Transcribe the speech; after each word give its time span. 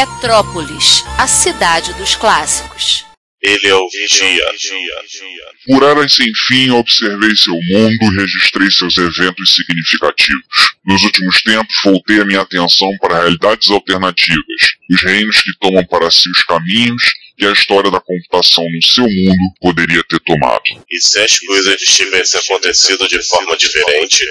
Retrópolis, 0.00 1.04
a 1.18 1.26
cidade 1.26 1.92
dos 1.92 2.14
clássicos. 2.16 3.04
Ele 3.42 3.68
é 3.68 3.74
o 3.74 3.86
Vigia. 3.90 4.46
Por 5.66 5.82
eras 5.82 6.14
sem 6.14 6.26
fim, 6.46 6.70
observei 6.70 7.36
seu 7.36 7.52
mundo 7.52 7.98
e 8.00 8.16
registrei 8.16 8.70
seus 8.70 8.96
eventos 8.96 9.54
significativos. 9.54 10.74
Nos 10.86 11.02
últimos 11.02 11.42
tempos, 11.42 11.76
voltei 11.84 12.18
a 12.18 12.24
minha 12.24 12.40
atenção 12.40 12.88
para 12.98 13.18
realidades 13.18 13.68
alternativas, 13.68 14.72
os 14.90 15.02
reinos 15.02 15.36
que 15.42 15.52
tomam 15.60 15.84
para 15.84 16.10
si 16.10 16.30
os 16.30 16.42
caminhos 16.44 17.02
que 17.36 17.44
a 17.44 17.52
história 17.52 17.90
da 17.90 18.00
computação 18.00 18.64
no 18.64 18.82
seu 18.82 19.04
mundo 19.04 19.54
poderia 19.60 20.02
ter 20.04 20.20
tomado. 20.20 20.62
E 20.90 20.98
se 20.98 21.18
as 21.20 21.38
coisas 21.40 21.78
tivessem 21.78 22.40
acontecido 22.40 23.06
de 23.06 23.22
forma 23.22 23.54
diferente? 23.54 24.24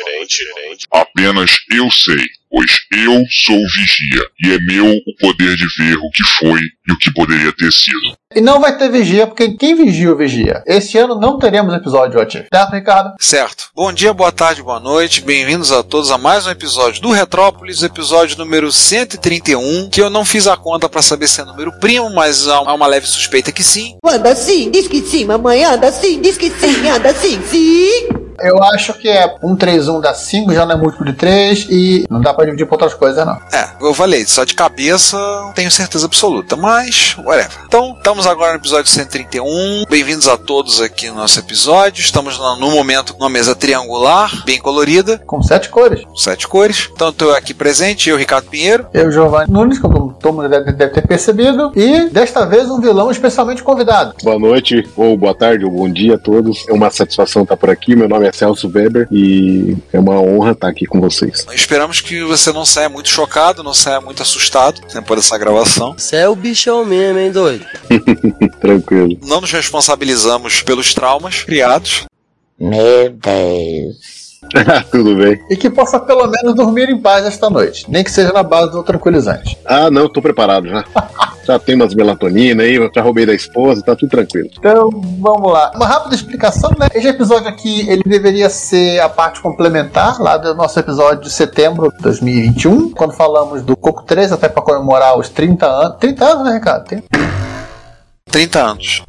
Apenas 0.91 1.51
eu 1.71 1.91
sei, 1.91 2.25
pois 2.49 2.71
eu 2.91 3.23
sou 3.29 3.55
o 3.55 3.69
vigia, 3.75 4.21
e 4.43 4.51
é 4.51 4.59
meu 4.59 4.87
o 4.87 5.15
poder 5.17 5.55
de 5.55 5.65
ver 5.77 5.97
o 5.97 6.09
que 6.09 6.23
foi 6.37 6.61
e 6.89 6.91
o 6.91 6.97
que 6.97 7.13
poderia 7.13 7.53
ter 7.55 7.71
sido. 7.71 8.17
E 8.35 8.41
não 8.41 8.59
vai 8.59 8.75
ter 8.77 8.89
vigia, 8.89 9.27
porque 9.27 9.51
quem 9.51 9.75
vigia 9.75 10.11
o 10.11 10.17
vigia? 10.17 10.63
Este 10.65 10.97
ano 10.97 11.19
não 11.19 11.37
teremos 11.37 11.73
episódio 11.73 12.19
What 12.19 12.37
If. 12.37 12.47
Certo, 12.51 12.71
Ricardo? 12.71 13.13
Certo. 13.19 13.65
Bom 13.75 13.93
dia, 13.93 14.13
boa 14.13 14.31
tarde, 14.31 14.63
boa 14.63 14.79
noite. 14.79 15.21
Bem-vindos 15.21 15.71
a 15.71 15.83
todos 15.83 16.11
a 16.11 16.17
mais 16.17 16.47
um 16.47 16.51
episódio 16.51 17.01
do 17.01 17.11
Retrópolis, 17.11 17.83
episódio 17.83 18.37
número 18.37 18.71
131, 18.71 19.89
que 19.89 20.01
eu 20.01 20.09
não 20.09 20.25
fiz 20.25 20.47
a 20.47 20.57
conta 20.57 20.89
para 20.89 21.01
saber 21.01 21.27
se 21.27 21.41
é 21.41 21.45
número 21.45 21.71
primo, 21.79 22.09
mas 22.09 22.47
há 22.47 22.61
uma 22.61 22.87
leve 22.87 23.05
suspeita 23.05 23.51
que 23.51 23.63
sim. 23.63 23.97
Anda 24.03 24.35
sim, 24.35 24.71
diz 24.71 24.87
que 24.87 25.01
sim, 25.01 25.25
mamãe, 25.25 25.63
anda 25.63 25.91
sim, 25.91 26.19
diz 26.21 26.37
que 26.37 26.49
sim, 26.49 26.87
anda 26.87 27.13
sim, 27.13 27.39
sim. 27.47 28.19
Eu 28.41 28.63
acho 28.63 28.93
que 28.93 29.09
é 29.09 29.35
1, 29.43 29.55
3, 29.55 29.87
1 29.87 30.01
dá 30.01 30.13
5, 30.13 30.53
já 30.53 30.65
não 30.65 30.75
é 30.75 30.77
múltiplo 30.77 31.05
de 31.05 31.13
3 31.13 31.67
e 31.69 32.05
não 32.09 32.21
dá 32.21 32.33
pra 32.33 32.45
dividir 32.45 32.65
por 32.65 32.75
outras 32.75 32.93
coisas, 32.93 33.25
não. 33.25 33.35
É, 33.51 33.69
eu 33.81 33.93
falei, 33.93 34.25
só 34.25 34.43
de 34.43 34.53
cabeça 34.53 35.17
não 35.17 35.51
tenho 35.51 35.69
certeza 35.69 36.05
absoluta, 36.05 36.55
mas 36.55 36.78
whatever. 36.79 37.51
Então, 37.65 37.93
estamos 37.97 38.25
agora 38.25 38.53
no 38.53 38.59
episódio 38.59 38.89
131. 38.89 39.83
Bem-vindos 39.89 40.27
a 40.29 40.37
todos 40.37 40.81
aqui 40.81 41.09
no 41.09 41.15
nosso 41.15 41.37
episódio. 41.39 41.99
Estamos 42.01 42.37
no, 42.37 42.55
no 42.55 42.71
momento 42.71 43.13
numa 43.19 43.29
mesa 43.29 43.53
triangular, 43.53 44.43
bem 44.45 44.59
colorida, 44.59 45.17
Com 45.25 45.43
sete 45.43 45.67
cores. 45.69 46.03
sete 46.15 46.47
cores. 46.47 46.89
Então, 46.93 47.09
estou 47.09 47.33
aqui 47.33 47.53
presente, 47.53 48.09
eu, 48.09 48.17
Ricardo 48.17 48.49
Pinheiro. 48.49 48.87
Eu, 48.93 49.11
Giovanni 49.11 49.51
Nunes, 49.51 49.77
como 49.77 50.13
todo 50.13 50.33
mundo 50.35 50.47
deve, 50.49 50.71
deve 50.71 50.93
ter 50.93 51.05
percebido. 51.05 51.71
E 51.75 52.09
desta 52.09 52.45
vez 52.45 52.69
um 52.69 52.79
vilão 52.79 53.11
especialmente 53.11 53.61
convidado. 53.61 54.15
Boa 54.23 54.39
noite, 54.39 54.87
ou 54.95 55.17
boa 55.17 55.35
tarde, 55.35 55.65
ou 55.65 55.71
bom 55.71 55.89
dia 55.89 56.15
a 56.15 56.17
todos. 56.17 56.65
É 56.69 56.73
uma 56.73 56.89
satisfação 56.89 57.43
estar 57.43 57.57
por 57.57 57.69
aqui. 57.69 57.93
Meu 57.95 58.07
nome 58.07 58.25
é 58.27 58.31
Celso 58.31 58.71
Weber 58.73 59.07
e 59.11 59.75
é 59.91 59.99
uma 59.99 60.19
honra 60.19 60.51
estar 60.51 60.69
aqui 60.69 60.85
com 60.85 61.01
vocês. 61.01 61.45
Esperamos 61.51 61.99
que 61.99 62.23
você 62.23 62.53
não 62.53 62.65
saia 62.65 62.87
muito 62.87 63.09
chocado, 63.09 63.63
não 63.63 63.73
saia 63.73 63.99
muito 63.99 64.21
assustado 64.21 64.79
depois 64.93 65.19
dessa 65.21 65.37
gravação. 65.37 65.93
Você 65.97 66.15
é 66.15 66.29
o 66.29 66.35
bichão 66.69 66.85
mesmo, 66.85 67.19
hein, 67.19 67.31
doido? 67.31 67.65
Tranquilo. 68.61 69.17
Não 69.23 69.41
nos 69.41 69.51
responsabilizamos 69.51 70.61
pelos 70.61 70.93
traumas 70.93 71.43
criados. 71.43 72.05
Meu 72.59 73.09
Deus. 73.09 74.18
Tudo 74.91 75.15
bem. 75.15 75.39
E 75.49 75.55
que 75.55 75.69
possa 75.69 75.99
pelo 75.99 76.27
menos 76.27 76.55
dormir 76.55 76.89
em 76.89 76.99
paz 76.99 77.25
esta 77.25 77.49
noite. 77.49 77.85
Nem 77.89 78.03
que 78.03 78.11
seja 78.11 78.31
na 78.31 78.43
base 78.43 78.71
do 78.71 78.83
tranquilizante. 78.83 79.57
Ah, 79.65 79.89
não, 79.91 80.07
tô 80.09 80.21
preparado 80.21 80.67
já. 80.67 80.83
Já 81.49 81.57
tem 81.57 81.73
umas 81.73 81.95
melatonina 81.95 82.61
aí, 82.61 82.75
já 82.93 83.01
roubei 83.01 83.25
da 83.25 83.33
esposa, 83.33 83.81
tá 83.81 83.95
tudo 83.95 84.11
tranquilo. 84.11 84.47
Então, 84.55 84.87
vamos 85.19 85.51
lá. 85.51 85.71
Uma 85.73 85.87
rápida 85.87 86.13
explicação, 86.13 86.69
né? 86.77 86.87
Esse 86.93 87.07
episódio 87.07 87.47
aqui, 87.47 87.89
ele 87.89 88.03
deveria 88.05 88.51
ser 88.51 88.99
a 88.99 89.09
parte 89.09 89.41
complementar 89.41 90.21
lá 90.21 90.37
do 90.37 90.53
nosso 90.53 90.79
episódio 90.79 91.23
de 91.23 91.31
setembro 91.31 91.91
de 91.91 92.03
2021, 92.03 92.91
quando 92.91 93.13
falamos 93.13 93.63
do 93.63 93.75
Coco 93.75 94.03
3, 94.03 94.31
até 94.31 94.47
para 94.47 94.61
comemorar 94.61 95.17
os 95.17 95.29
30 95.29 95.65
anos. 95.65 95.97
30 95.99 96.25
anos, 96.25 96.43
né, 96.43 96.53
Ricardo? 96.53 96.85
Tem 96.85 97.03
30 98.29 98.59
anos. 98.59 99.03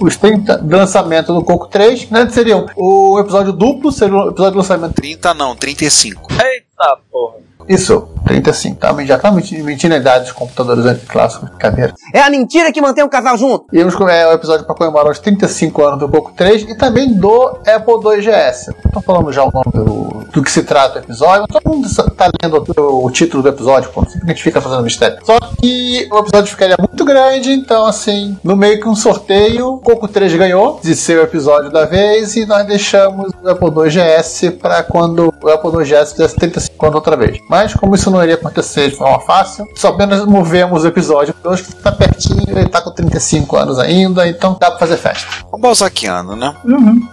Os 0.00 0.16
30 0.16 0.58
do 0.58 0.76
lançamento 0.76 1.32
do 1.34 1.42
Coco 1.42 1.66
3, 1.68 2.10
né? 2.10 2.28
Seriam 2.30 2.66
o 2.76 3.18
episódio 3.18 3.52
duplo, 3.52 3.90
seria 3.92 4.14
o 4.16 4.28
episódio 4.30 4.52
do 4.52 4.58
lançamento. 4.58 4.94
30 4.94 5.34
não, 5.34 5.54
35. 5.56 6.28
Eita 6.32 6.98
porra. 7.10 7.48
Isso, 7.68 8.08
35, 8.26 8.76
tá? 8.76 8.96
Já 9.04 9.18
tá 9.18 9.30
menti- 9.30 9.62
mentindo 9.62 9.92
a 9.94 9.98
idade 9.98 10.24
dos 10.24 10.32
computadores 10.32 10.86
anticlássicos, 10.86 11.50
brincadeira. 11.50 11.92
É 12.14 12.20
a 12.22 12.30
mentira 12.30 12.72
que 12.72 12.80
mantém 12.80 13.04
o 13.04 13.10
casal 13.10 13.36
junto. 13.36 13.66
E 13.74 13.84
vamos 13.84 13.94
é 14.10 14.26
o 14.26 14.32
episódio 14.32 14.64
para 14.64 14.74
comemorar 14.74 15.12
os 15.12 15.18
35 15.18 15.84
anos 15.84 15.98
do 15.98 16.08
Coco 16.08 16.32
3 16.34 16.62
e 16.62 16.74
também 16.78 17.12
do 17.12 17.58
Apple 17.66 17.94
II 18.16 18.22
GS. 18.22 18.70
Então 18.86 19.02
falamos 19.02 19.34
já 19.34 19.44
o 19.44 19.50
nome 19.52 19.70
do, 19.74 20.24
do 20.32 20.42
que 20.42 20.50
se 20.50 20.62
trata 20.62 20.98
o 20.98 21.02
episódio. 21.02 21.46
Todo 21.46 21.62
mundo 21.74 21.86
tá 22.16 22.30
lendo 22.42 22.64
o, 22.78 23.04
o 23.04 23.10
título 23.10 23.42
do 23.42 23.50
episódio, 23.50 23.90
pô. 23.90 24.02
Sempre 24.04 24.20
que 24.20 24.24
a 24.24 24.28
gente 24.34 24.42
fica 24.44 24.62
fazendo 24.62 24.82
mistério. 24.82 25.18
Só 25.26 25.38
que 25.60 26.08
o 26.10 26.18
episódio 26.20 26.46
ficaria 26.50 26.76
muito 26.78 26.87
grande, 27.08 27.50
então 27.50 27.86
assim, 27.86 28.38
no 28.44 28.54
meio 28.54 28.80
que 28.80 28.88
um 28.88 28.94
sorteio, 28.94 29.74
o 29.74 29.78
Coco 29.78 30.06
3 30.06 30.34
ganhou 30.34 30.78
de 30.82 30.94
ser 30.94 31.18
o 31.18 31.22
episódio 31.22 31.70
da 31.70 31.86
vez 31.86 32.36
e 32.36 32.44
nós 32.44 32.66
deixamos 32.66 33.32
o 33.42 33.48
Apple 33.48 33.68
II 33.68 33.90
GS 33.90 34.56
para 34.60 34.82
quando 34.82 35.34
o 35.42 35.48
Apple 35.48 35.70
II 35.70 35.84
GS 35.84 36.12
fizesse 36.12 36.36
35 36.36 36.86
anos 36.86 36.94
outra 36.96 37.16
vez. 37.16 37.38
Mas 37.48 37.74
como 37.74 37.94
isso 37.94 38.10
não 38.10 38.22
iria 38.22 38.34
acontecer 38.34 38.90
de 38.90 38.96
forma 38.96 39.20
fácil, 39.20 39.66
só 39.74 39.88
apenas 39.88 40.24
movemos 40.26 40.84
o 40.84 40.86
episódio 40.86 41.34
hoje 41.42 41.64
que 41.64 41.74
tá 41.76 41.90
pertinho, 41.90 42.44
ele 42.46 42.68
tá 42.68 42.82
com 42.82 42.90
35 42.90 43.56
anos 43.56 43.78
ainda, 43.78 44.28
então 44.28 44.56
dá 44.60 44.70
pra 44.70 44.78
fazer 44.78 44.98
festa. 44.98 45.26
Um 45.52 45.58
balzaquiano, 45.58 46.36
né? 46.36 46.54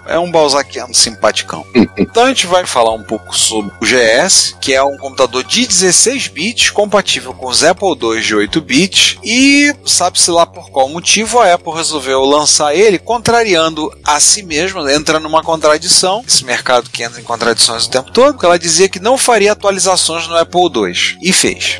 É 0.07 0.19
um 0.19 0.29
balzaquiano 0.29 0.93
simpaticão. 0.93 1.63
então 1.97 2.25
a 2.25 2.27
gente 2.27 2.47
vai 2.47 2.65
falar 2.65 2.93
um 2.93 3.03
pouco 3.03 3.35
sobre 3.35 3.71
o 3.81 3.85
GS, 3.85 4.55
que 4.59 4.73
é 4.73 4.83
um 4.83 4.97
computador 4.97 5.43
de 5.43 5.65
16 5.65 6.27
bits, 6.27 6.69
compatível 6.69 7.33
com 7.33 7.47
os 7.47 7.63
Apple 7.63 7.95
II 8.01 8.21
de 8.21 8.35
8 8.35 8.61
bits, 8.61 9.17
e 9.23 9.73
sabe-se 9.85 10.31
lá 10.31 10.45
por 10.45 10.69
qual 10.69 10.89
motivo 10.89 11.39
a 11.39 11.53
Apple 11.53 11.73
resolveu 11.73 12.23
lançar 12.23 12.75
ele 12.75 12.97
contrariando 12.97 13.91
a 14.03 14.19
si 14.19 14.43
mesma, 14.43 14.91
entra 14.91 15.19
numa 15.19 15.43
contradição, 15.43 16.23
esse 16.27 16.43
mercado 16.43 16.89
que 16.89 17.03
entra 17.03 17.19
em 17.19 17.23
contradições 17.23 17.85
o 17.85 17.89
tempo 17.89 18.11
todo, 18.11 18.33
porque 18.33 18.45
ela 18.45 18.59
dizia 18.59 18.89
que 18.89 18.99
não 18.99 19.17
faria 19.17 19.51
atualizações 19.51 20.27
no 20.27 20.37
Apple 20.37 20.61
II, 20.61 21.17
e 21.21 21.31
fez. 21.31 21.79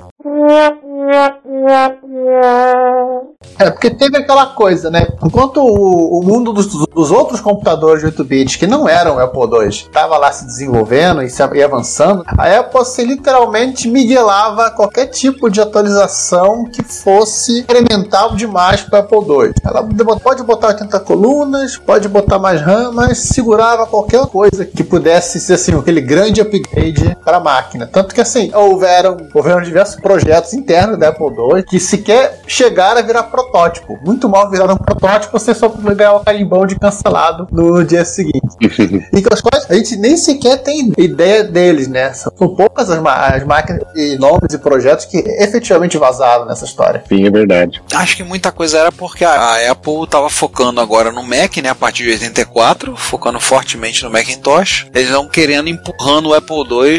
É, 3.59 3.69
porque 3.69 3.91
teve 3.91 4.17
aquela 4.17 4.47
coisa, 4.47 4.89
né? 4.89 5.07
Enquanto 5.23 5.57
o, 5.57 6.19
o 6.19 6.23
mundo 6.23 6.51
dos, 6.51 6.67
dos 6.67 7.11
outros 7.11 7.39
computadores 7.39 7.99
de 7.99 8.07
8 8.07 8.23
bits, 8.23 8.55
que 8.55 8.65
não 8.65 8.89
eram 8.89 9.17
o 9.17 9.19
Apple 9.19 9.41
II, 9.41 9.69
estava 9.69 10.17
lá 10.17 10.31
se 10.31 10.45
desenvolvendo 10.45 11.21
e, 11.21 11.29
se, 11.29 11.43
e 11.53 11.63
avançando, 11.63 12.23
a 12.27 12.59
Apple 12.59 12.85
se 12.85 13.05
literalmente 13.05 13.87
miguelava 13.87 14.71
qualquer 14.71 15.07
tipo 15.07 15.49
de 15.49 15.61
atualização 15.61 16.65
que 16.65 16.81
fosse 16.83 17.59
incremental 17.59 18.35
demais 18.35 18.81
para 18.81 18.99
o 18.99 19.03
Apple 19.03 19.19
II. 19.19 19.53
Ela 19.63 20.19
pode 20.19 20.41
botar 20.43 20.69
80 20.69 20.99
colunas, 21.01 21.77
pode 21.77 22.07
botar 22.07 22.39
mais 22.39 22.61
RAM, 22.61 22.91
mas 22.93 23.19
segurava 23.19 23.85
qualquer 23.85 24.25
coisa 24.25 24.65
que 24.65 24.83
pudesse 24.83 25.39
ser 25.39 25.53
assim, 25.53 25.77
aquele 25.77 26.01
grande 26.01 26.41
upgrade 26.41 27.15
para 27.23 27.37
a 27.37 27.39
máquina. 27.39 27.87
Tanto 27.87 28.13
que 28.13 28.21
assim, 28.21 28.51
houveram, 28.53 29.17
houveram 29.33 29.61
diversos 29.61 29.95
projetos 29.97 30.14
internos 30.53 30.97
da 30.97 31.09
Apple 31.09 31.27
II 31.27 31.63
que 31.63 31.79
sequer 31.79 32.39
chegaram 32.47 32.99
a 32.99 33.03
virar 33.03 33.23
protótipo. 33.23 33.97
Muito 34.03 34.29
mal 34.29 34.49
viraram 34.49 34.75
um 34.75 34.77
protótipo, 34.77 35.37
você 35.37 35.53
só 35.53 35.69
ganhar 35.69 36.13
o 36.13 36.19
carimbão 36.21 36.65
de 36.65 36.77
cancelado 36.77 37.47
no 37.51 37.83
dia 37.83 38.05
seguinte. 38.05 38.39
e 38.61 39.21
com 39.21 39.33
as 39.33 39.41
quais 39.41 39.65
a 39.69 39.75
gente 39.75 39.95
nem 39.97 40.17
sequer 40.17 40.57
tem 40.57 40.91
ideia 40.97 41.43
deles, 41.43 41.87
né? 41.87 42.13
São 42.13 42.31
poucas 42.55 42.89
as, 42.89 43.03
as 43.05 43.43
máquinas 43.43 43.81
e 43.95 44.17
nomes 44.17 44.53
e 44.53 44.57
projetos 44.57 45.05
que 45.05 45.17
efetivamente 45.17 45.97
vazaram 45.97 46.45
nessa 46.45 46.65
história. 46.65 47.03
Sim, 47.07 47.25
é 47.25 47.31
verdade. 47.31 47.81
Acho 47.93 48.17
que 48.17 48.23
muita 48.23 48.51
coisa 48.51 48.79
era 48.79 48.91
porque 48.91 49.23
a, 49.23 49.71
Apple 49.71 50.03
estava 50.03 50.29
focando 50.29 50.79
agora 50.81 51.11
no 51.11 51.23
Mac, 51.23 51.57
né, 51.57 51.69
a 51.69 51.75
partir 51.75 52.03
de 52.03 52.11
84, 52.11 52.95
focando 52.95 53.39
fortemente 53.39 54.03
no 54.03 54.09
Macintosh. 54.09 54.87
Eles 54.93 55.09
vão 55.09 55.27
querendo 55.27 55.69
empurrando 55.69 56.29
o 56.29 56.33
Apple 56.33 56.63
II 56.69 56.95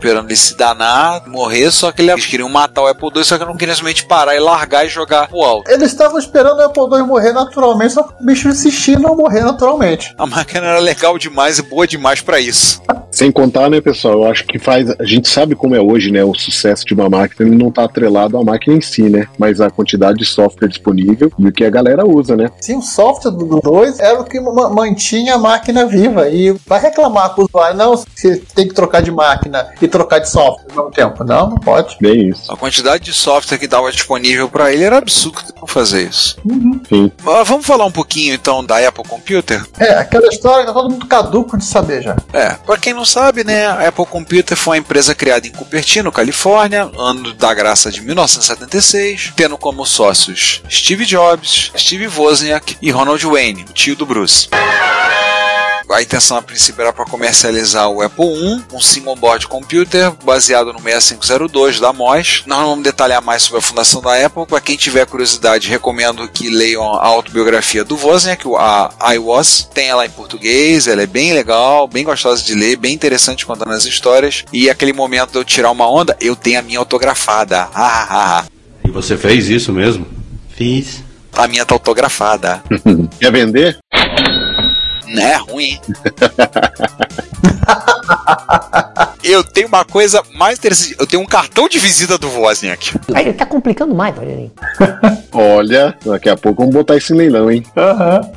esperando 0.00 0.28
ele 0.28 0.36
se 0.36 0.56
danar, 0.56 1.26
morrer, 1.28 1.70
só 1.70 1.92
que 1.92 2.02
ele 2.02 2.10
queriam 2.30 2.48
matar 2.48 2.82
o 2.82 2.86
Apple 2.86 3.10
II, 3.14 3.24
só 3.24 3.36
que 3.36 3.44
não 3.44 3.56
queriam 3.56 3.74
simplesmente 3.74 4.06
parar 4.06 4.36
e 4.36 4.40
largar 4.40 4.86
e 4.86 4.88
jogar 4.88 5.28
pro 5.28 5.42
alto. 5.42 5.70
Eles 5.70 5.90
estavam 5.90 6.18
esperando 6.18 6.58
o 6.58 6.62
Apple 6.62 6.82
II 6.82 7.02
morrer 7.02 7.32
naturalmente, 7.32 7.94
só 7.94 8.04
que 8.04 8.22
o 8.22 8.24
bicho 8.24 8.48
insistia 8.48 8.94
em 8.94 8.98
não 8.98 9.16
morrer 9.16 9.42
naturalmente. 9.42 10.14
A 10.16 10.26
máquina 10.26 10.66
era 10.66 10.78
legal 10.78 11.18
demais 11.18 11.58
e 11.58 11.62
boa 11.62 11.86
demais 11.86 12.20
pra 12.20 12.38
isso. 12.38 12.80
Sem 13.10 13.30
contar, 13.32 13.68
né, 13.68 13.80
pessoal? 13.80 14.14
Eu 14.14 14.24
acho 14.30 14.44
que 14.44 14.58
faz. 14.58 14.88
A 14.98 15.04
gente 15.04 15.28
sabe 15.28 15.54
como 15.54 15.74
é 15.74 15.80
hoje, 15.80 16.10
né? 16.12 16.22
O 16.24 16.34
sucesso 16.34 16.84
de 16.84 16.94
uma 16.94 17.08
máquina 17.08 17.48
ele 17.48 17.56
não 17.56 17.70
tá 17.70 17.84
atrelado 17.84 18.36
à 18.38 18.44
máquina 18.44 18.76
em 18.76 18.80
si, 18.80 19.02
né? 19.02 19.26
Mas 19.38 19.60
a 19.60 19.68
quantidade 19.70 20.18
de 20.18 20.24
software 20.24 20.68
disponível 20.68 21.30
e 21.38 21.46
o 21.48 21.52
que 21.52 21.64
a 21.64 21.70
galera 21.70 22.06
usa, 22.06 22.36
né? 22.36 22.50
Sim, 22.60 22.76
o 22.78 22.82
software 22.82 23.32
do 23.32 23.60
2 23.60 23.98
era 23.98 24.20
o 24.20 24.24
que 24.24 24.38
ma- 24.40 24.70
mantinha 24.70 25.34
a 25.34 25.38
máquina 25.38 25.86
viva. 25.86 26.28
E 26.28 26.52
vai 26.66 26.80
reclamar 26.80 27.34
com 27.34 27.42
o 27.42 27.44
usuário, 27.46 27.76
não, 27.76 27.96
você 27.96 28.36
tem 28.54 28.68
que 28.68 28.74
trocar 28.74 29.02
de 29.02 29.10
máquina 29.10 29.68
e 29.82 29.88
trocar 29.88 30.18
de 30.20 30.30
software 30.30 30.66
ao 30.70 30.76
mesmo 30.76 30.90
tempo. 30.92 31.24
Não, 31.24 31.50
não 31.50 31.58
pode. 31.58 31.96
Bem 32.00 32.28
isso. 32.28 32.50
A 32.52 32.56
quantidade 32.56 33.04
de 33.04 33.12
software 33.12 33.58
que 33.58 33.66
dava 33.66 33.90
disponível 33.90 34.48
pra 34.48 34.72
ele 34.72 34.84
era 34.84 34.98
absurdo 34.98 35.40
não 35.58 35.66
fazer 35.66 36.08
isso. 36.08 36.36
Sim. 36.88 37.10
Mas 37.22 37.48
vamos 37.48 37.66
falar 37.66 37.84
um 37.86 37.92
pouquinho 37.92 38.34
então 38.34 38.64
da 38.64 38.76
Apple 38.86 39.04
Computer? 39.04 39.62
É, 39.78 39.94
aquela 39.94 40.28
história 40.28 40.60
que 40.60 40.66
tá 40.68 40.72
todo 40.72 40.90
mundo 40.90 41.06
caduco 41.06 41.56
de 41.58 41.64
saber 41.64 42.02
já. 42.02 42.16
É, 42.32 42.50
pra 42.54 42.76
quem 42.76 42.94
não 42.94 42.99
sabe, 43.04 43.44
né, 43.44 43.66
a 43.66 43.88
Apple 43.88 44.06
Computer 44.06 44.56
foi 44.56 44.76
uma 44.76 44.80
empresa 44.80 45.14
criada 45.14 45.46
em 45.46 45.50
Cupertino, 45.50 46.12
Califórnia, 46.12 46.90
ano 46.98 47.32
da 47.34 47.52
graça 47.54 47.90
de 47.90 48.00
1976, 48.00 49.32
tendo 49.36 49.56
como 49.56 49.86
sócios 49.86 50.62
Steve 50.70 51.04
Jobs, 51.04 51.72
Steve 51.76 52.08
Wozniak 52.08 52.76
e 52.80 52.90
Ronald 52.90 53.24
Wayne, 53.24 53.64
tio 53.74 53.96
do 53.96 54.06
Bruce. 54.06 54.48
A 55.90 56.00
intenção 56.00 56.36
a 56.36 56.42
princípio 56.42 56.82
era 56.82 56.92
para 56.92 57.04
comercializar 57.04 57.88
o 57.88 58.00
Apple 58.00 58.24
I, 58.24 58.62
um 58.72 58.80
single 58.80 59.16
board 59.16 59.48
computer 59.48 60.12
baseado 60.24 60.72
no 60.72 60.80
6502 60.80 61.80
da 61.80 61.92
MOS. 61.92 62.44
Nós 62.46 62.58
não 62.60 62.68
vamos 62.68 62.84
detalhar 62.84 63.20
mais 63.20 63.42
sobre 63.42 63.58
a 63.58 63.62
fundação 63.62 64.00
da 64.00 64.24
Apple. 64.24 64.46
Para 64.46 64.60
quem 64.60 64.76
tiver 64.76 65.04
curiosidade, 65.04 65.68
recomendo 65.68 66.28
que 66.28 66.48
leiam 66.48 66.94
a 66.94 67.06
autobiografia 67.06 67.82
do 67.82 67.96
Wozniak, 67.96 68.44
a 68.56 69.14
I 69.14 69.18
Was. 69.18 69.68
Tem 69.74 69.88
ela 69.88 70.06
em 70.06 70.10
português, 70.10 70.86
ela 70.86 71.02
é 71.02 71.06
bem 71.06 71.32
legal, 71.32 71.88
bem 71.88 72.04
gostosa 72.04 72.42
de 72.44 72.54
ler, 72.54 72.76
bem 72.76 72.94
interessante 72.94 73.44
contando 73.44 73.72
as 73.72 73.84
histórias. 73.84 74.44
E 74.52 74.70
aquele 74.70 74.92
momento 74.92 75.32
de 75.32 75.38
eu 75.38 75.44
tirar 75.44 75.72
uma 75.72 75.90
onda, 75.90 76.16
eu 76.20 76.36
tenho 76.36 76.60
a 76.60 76.62
minha 76.62 76.78
autografada. 76.78 77.68
Ah, 77.82 78.06
ah, 78.10 78.38
ah. 78.40 78.44
E 78.84 78.90
você 78.90 79.16
fez 79.16 79.48
isso 79.48 79.72
mesmo? 79.72 80.06
Fiz. 80.54 81.02
A 81.32 81.48
minha 81.48 81.64
tá 81.64 81.74
autografada. 81.74 82.62
Quer 83.18 83.32
vender? 83.32 83.78
Não 85.10 85.22
é 85.22 85.36
ruim. 85.36 85.80
eu 89.22 89.44
tenho 89.44 89.68
uma 89.68 89.84
coisa 89.84 90.22
mais 90.34 90.58
interessante. 90.58 90.96
Eu 90.98 91.06
tenho 91.06 91.22
um 91.22 91.26
cartão 91.26 91.68
de 91.68 91.78
visita 91.78 92.18
do 92.18 92.28
Wozniak. 92.28 92.98
Aí 93.14 93.26
ele 93.26 93.34
tá 93.34 93.46
complicando 93.46 93.94
mais, 93.94 94.16
Rogerinho. 94.16 94.52
Olha, 95.32 95.96
daqui 96.04 96.28
a 96.28 96.36
pouco 96.36 96.62
vamos 96.62 96.74
botar 96.74 96.96
isso 96.96 97.14
em 97.14 97.16
leilão, 97.16 97.50
hein? 97.50 97.64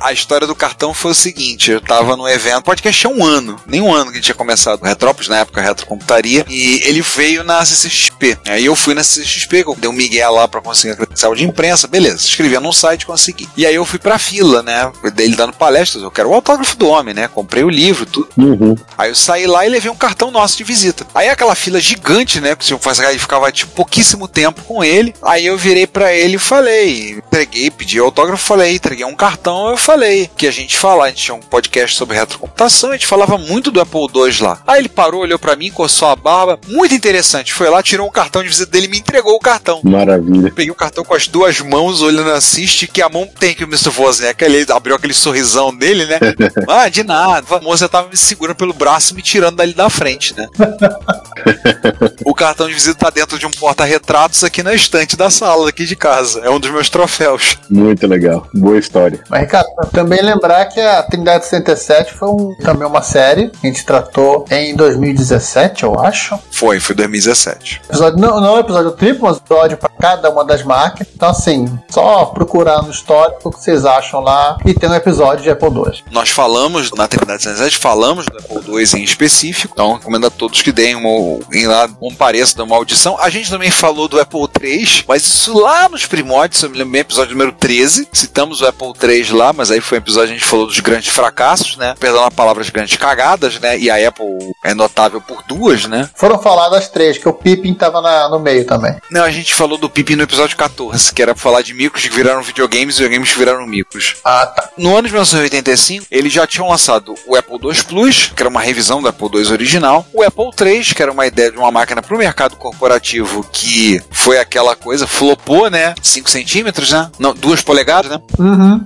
A 0.00 0.12
história 0.12 0.46
do 0.46 0.54
cartão 0.54 0.94
foi 0.94 1.10
o 1.10 1.14
seguinte: 1.14 1.70
eu 1.70 1.80
tava 1.80 2.16
no 2.16 2.28
evento, 2.28 2.62
podcast 2.62 3.00
tinha 3.00 3.12
um 3.12 3.24
ano, 3.24 3.56
nem 3.66 3.80
um 3.80 3.92
ano 3.92 4.12
que 4.12 4.20
tinha 4.20 4.34
começado 4.34 4.80
o 4.80 4.84
Retrópolis, 4.84 5.28
na 5.28 5.38
época 5.38 5.60
Retrocomputaria, 5.60 6.44
e 6.48 6.80
ele 6.84 7.02
veio 7.02 7.44
na 7.44 7.64
CCXP. 7.64 8.38
Aí 8.46 8.64
eu 8.64 8.76
fui 8.76 8.94
na 8.94 9.02
CCXP, 9.02 9.64
dei 9.78 9.90
um 9.90 9.92
migué 9.92 10.26
lá 10.28 10.46
pra 10.46 10.60
conseguir 10.60 10.94
a 10.94 10.96
credencial 10.96 11.34
de 11.34 11.44
imprensa, 11.44 11.86
beleza, 11.86 12.16
escrevia 12.16 12.60
num 12.60 12.72
site, 12.72 13.06
consegui. 13.06 13.48
E 13.56 13.66
aí 13.66 13.74
eu 13.74 13.84
fui 13.84 13.98
pra 13.98 14.18
fila, 14.18 14.62
né, 14.62 14.90
dele 15.14 15.36
dando 15.36 15.52
palestras, 15.52 16.02
eu 16.02 16.10
quero 16.10 16.30
o 16.30 16.34
autógrafo 16.34 16.76
do 16.76 16.88
homem, 16.88 17.14
né, 17.14 17.28
comprei 17.28 17.64
o 17.64 17.70
livro, 17.70 18.06
tudo. 18.06 18.28
Uhum. 18.36 18.76
Aí 18.96 19.10
eu 19.10 19.14
saí 19.14 19.46
lá 19.46 19.66
e 19.66 19.68
levei 19.68 19.83
um 19.90 19.96
cartão 19.96 20.30
nosso 20.30 20.56
de 20.56 20.64
visita. 20.64 21.06
Aí 21.14 21.28
aquela 21.28 21.54
fila 21.54 21.80
gigante, 21.80 22.40
né? 22.40 22.54
Que 22.54 22.64
o 22.64 22.66
senhor 22.66 22.80
faz 22.80 23.00
aí 23.00 23.18
ficava 23.18 23.50
tipo 23.50 23.72
pouquíssimo 23.72 24.28
tempo 24.28 24.62
com 24.62 24.82
ele. 24.82 25.14
Aí 25.22 25.46
eu 25.46 25.56
virei 25.56 25.86
pra 25.86 26.12
ele 26.12 26.36
e 26.36 26.38
falei, 26.38 27.10
entreguei, 27.12 27.70
pedi 27.70 27.98
autógrafo, 27.98 28.44
falei, 28.44 28.74
entreguei 28.74 29.04
um 29.04 29.14
cartão, 29.14 29.70
eu 29.70 29.76
falei 29.76 30.30
que 30.36 30.46
a 30.46 30.50
gente 30.50 30.76
fala, 30.76 31.04
a 31.04 31.08
gente 31.08 31.24
tinha 31.24 31.34
um 31.34 31.40
podcast 31.40 31.96
sobre 31.96 32.16
retrocomputação, 32.16 32.90
a 32.90 32.92
gente 32.94 33.06
falava 33.06 33.36
muito 33.38 33.70
do 33.70 33.80
Apple 33.80 34.08
II 34.14 34.42
lá. 34.42 34.60
Aí 34.66 34.80
ele 34.80 34.88
parou, 34.88 35.22
olhou 35.22 35.38
pra 35.38 35.56
mim, 35.56 35.70
coçou 35.70 36.08
a 36.08 36.16
barba, 36.16 36.58
muito 36.68 36.94
interessante. 36.94 37.52
Foi 37.52 37.68
lá, 37.68 37.82
tirou 37.82 38.06
um 38.06 38.12
cartão 38.12 38.42
de 38.42 38.48
visita 38.48 38.70
dele 38.70 38.86
e 38.86 38.90
me 38.90 38.98
entregou 38.98 39.34
o 39.34 39.40
cartão. 39.40 39.80
Maravilha. 39.82 40.52
Peguei 40.54 40.70
o 40.70 40.74
cartão 40.74 41.04
com 41.04 41.14
as 41.14 41.28
duas 41.28 41.60
mãos, 41.60 42.02
olhando 42.02 42.30
assim, 42.30 42.62
estiquei 42.62 43.02
a 43.02 43.08
mão, 43.08 43.28
tem 43.38 43.54
que 43.54 43.64
o 43.64 43.68
Mr. 43.68 43.90
Wozniak, 43.96 44.42
ele 44.44 44.64
abriu 44.70 44.96
aquele 44.96 45.14
sorrisão 45.14 45.74
dele, 45.74 46.06
né? 46.06 46.18
ah, 46.68 46.88
de 46.88 47.02
nada. 47.02 47.56
A 47.56 47.60
moça 47.60 47.88
tava 47.88 48.08
me 48.08 48.16
segurando 48.16 48.56
pelo 48.56 48.72
braço 48.72 49.14
me 49.14 49.22
tirando 49.22 49.56
dali 49.64 49.74
da 49.74 49.88
frente, 49.88 50.34
né? 50.36 50.46
o 52.24 52.34
cartão 52.34 52.66
de 52.68 52.74
visita 52.74 52.98
tá 52.98 53.10
dentro 53.10 53.38
de 53.38 53.46
um 53.46 53.50
porta-retratos 53.50 54.44
aqui 54.44 54.62
na 54.62 54.74
estante 54.74 55.16
da 55.16 55.30
sala 55.30 55.68
aqui 55.68 55.84
de 55.84 55.96
casa. 55.96 56.40
É 56.40 56.50
um 56.50 56.60
dos 56.60 56.70
meus 56.70 56.88
troféus. 56.88 57.58
Muito 57.70 58.06
legal. 58.06 58.46
Boa 58.54 58.78
história. 58.78 59.20
Mas, 59.28 59.40
Ricardo, 59.42 59.68
também 59.92 60.22
lembrar 60.22 60.66
que 60.66 60.80
a 60.80 61.02
Trindade 61.02 61.44
67 61.46 62.14
foi 62.14 62.28
um- 62.28 62.54
também 62.62 62.86
uma 62.86 63.02
série 63.02 63.48
que 63.50 63.66
a 63.66 63.70
gente 63.70 63.84
tratou 63.84 64.44
em 64.50 64.74
2017, 64.74 65.84
eu 65.84 65.98
acho. 65.98 66.38
Foi, 66.50 66.78
foi 66.80 66.94
2017. 66.94 67.82
Episódio, 67.88 68.18
não, 68.18 68.40
não 68.40 68.56
é 68.56 68.60
episódio 68.60 68.92
triplo, 68.92 69.28
mas 69.28 69.38
episódio 69.38 69.76
para 69.76 69.90
cada 70.00 70.30
uma 70.30 70.44
das 70.44 70.62
máquinas. 70.62 71.08
Então, 71.14 71.30
assim, 71.30 71.66
só 71.88 72.26
procurar 72.26 72.82
no 72.82 72.90
histórico 72.90 73.48
o 73.48 73.50
que 73.52 73.60
vocês 73.62 73.84
acham 73.84 74.20
lá 74.20 74.58
e 74.64 74.74
tem 74.74 74.88
um 74.88 74.94
episódio 74.94 75.42
de 75.42 75.50
Apple 75.50 75.68
II. 75.68 76.02
Nós 76.10 76.30
falamos, 76.30 76.90
na 76.92 77.06
Trindade 77.08 77.42
67, 77.42 77.78
falamos 77.78 78.26
do 78.26 78.38
Apple 78.38 78.62
II 78.80 79.00
em 79.00 79.04
específico, 79.04 79.53
então 79.62 79.94
recomendo 79.94 80.26
a 80.26 80.30
todos 80.30 80.62
que 80.62 80.72
deem 80.72 80.94
uma, 80.94 81.38
em 81.52 81.66
lá, 81.66 81.88
um 82.00 82.14
pareço, 82.14 82.56
dão 82.56 82.66
uma 82.66 82.76
audição. 82.76 83.16
A 83.20 83.28
gente 83.30 83.50
também 83.50 83.70
falou 83.70 84.08
do 84.08 84.20
Apple 84.20 84.40
III, 84.62 85.04
mas 85.08 85.22
isso 85.22 85.58
lá 85.58 85.88
nos 85.88 86.06
primórdios, 86.06 86.62
eu 86.62 86.70
me 86.70 86.78
lembro 86.78 86.92
bem, 86.92 87.00
episódio 87.00 87.32
número 87.32 87.52
13, 87.52 88.08
citamos 88.12 88.60
o 88.60 88.66
Apple 88.66 88.92
III 89.02 89.32
lá, 89.32 89.52
mas 89.52 89.70
aí 89.70 89.80
foi 89.80 89.98
um 89.98 90.00
episódio 90.00 90.28
que 90.28 90.34
a 90.34 90.38
gente 90.38 90.48
falou 90.48 90.66
dos 90.66 90.80
grandes 90.80 91.08
fracassos, 91.12 91.76
né? 91.76 91.94
Perdão 91.98 92.24
a 92.24 92.30
palavra 92.30 92.62
de 92.64 92.70
grandes 92.70 92.96
cagadas, 92.96 93.58
né? 93.60 93.78
E 93.78 93.90
a 93.90 94.08
Apple 94.08 94.26
é 94.64 94.74
notável 94.74 95.20
por 95.20 95.42
duas, 95.46 95.86
né? 95.86 96.08
Foram 96.14 96.38
faladas 96.38 96.88
três, 96.88 97.18
que 97.18 97.28
o 97.28 97.32
Pippin 97.32 97.74
tava 97.74 98.00
na- 98.00 98.28
no 98.28 98.38
meio 98.38 98.64
também. 98.66 98.94
Não, 99.10 99.22
a 99.22 99.30
gente 99.30 99.54
falou 99.54 99.76
do 99.78 99.88
Pippin 99.90 100.16
no 100.16 100.22
episódio 100.22 100.56
14, 100.56 101.12
que 101.12 101.22
era 101.22 101.34
pra 101.34 101.42
falar 101.42 101.62
de 101.62 101.74
micros 101.74 102.02
que 102.06 102.14
viraram 102.14 102.42
videogames 102.42 102.94
e 102.96 102.98
videogames 103.02 103.32
que 103.32 103.38
viraram 103.38 103.66
micros. 103.66 104.16
Ah, 104.24 104.46
tá. 104.46 104.70
No 104.76 104.96
ano 104.96 105.06
de 105.08 105.12
1985, 105.12 106.06
eles 106.10 106.32
já 106.32 106.46
tinham 106.46 106.68
lançado 106.68 107.14
o 107.26 107.36
Apple 107.36 107.58
II 107.62 107.84
Plus, 107.84 108.32
que 108.34 108.42
era 108.42 108.48
uma 108.48 108.60
revisão 108.60 109.00
do 109.02 109.08
Apple 109.08 109.28
II 109.32 109.43
original, 109.50 110.06
o 110.12 110.22
Apple 110.22 110.50
III, 110.60 110.94
que 110.94 111.02
era 111.02 111.12
uma 111.12 111.26
ideia 111.26 111.50
de 111.50 111.58
uma 111.58 111.70
máquina 111.70 112.02
para 112.02 112.14
o 112.14 112.18
mercado 112.18 112.56
corporativo 112.56 113.44
que 113.52 114.00
foi 114.10 114.38
aquela 114.38 114.74
coisa, 114.76 115.06
flopou, 115.06 115.70
né? 115.70 115.94
5 116.02 116.30
centímetros, 116.30 116.92
né? 116.92 117.10
Não, 117.18 117.34
2 117.34 117.62
polegadas, 117.62 118.10
né? 118.10 118.18
Uhum. 118.38 118.84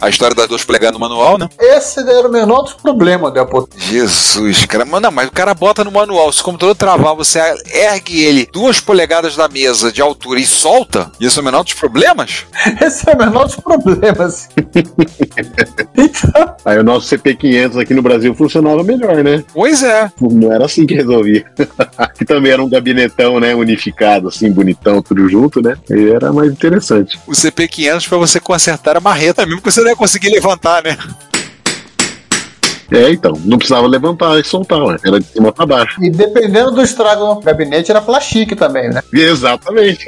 A 0.00 0.08
história 0.08 0.34
das 0.34 0.48
2 0.48 0.64
polegadas 0.64 0.94
no 0.94 1.00
manual, 1.00 1.38
né? 1.38 1.48
Esse 1.58 2.00
era 2.00 2.28
o 2.28 2.30
menor 2.30 2.62
dos 2.62 2.74
problemas 2.74 3.32
do 3.32 3.40
Apple 3.40 3.60
II. 3.60 3.66
Jesus, 3.78 4.64
cara. 4.64 4.84
Mas 4.84 5.02
não, 5.02 5.10
mas 5.10 5.28
o 5.28 5.32
cara 5.32 5.54
bota 5.54 5.82
no 5.82 5.90
manual. 5.90 6.32
Se 6.32 6.40
o 6.40 6.44
computador 6.44 6.76
travar, 6.76 7.14
você 7.14 7.40
ergue 7.72 8.24
ele 8.24 8.48
duas 8.52 8.80
polegadas 8.80 9.34
da 9.34 9.48
mesa 9.48 9.90
de 9.90 10.00
altura 10.00 10.40
e 10.40 10.46
solta. 10.46 11.10
Isso 11.20 11.40
é 11.40 11.42
o 11.42 11.44
menor 11.44 11.64
dos 11.64 11.74
problemas? 11.74 12.46
Esse 12.80 13.10
é 13.10 13.14
o 13.14 13.18
menor 13.18 13.46
dos 13.46 13.56
problemas. 13.56 14.48
Aí 16.64 16.78
o 16.78 16.84
nosso 16.84 17.16
CP500 17.16 17.80
aqui 17.80 17.94
no 17.94 18.02
Brasil 18.02 18.34
funcionava 18.34 18.84
melhor, 18.84 19.24
né? 19.24 19.42
Pois 19.52 19.82
é. 19.82 20.12
Não 20.20 20.52
era 20.52 20.66
assim 20.66 20.86
que 20.86 20.94
resolvia. 20.94 21.44
que 22.16 22.24
também 22.24 22.52
era 22.52 22.62
um 22.62 22.68
gabinetão, 22.68 23.40
né? 23.40 23.54
Unificado, 23.54 24.28
assim, 24.28 24.52
bonitão, 24.52 25.02
tudo 25.02 25.28
junto, 25.28 25.60
né? 25.60 25.76
E 25.90 26.10
era 26.10 26.32
mais 26.32 26.50
interessante. 26.50 27.18
O 27.26 27.32
CP500 27.32 28.08
para 28.08 28.18
você 28.18 28.38
consertar 28.38 28.96
a 28.96 29.00
marreta, 29.00 29.44
mesmo 29.44 29.60
que 29.60 29.70
você 29.70 29.87
não 29.88 29.92
ia 29.92 29.96
conseguir 29.96 30.28
levantar, 30.28 30.82
né? 30.82 30.96
É, 32.90 33.10
então, 33.10 33.32
não 33.44 33.58
precisava 33.58 33.86
levantar 33.86 34.38
e 34.38 34.44
soltar, 34.44 34.80
né? 34.80 34.96
Era 35.04 35.20
de 35.20 35.26
cima 35.26 35.52
pra 35.52 35.66
baixo. 35.66 36.02
E 36.02 36.10
dependendo 36.10 36.70
do 36.70 36.82
estrago 36.82 37.26
no 37.26 37.40
gabinete, 37.40 37.90
era 37.90 38.00
plastique 38.00 38.56
também, 38.56 38.88
né? 38.88 39.02
Exatamente. 39.12 40.06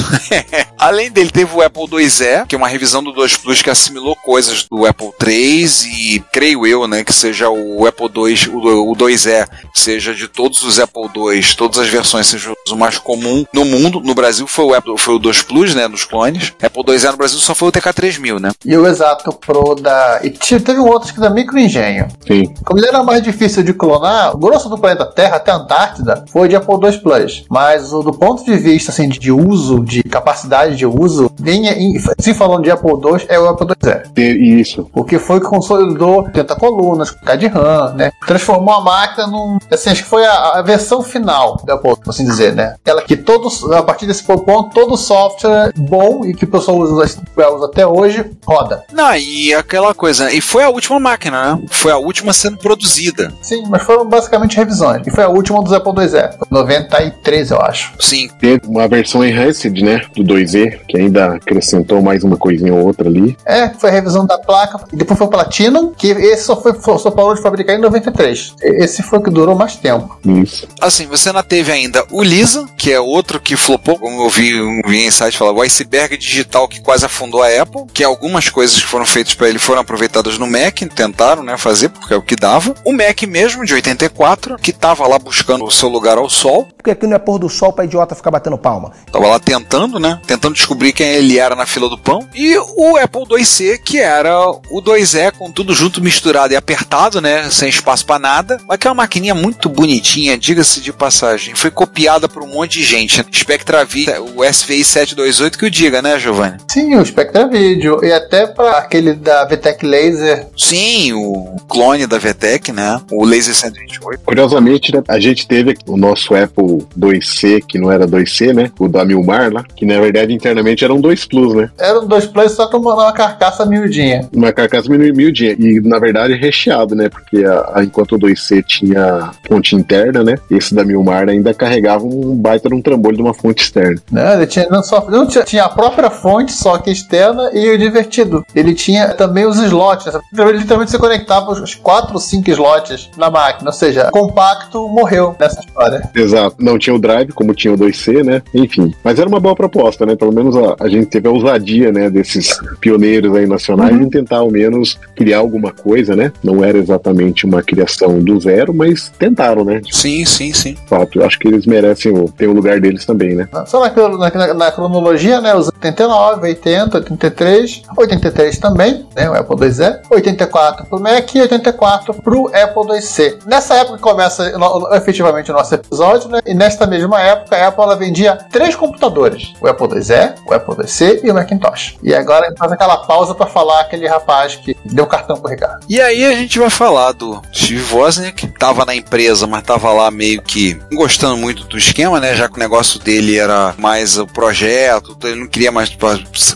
Além 0.78 1.10
dele, 1.10 1.30
teve 1.30 1.54
o 1.54 1.60
Apple 1.60 1.86
IIe, 1.92 2.46
que 2.48 2.54
é 2.54 2.58
uma 2.58 2.68
revisão 2.68 3.02
do 3.02 3.12
2 3.12 3.36
Plus 3.36 3.62
que 3.62 3.70
assimilou 3.70 4.16
coisas 4.16 4.66
do 4.70 4.86
Apple 4.86 5.12
III 5.24 5.68
e 6.14 6.20
creio 6.32 6.66
eu, 6.66 6.86
né, 6.88 7.04
que 7.04 7.12
seja 7.12 7.50
o 7.50 7.86
Apple 7.86 8.06
II, 8.06 8.48
o, 8.48 8.92
o 8.92 9.08
IIe, 9.08 9.46
seja 9.74 10.14
de 10.14 10.26
todos 10.26 10.62
os 10.62 10.78
Apple 10.78 11.02
II, 11.14 11.42
todas 11.56 11.78
as 11.78 11.88
versões 11.88 12.26
seja 12.26 12.52
o 12.70 12.76
mais 12.76 12.96
comum 12.98 13.44
no 13.52 13.64
mundo. 13.64 14.00
No 14.00 14.14
Brasil 14.14 14.46
foi 14.46 14.64
o 14.64 14.74
Apple, 14.74 14.96
foi 14.96 15.14
o 15.14 15.18
2 15.18 15.42
Plus, 15.42 15.74
né, 15.74 15.86
dos 15.86 16.04
clones. 16.04 16.52
Apple 16.62 16.82
IIe 16.88 17.10
no 17.10 17.16
Brasil 17.18 17.38
só 17.38 17.54
foi 17.54 17.68
o 17.68 17.72
TK3000, 17.72 18.40
né? 18.40 18.50
E 18.64 18.76
o 18.76 18.86
Exato 18.86 19.32
Pro 19.34 19.74
da. 19.74 20.20
E 20.22 20.30
teve 20.30 20.78
um 20.78 20.86
outro 20.86 21.12
que 21.12 21.20
da 21.20 21.30
Microengenho. 21.30 21.89
Desenho. 21.90 22.08
Sim. 22.26 22.54
Como 22.64 22.78
ele 22.78 22.88
era 22.88 23.02
mais 23.02 23.22
difícil 23.22 23.62
de 23.62 23.72
clonar, 23.74 24.34
o 24.34 24.38
grosso 24.38 24.68
do 24.68 24.78
planeta 24.78 25.06
Terra 25.06 25.36
até 25.36 25.50
a 25.50 25.56
Antártida 25.56 26.24
foi 26.30 26.48
de 26.48 26.56
Apple 26.56 26.74
II 26.82 26.98
Plus. 26.98 27.44
Mas 27.48 27.92
o, 27.92 28.02
do 28.02 28.12
ponto 28.12 28.44
de 28.44 28.56
vista 28.56 28.90
assim, 28.92 29.08
de, 29.08 29.32
uso, 29.32 29.80
de 29.84 30.02
capacidade 30.02 30.76
de 30.76 30.86
uso, 30.86 31.30
vinha 31.38 31.72
em, 31.72 31.96
assim 32.18 32.34
falando 32.34 32.62
de 32.62 32.70
Apple 32.70 32.90
II, 32.90 33.26
é 33.28 33.38
o 33.38 33.48
Apple 33.48 33.66
IIe. 33.84 34.02
E- 34.16 34.60
Isso. 34.60 34.88
Porque 34.92 35.18
foi 35.18 35.38
o 35.38 35.40
que 35.40 35.46
consolidou 35.48 36.24
80 36.24 36.54
colunas, 36.56 37.10
K 37.10 37.36
de 37.36 37.46
RAM, 37.46 37.94
né? 37.94 38.10
Transformou 38.26 38.74
a 38.74 38.80
máquina 38.80 39.26
num. 39.26 39.58
Assim, 39.70 39.90
acho 39.90 40.02
que 40.02 40.08
foi 40.08 40.24
a, 40.24 40.58
a 40.58 40.62
versão 40.62 41.02
final 41.02 41.60
da 41.64 41.74
Apple, 41.74 41.96
por 41.96 42.10
assim 42.10 42.24
dizer, 42.24 42.54
né? 42.54 42.74
Ela 42.84 43.02
que 43.02 43.16
todos, 43.16 43.64
a 43.72 43.82
partir 43.82 44.06
desse 44.06 44.22
ponto, 44.24 44.70
todo 44.74 44.96
software 44.96 45.72
bom 45.76 46.24
e 46.24 46.34
que 46.34 46.44
o 46.44 46.48
pessoal 46.48 46.78
usa, 46.78 47.18
usa 47.36 47.66
até 47.66 47.86
hoje 47.86 48.24
roda. 48.46 48.84
Não, 48.92 49.14
e 49.14 49.54
aquela 49.54 49.94
coisa, 49.94 50.32
e 50.32 50.40
foi 50.40 50.62
a 50.62 50.68
última 50.70 50.98
máquina, 51.00 51.54
né? 51.56 51.62
Foi 51.80 51.90
a 51.90 51.96
última 51.96 52.34
sendo 52.34 52.58
produzida. 52.58 53.32
Sim, 53.40 53.64
mas 53.70 53.82
foram 53.82 54.06
basicamente 54.06 54.54
revisões. 54.54 55.06
E 55.06 55.10
foi 55.10 55.24
a 55.24 55.28
última 55.28 55.62
dos 55.62 55.72
Apple 55.72 55.92
IIe. 55.98 56.36
Foi 56.38 56.46
93, 56.50 57.50
eu 57.50 57.58
acho. 57.58 57.94
Sim. 57.98 58.28
Teve 58.38 58.66
uma 58.66 58.86
versão 58.86 59.24
enhanced, 59.24 59.82
né? 59.82 60.02
Do 60.14 60.22
2E, 60.22 60.78
que 60.86 60.98
ainda 60.98 61.36
acrescentou 61.36 62.02
mais 62.02 62.22
uma 62.22 62.36
coisinha 62.36 62.74
ou 62.74 62.84
outra 62.84 63.08
ali. 63.08 63.34
É, 63.46 63.70
foi 63.70 63.88
a 63.88 63.92
revisão 63.94 64.26
da 64.26 64.36
placa. 64.36 64.84
E 64.92 64.96
depois 64.96 65.16
foi 65.16 65.26
o 65.26 65.30
Platinum, 65.30 65.94
que 65.96 66.08
esse 66.08 66.44
só, 66.44 66.60
foi, 66.60 66.74
só 66.98 67.10
parou 67.10 67.34
de 67.34 67.40
fabricar 67.40 67.74
em 67.74 67.80
93. 67.80 68.56
Esse 68.60 69.02
foi 69.02 69.18
o 69.18 69.22
que 69.22 69.30
durou 69.30 69.54
mais 69.54 69.74
tempo. 69.76 70.18
Isso. 70.22 70.68
Assim, 70.82 71.06
você 71.06 71.30
ainda 71.30 71.42
teve 71.42 71.72
ainda 71.72 72.04
o 72.10 72.22
Lisa, 72.22 72.66
que 72.76 72.92
é 72.92 73.00
outro 73.00 73.40
que 73.40 73.56
flopou, 73.56 73.98
como 73.98 74.22
eu 74.22 74.28
vi, 74.28 74.52
vi 74.86 75.06
em 75.06 75.10
site 75.10 75.38
falar, 75.38 75.52
o 75.52 75.62
iceberg 75.62 76.18
digital 76.18 76.68
que 76.68 76.82
quase 76.82 77.06
afundou 77.06 77.42
a 77.42 77.48
Apple, 77.48 77.86
que 77.94 78.04
algumas 78.04 78.50
coisas 78.50 78.76
que 78.76 78.86
foram 78.86 79.06
feitas 79.06 79.32
para 79.32 79.48
ele 79.48 79.58
foram 79.58 79.80
aproveitadas 79.80 80.36
no 80.36 80.46
Mac, 80.46 80.78
tentaram, 80.94 81.42
né, 81.42 81.56
fazer, 81.56 81.69
porque 81.88 82.14
é 82.14 82.16
o 82.16 82.22
que 82.22 82.36
dava. 82.36 82.74
O 82.84 82.92
Mac 82.92 83.22
mesmo, 83.22 83.64
de 83.64 83.74
84, 83.74 84.56
que 84.56 84.72
tava 84.72 85.06
lá 85.06 85.18
buscando 85.18 85.64
o 85.64 85.70
seu 85.70 85.88
lugar 85.88 86.18
ao 86.18 86.28
sol, 86.28 86.68
Porque 86.80 86.92
aqui 86.92 87.06
não 87.06 87.16
é 87.16 87.18
pôr 87.18 87.38
do 87.38 87.48
sol 87.48 87.72
pra 87.72 87.84
idiota 87.84 88.14
ficar 88.14 88.30
batendo 88.30 88.56
palma. 88.56 88.92
Tava 89.12 89.28
lá 89.28 89.38
tentando, 89.38 89.98
né? 89.98 90.18
Tentando 90.26 90.54
descobrir 90.54 90.92
quem 90.92 91.08
ele 91.08 91.38
era 91.38 91.54
na 91.54 91.66
fila 91.66 91.90
do 91.90 91.98
pão. 91.98 92.26
E 92.34 92.56
o 92.56 92.96
Apple 92.96 93.24
IIc, 93.38 93.82
que 93.84 93.98
era 93.98 94.48
o 94.48 94.82
2E 94.82 95.32
com 95.32 95.50
tudo 95.52 95.74
junto, 95.74 96.02
misturado 96.02 96.54
e 96.54 96.56
apertado, 96.56 97.20
né? 97.20 97.50
Sem 97.50 97.68
espaço 97.68 98.06
pra 98.06 98.18
nada. 98.18 98.58
Mas 98.66 98.78
que 98.78 98.86
é 98.86 98.90
uma 98.90 99.02
maquininha 99.02 99.34
muito 99.34 99.68
bonitinha, 99.68 100.38
diga-se 100.38 100.80
de 100.80 100.90
passagem. 100.90 101.54
Foi 101.54 101.70
copiada 101.70 102.28
por 102.28 102.42
um 102.42 102.46
monte 102.46 102.78
de 102.78 102.84
gente. 102.84 103.24
Spectra 103.34 103.84
Video, 103.84 104.26
o 104.34 104.44
SVI 104.44 104.82
728 104.82 105.58
que 105.58 105.66
o 105.66 105.70
diga, 105.70 106.00
né, 106.00 106.18
Giovanni? 106.18 106.56
Sim, 106.70 106.96
o 106.96 107.04
Spectra 107.04 107.46
Video. 107.46 108.02
E 108.02 108.10
até 108.10 108.46
para 108.46 108.78
aquele 108.78 109.12
da 109.12 109.44
VTEC 109.44 109.84
Laser. 109.84 110.48
Sim, 110.56 111.12
o 111.12 111.56
clone 111.68 112.06
da 112.06 112.18
VTEC, 112.18 112.72
né? 112.72 113.00
O 113.10 113.24
Laser 113.24 113.54
128. 113.54 114.22
Curiosamente, 114.24 114.94
né, 114.94 115.02
a 115.08 115.18
gente 115.18 115.46
teve 115.46 115.76
o 115.86 115.96
nosso 115.96 116.34
Apple 116.34 116.69
2C, 116.98 117.62
que 117.66 117.78
não 117.78 117.90
era 117.90 118.06
2C, 118.06 118.52
né? 118.52 118.70
O 118.78 118.88
da 118.88 119.04
Milmar 119.04 119.52
lá, 119.52 119.62
que 119.76 119.84
na 119.86 120.00
verdade 120.00 120.32
internamente 120.32 120.84
era 120.84 120.94
um 120.94 121.00
2 121.00 121.24
Plus, 121.26 121.54
né? 121.54 121.70
Era 121.78 122.00
um 122.00 122.06
dois 122.06 122.26
plays 122.26 122.52
só 122.52 122.66
com 122.68 122.78
uma, 122.78 123.12
carcaça 123.12 123.64
miudinha. 123.66 124.28
Uma 124.34 124.52
carcaça 124.52 124.88
miudinha. 124.88 125.54
E 125.58 125.80
na 125.80 125.98
verdade 125.98 126.34
recheado, 126.34 126.94
né? 126.94 127.08
Porque 127.08 127.44
a- 127.44 127.72
a- 127.74 127.84
enquanto 127.84 128.12
o 128.16 128.18
2C 128.18 128.62
tinha 128.62 129.30
fonte 129.46 129.74
interna, 129.76 130.22
né? 130.24 130.36
Esse 130.50 130.74
da 130.74 130.84
Milmar 130.84 131.28
ainda 131.28 131.52
carregava 131.54 132.04
um 132.04 132.34
baita 132.36 132.68
de 132.68 132.74
um 132.74 132.82
trambolho 132.82 133.16
de 133.16 133.22
uma 133.22 133.34
fonte 133.34 133.62
externa. 133.64 134.00
Né? 134.10 134.34
Ele 134.34 134.46
tinha, 134.46 134.66
não 134.70 134.82
só, 134.82 135.06
não 135.10 135.26
tinha, 135.26 135.44
tinha 135.44 135.64
a 135.64 135.68
própria 135.68 136.10
fonte, 136.10 136.52
só 136.52 136.78
que 136.78 136.90
externa, 136.90 137.50
e 137.52 137.68
o 137.70 137.78
divertido. 137.78 138.44
Ele 138.54 138.74
tinha 138.74 139.08
também 139.14 139.44
os 139.46 139.58
slots. 139.58 140.06
né? 140.12 140.20
Ele 140.38 140.58
literalmente 140.58 140.90
você 140.90 140.98
conectava 140.98 141.50
os 141.52 141.74
4 141.74 142.14
ou 142.14 142.20
5 142.20 142.50
slots 142.50 143.10
na 143.16 143.30
máquina. 143.30 143.70
Ou 143.70 143.74
seja, 143.74 144.10
compacto 144.10 144.88
morreu 144.88 145.34
nessa 145.38 145.60
história. 145.60 146.08
Exato. 146.14 146.56
Não 146.60 146.78
tinha 146.78 146.94
o 146.94 146.98
Drive, 146.98 147.32
como 147.32 147.54
tinha 147.54 147.72
o 147.72 147.78
2C, 147.78 148.22
né? 148.24 148.42
Enfim. 148.54 148.92
Mas 149.02 149.18
era 149.18 149.28
uma 149.28 149.40
boa 149.40 149.54
proposta, 149.54 150.04
né? 150.06 150.14
Pelo 150.16 150.32
menos 150.32 150.56
a, 150.56 150.76
a 150.80 150.88
gente 150.88 151.06
teve 151.06 151.28
a 151.28 151.30
ousadia, 151.30 151.90
né? 151.92 152.10
Desses 152.10 152.58
pioneiros 152.80 153.34
aí 153.36 153.46
nacionais 153.46 153.94
em 153.96 154.08
tentar 154.08 154.38
ao 154.38 154.50
menos 154.50 154.98
criar 155.14 155.38
alguma 155.38 155.72
coisa, 155.72 156.14
né? 156.16 156.32
Não 156.42 156.62
era 156.64 156.78
exatamente 156.78 157.44
uma 157.46 157.62
criação 157.62 158.18
do 158.20 158.38
zero, 158.40 158.72
mas 158.74 159.10
tentaram, 159.18 159.64
né? 159.64 159.80
Sim, 159.90 160.24
sim, 160.24 160.52
sim. 160.52 160.76
fato. 160.86 161.18
Eu 161.20 161.26
acho 161.26 161.38
que 161.38 161.48
eles 161.48 161.66
merecem 161.66 162.12
o, 162.12 162.24
ter 162.30 162.46
o 162.46 162.52
lugar 162.52 162.80
deles 162.80 163.04
também, 163.04 163.34
né? 163.34 163.48
Só 163.66 163.80
na, 163.80 163.90
na- 164.18 164.30
na- 164.46 164.54
na 164.54 164.72
cronologia, 164.72 165.40
né? 165.40 165.54
Os 165.54 165.68
89, 165.68 166.46
80, 166.48 166.98
83, 166.98 167.82
83 167.96 168.58
também, 168.58 169.06
né? 169.16 169.30
O 169.30 169.34
Apple 169.34 169.56
IIe, 169.66 169.98
84 170.10 170.86
pro 170.86 171.00
Mac 171.00 171.34
e 171.34 171.40
84 171.40 172.14
pro 172.14 172.48
Apple 172.48 172.94
IIc. 172.96 173.38
Nessa 173.46 173.74
época 173.74 173.96
que 173.96 174.02
começa 174.02 174.50
no- 174.58 174.94
efetivamente 174.94 175.50
o 175.50 175.54
nosso 175.54 175.74
episódio, 175.74 176.28
né? 176.30 176.40
E 176.50 176.54
nesta 176.54 176.86
mesma 176.86 177.20
época, 177.20 177.56
a 177.56 177.68
Apple 177.68 177.96
vendia 177.96 178.36
três 178.50 178.74
computadores: 178.74 179.52
o 179.60 179.68
Apple 179.68 179.86
IIe, 179.94 180.34
o 180.46 180.52
Apple 180.52 180.74
IIc 180.84 181.20
e 181.24 181.30
o 181.30 181.34
Macintosh. 181.34 181.94
E 182.02 182.14
agora 182.14 182.52
faz 182.58 182.72
aquela 182.72 182.96
pausa 182.98 183.34
para 183.34 183.46
falar 183.46 183.80
aquele 183.80 184.06
rapaz 184.08 184.56
que 184.56 184.76
deu 184.84 185.06
cartão 185.06 185.36
pro 185.36 185.50
Ricardo. 185.50 185.86
E 185.88 186.00
aí 186.00 186.24
a 186.24 186.32
gente 186.32 186.58
vai 186.58 186.68
falar 186.70 187.12
do 187.12 187.40
Steve 187.54 187.94
Wozniak, 187.94 188.48
que 188.48 188.58
tava 188.58 188.84
na 188.84 188.94
empresa, 188.94 189.46
mas 189.46 189.62
tava 189.62 189.92
lá 189.92 190.10
meio 190.10 190.42
que 190.42 190.78
gostando 190.92 191.36
muito 191.36 191.64
do 191.64 191.78
esquema, 191.78 192.18
né? 192.18 192.34
Já 192.34 192.48
que 192.48 192.56
o 192.56 192.58
negócio 192.60 192.98
dele 193.00 193.38
era 193.38 193.74
mais 193.78 194.18
o 194.18 194.26
projeto, 194.26 195.14
então 195.16 195.30
ele 195.30 195.40
não 195.40 195.46
queria 195.48 195.70
mais 195.70 195.96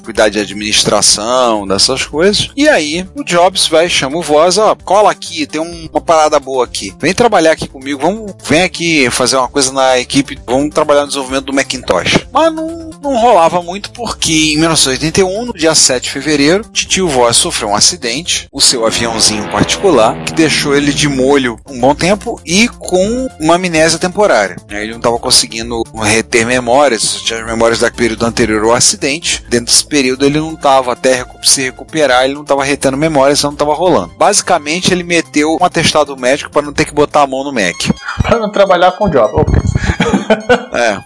cuidar 0.05 0.29
de 0.29 0.41
administração, 0.41 1.67
dessas 1.67 2.05
coisas. 2.05 2.51
E 2.57 2.69
aí 2.69 3.07
o 3.15 3.23
Jobs 3.25 3.67
vai, 3.69 3.89
chama 3.89 4.19
o 4.19 4.23
Voz, 4.23 4.59
ó, 4.59 4.75
cola 4.85 5.11
aqui, 5.11 5.47
tem 5.47 5.61
um- 5.61 5.89
uma 5.93 6.01
parada 6.01 6.39
boa 6.41 6.65
aqui. 6.65 6.95
Vem 6.99 7.15
trabalhar 7.15 7.53
aqui 7.53 7.69
comigo, 7.69 8.01
vamos, 8.01 8.33
vem 8.45 8.63
aqui 8.63 9.09
fazer 9.11 9.37
uma 9.37 9.49
coisa 9.49 9.73
na 9.73 9.84
equipe, 9.99 10.39
vamos 10.47 10.75
trabalhar 10.75 11.03
no 11.03 11.09
desenvolvimento 11.09 11.47
do 11.47 11.53
Macintosh. 11.53 12.27
Mas 12.33 12.53
não, 12.53 12.91
não 13.03 13.17
rolava 13.17 13.63
muito 13.63 13.91
porque 13.91 14.55
em 14.55 14.59
1981, 14.59 15.47
no 15.47 15.53
dia 15.53 15.75
7 15.75 16.05
de 16.05 16.11
fevereiro, 16.11 16.65
Titio 16.73 17.09
Voz 17.09 17.37
sofreu 17.37 17.69
um 17.69 17.75
acidente, 17.75 18.49
o 18.53 18.61
seu 18.61 18.87
aviãozinho 18.87 19.49
particular, 19.51 20.23
que 20.25 20.33
deixou 20.33 20.75
ele 20.75 20.93
de 20.93 21.09
molho 21.09 21.59
um 21.69 21.79
bom 21.79 21.95
tempo 21.95 22.41
e 22.45 22.69
com 22.69 23.29
uma 23.39 23.55
amnésia 23.55 23.99
temporária. 23.99 24.57
Ele 24.69 24.93
não 24.93 24.99
estava 24.99 25.19
conseguindo 25.19 25.83
reter 26.03 26.47
memórias, 26.47 27.23
tinha 27.23 27.41
as 27.41 27.47
memórias 27.47 27.79
do 27.79 27.93
período 27.93 28.25
anterior 28.27 28.65
ao 28.65 28.73
acidente. 28.73 29.45
Dentro 29.49 29.67
desse 29.67 29.87
período 29.87 30.25
ele 30.25 30.39
não 30.39 30.55
estava 30.55 30.93
até 30.93 31.25
se 31.43 31.63
recuperar, 31.63 32.25
ele 32.25 32.35
não 32.35 32.43
estava 32.43 32.65
retendo 32.65 32.97
memórias, 32.97 33.43
não 33.43 33.53
estava 33.53 33.75
rolando. 33.75 34.15
Basicamente 34.19 34.93
ele 34.93 35.03
meteu 35.03 35.57
um 35.61 35.65
atestado 35.65 36.17
médico 36.17 36.51
para 36.51 36.63
não 36.63 36.73
ter 36.73 36.85
que 36.85 36.95
botar 36.95 37.23
a 37.23 37.27
mão 37.27 37.45
no 37.45 37.53
Mac. 37.53 37.77
Pra 38.23 38.39
não 38.39 38.51
trabalhar 38.51 38.93
com 38.93 39.05
o 39.05 39.11
Job. 39.11 39.33
Opa. 39.35 39.74
É. 40.75 40.99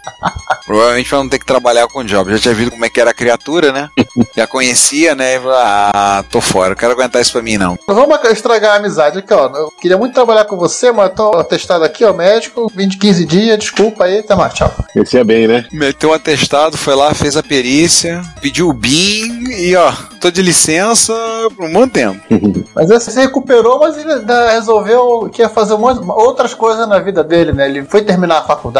Provavelmente 0.64 1.08
pra 1.10 1.18
não 1.18 1.28
ter 1.28 1.38
que 1.38 1.44
trabalhar 1.46 1.86
com 1.88 1.98
o 2.00 2.04
Job. 2.04 2.30
Já 2.32 2.38
tinha 2.38 2.54
visto 2.54 2.70
como 2.72 2.84
é 2.84 2.88
que 2.88 3.00
era 3.00 3.10
a 3.10 3.14
criatura, 3.14 3.70
né? 3.70 3.88
Já 4.36 4.46
conhecia, 4.46 5.14
né? 5.14 5.36
E 5.36 5.38
falou, 5.38 5.54
ah, 5.56 6.24
tô 6.30 6.40
fora, 6.40 6.70
não 6.70 6.76
quero 6.76 6.92
aguentar 6.92 7.20
isso 7.20 7.32
pra 7.32 7.42
mim, 7.42 7.58
não. 7.58 7.78
Não 7.86 7.94
Vamos 7.94 8.18
estragar 8.30 8.72
a 8.72 8.76
amizade 8.78 9.18
aqui, 9.18 9.32
ó. 9.32 9.46
Eu 9.54 9.70
queria 9.80 9.96
muito 9.98 10.14
trabalhar 10.14 10.44
com 10.46 10.56
você, 10.56 10.90
mas 10.90 11.12
tô 11.14 11.36
atestado 11.36 11.84
aqui, 11.84 12.02
ó, 12.04 12.12
médico, 12.14 12.70
20, 12.74 12.96
15 12.98 13.24
dias, 13.26 13.58
desculpa 13.58 14.04
aí, 14.04 14.20
até 14.20 14.34
mais, 14.34 14.54
tchau. 14.54 14.72
Esse 14.96 15.18
é 15.18 15.24
bem, 15.24 15.46
né? 15.46 15.66
Meteu 15.70 16.10
um 16.10 16.14
atestado, 16.14 16.76
foi 16.78 16.94
lá, 16.94 17.12
fez 17.14 17.36
a 17.36 17.42
perícia, 17.42 18.22
pediu 18.40 18.68
o 18.68 18.72
BIM 18.72 19.50
e 19.50 19.76
ó, 19.76 19.92
tô 20.20 20.30
de 20.30 20.40
licença 20.42 21.12
por 21.56 21.66
um 21.66 21.72
bom 21.72 21.86
tempo. 21.88 22.18
Mas 22.74 23.02
se 23.02 23.18
recuperou, 23.20 23.78
mas 23.80 23.96
ele 23.98 24.12
ainda 24.12 24.50
resolveu 24.52 25.28
que 25.32 25.42
ia 25.42 25.48
fazer 25.48 25.74
um 25.74 25.78
monte- 25.78 26.04
outras 26.08 26.54
coisas 26.54 26.86
na 26.88 26.98
vida 26.98 27.22
dele, 27.24 27.52
né? 27.52 27.66
Ele 27.68 27.84
foi 27.84 28.02
terminar 28.02 28.38
a 28.38 28.42
faculdade, 28.44 28.77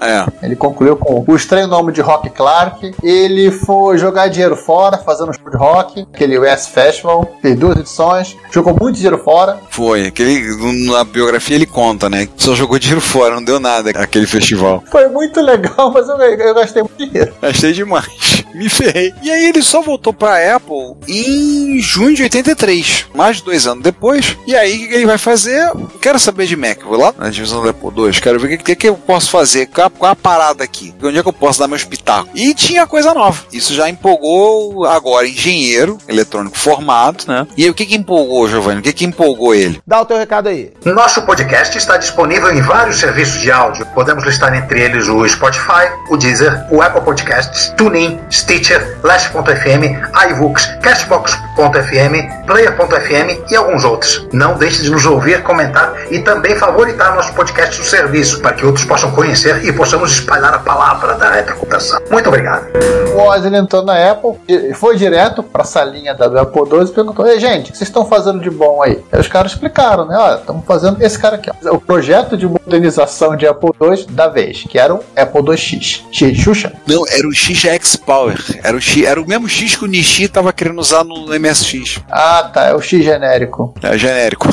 É. 0.00 0.26
ele 0.42 0.56
concluiu 0.56 0.96
com 0.96 1.24
o 1.26 1.36
estranho 1.36 1.66
nome 1.66 1.92
de 1.92 2.00
Rock 2.00 2.30
Clark, 2.30 2.94
ele 3.02 3.50
foi 3.50 3.98
jogar 3.98 4.28
dinheiro 4.28 4.56
fora, 4.56 4.98
fazendo 4.98 5.30
um 5.30 5.32
show 5.32 5.50
de 5.50 5.56
rock, 5.56 6.06
aquele 6.12 6.38
US 6.38 6.66
Festival, 6.66 7.36
fez 7.40 7.58
duas 7.58 7.76
edições, 7.78 8.36
jogou 8.50 8.76
muito 8.78 8.96
dinheiro 8.96 9.18
fora. 9.18 9.58
Foi, 9.70 10.06
aquele, 10.06 10.90
na 10.90 11.04
biografia 11.04 11.56
ele 11.56 11.66
conta, 11.66 12.08
né? 12.08 12.28
Só 12.36 12.54
jogou 12.54 12.78
dinheiro 12.78 13.00
fora, 13.00 13.34
não 13.34 13.44
deu 13.44 13.58
nada 13.58 13.90
aquele 13.90 14.26
festival. 14.26 14.82
Foi 14.90 15.08
muito 15.08 15.40
legal, 15.40 15.90
mas 15.92 16.08
eu, 16.08 16.16
eu 16.16 16.54
gastei 16.54 16.82
muito 16.82 17.06
dinheiro. 17.06 17.34
Achei 17.42 17.72
demais. 17.72 18.44
Me 18.54 18.68
ferrei. 18.68 19.14
E 19.22 19.30
aí 19.30 19.46
ele 19.46 19.62
só 19.62 19.80
voltou 19.80 20.12
pra 20.12 20.56
Apple 20.56 20.94
em 21.08 21.78
junho 21.80 22.14
de 22.14 22.22
83, 22.22 23.06
mais 23.14 23.38
de 23.38 23.44
dois 23.44 23.66
anos 23.66 23.82
depois. 23.82 24.36
E 24.46 24.54
aí 24.54 24.84
o 24.84 24.88
que 24.88 24.94
ele 24.94 25.06
vai 25.06 25.18
fazer? 25.18 25.70
Quero 26.00 26.18
saber 26.18 26.46
de 26.46 26.56
Mac. 26.56 26.82
Vou 26.82 26.98
lá 26.98 27.14
na 27.16 27.30
divisão 27.30 27.62
do 27.62 27.68
Apple 27.68 27.90
II, 27.96 28.20
quero 28.20 28.38
ver 28.38 28.46
o 28.46 28.50
que, 28.50 28.58
que, 28.58 28.76
que 28.76 28.88
eu 28.88 28.94
posso 28.94 29.30
fazer, 29.32 29.66
qual, 29.66 29.86
a- 29.86 29.90
qual 29.90 30.12
a 30.12 30.16
parada 30.16 30.62
aqui, 30.62 30.94
onde 31.02 31.18
é 31.18 31.22
que 31.22 31.28
eu 31.28 31.32
posso 31.32 31.58
dar 31.58 31.66
meu 31.66 31.76
espetáculo. 31.76 32.30
E 32.34 32.52
tinha 32.54 32.86
coisa 32.86 33.14
nova. 33.14 33.42
Isso 33.52 33.72
já 33.74 33.88
empolgou 33.88 34.84
agora 34.86 35.26
engenheiro 35.26 35.96
eletrônico 36.06 36.56
formado, 36.58 37.24
né? 37.26 37.46
E 37.56 37.64
aí 37.64 37.70
o 37.70 37.74
que 37.74 37.86
que 37.86 37.96
empolgou, 37.96 38.46
Giovanni? 38.48 38.80
O 38.80 38.82
que 38.82 38.92
que 38.92 39.04
empolgou 39.06 39.54
ele? 39.54 39.80
Dá 39.86 40.00
o 40.00 40.04
teu 40.04 40.18
recado 40.18 40.48
aí. 40.48 40.72
Nosso 40.84 41.22
podcast 41.22 41.76
está 41.78 41.96
disponível 41.96 42.52
em 42.52 42.60
vários 42.60 42.98
serviços 43.00 43.40
de 43.40 43.50
áudio. 43.50 43.86
Podemos 43.94 44.22
listar 44.24 44.54
entre 44.54 44.80
eles 44.82 45.08
o 45.08 45.26
Spotify, 45.26 45.88
o 46.10 46.16
Deezer, 46.16 46.66
o 46.70 46.82
Apple 46.82 47.00
Podcasts, 47.00 47.72
TuneIn, 47.76 48.20
Stitcher, 48.30 48.98
Last.fm, 49.02 49.84
iVoox, 50.30 50.66
Cashbox.fm, 50.82 52.44
Player.fm 52.46 53.50
e 53.50 53.56
alguns 53.56 53.82
outros. 53.84 54.26
Não 54.32 54.58
deixe 54.58 54.82
de 54.82 54.90
nos 54.90 55.06
ouvir, 55.06 55.42
comentar 55.42 55.94
e 56.10 56.18
também 56.20 56.54
favoritar 56.56 57.14
nosso 57.14 57.32
podcast 57.32 57.78
do 57.78 57.84
serviço 57.86 58.40
para 58.40 58.52
que 58.52 58.64
outros 58.66 58.84
possam 58.84 59.10
conhecer 59.10 59.21
e 59.24 59.72
possamos 59.72 60.12
espalhar 60.12 60.52
a 60.52 60.58
palavra 60.58 61.14
da 61.14 61.30
retrocomputação. 61.30 62.00
Muito 62.10 62.28
obrigado. 62.28 62.66
O 63.14 63.18
Oz 63.18 63.44
ele 63.44 63.56
entrou 63.56 63.84
na 63.84 64.10
Apple 64.10 64.32
e 64.48 64.74
foi 64.74 64.96
direto 64.96 65.42
pra 65.42 65.64
salinha 65.64 66.14
da 66.14 66.28
do 66.28 66.38
Apple 66.38 66.62
II 66.62 66.84
e 66.84 66.88
perguntou: 66.88 67.26
Ei, 67.26 67.38
gente, 67.38 67.68
o 67.68 67.72
que 67.72 67.78
vocês 67.78 67.88
estão 67.88 68.06
fazendo 68.06 68.40
de 68.40 68.50
bom 68.50 68.82
aí? 68.82 69.02
Aí 69.12 69.20
os 69.20 69.28
caras 69.28 69.52
explicaram, 69.52 70.06
né? 70.06 70.16
Olha, 70.16 70.38
estamos 70.38 70.64
fazendo 70.64 71.02
esse 71.02 71.18
cara 71.18 71.36
aqui, 71.36 71.50
ó. 71.50 71.74
O 71.74 71.80
projeto 71.80 72.36
de 72.36 72.46
modernização 72.46 73.36
de 73.36 73.46
Apple 73.46 73.70
II 73.80 74.06
da 74.10 74.28
vez, 74.28 74.64
que 74.68 74.78
era 74.78 74.94
o 74.94 75.00
Apple 75.16 75.42
IIX. 75.50 76.04
X, 76.10 76.38
Xuxa? 76.38 76.72
Não, 76.86 77.04
era 77.08 77.28
o 77.28 77.34
XX 77.34 77.96
Power. 77.96 78.38
Era 78.62 78.76
o, 78.76 78.80
X, 78.80 79.04
era 79.04 79.20
o 79.20 79.26
mesmo 79.26 79.48
X 79.48 79.76
que 79.76 79.84
o 79.84 79.88
Nishi 79.88 80.28
tava 80.28 80.52
querendo 80.52 80.80
usar 80.80 81.04
no 81.04 81.26
MSX. 81.38 82.00
Ah, 82.10 82.50
tá, 82.52 82.66
é 82.66 82.74
o 82.74 82.80
X 82.80 83.04
genérico. 83.04 83.74
É 83.82 83.96
genérico. 83.96 84.48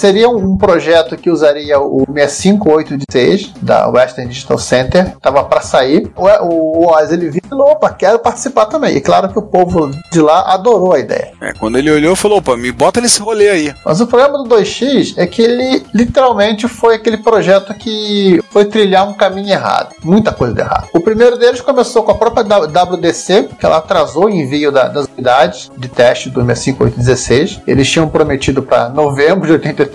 Seria 0.00 0.30
um 0.30 0.56
projeto 0.56 1.14
que 1.14 1.28
usaria 1.28 1.78
o 1.78 2.06
65816 2.10 3.52
da 3.60 3.86
Western 3.90 4.30
Digital 4.30 4.56
Center, 4.56 5.14
tava 5.20 5.44
para 5.44 5.60
sair. 5.60 6.10
O 6.16 6.86
Oz 6.86 7.12
ele 7.12 7.28
viu 7.28 7.42
e 7.44 7.46
falou: 7.46 7.72
opa, 7.72 7.90
quero 7.90 8.18
participar 8.18 8.64
também. 8.64 8.96
E 8.96 9.00
claro 9.02 9.28
que 9.28 9.38
o 9.38 9.42
povo 9.42 9.90
de 10.10 10.22
lá 10.22 10.54
adorou 10.54 10.94
a 10.94 10.98
ideia. 11.00 11.32
É, 11.42 11.52
quando 11.52 11.76
ele 11.76 11.90
olhou, 11.90 12.16
falou: 12.16 12.38
opa, 12.38 12.56
me 12.56 12.72
bota 12.72 12.98
nesse 12.98 13.20
rolê 13.20 13.50
aí. 13.50 13.74
Mas 13.84 14.00
o 14.00 14.06
problema 14.06 14.42
do 14.42 14.48
2X 14.48 15.18
é 15.18 15.26
que 15.26 15.42
ele 15.42 15.84
literalmente 15.92 16.66
foi 16.66 16.94
aquele 16.94 17.18
projeto 17.18 17.74
que 17.74 18.42
foi 18.48 18.64
trilhar 18.64 19.06
um 19.06 19.12
caminho 19.12 19.50
errado. 19.50 19.94
Muita 20.02 20.32
coisa 20.32 20.54
de 20.54 20.62
errado. 20.62 20.88
O 20.94 21.00
primeiro 21.00 21.36
deles 21.38 21.60
começou 21.60 22.02
com 22.04 22.12
a 22.12 22.14
própria 22.14 22.42
WDC, 22.42 23.50
que 23.58 23.66
ela 23.66 23.76
atrasou 23.76 24.24
o 24.24 24.30
envio 24.30 24.72
da- 24.72 24.88
das 24.88 25.04
unidades 25.06 25.70
de 25.76 25.88
teste 25.88 26.30
do 26.30 26.42
65816. 26.42 27.60
Eles 27.66 27.86
tinham 27.86 28.08
prometido 28.08 28.62
para 28.62 28.88
novembro 28.88 29.46
de 29.46 29.52
83 29.52 29.89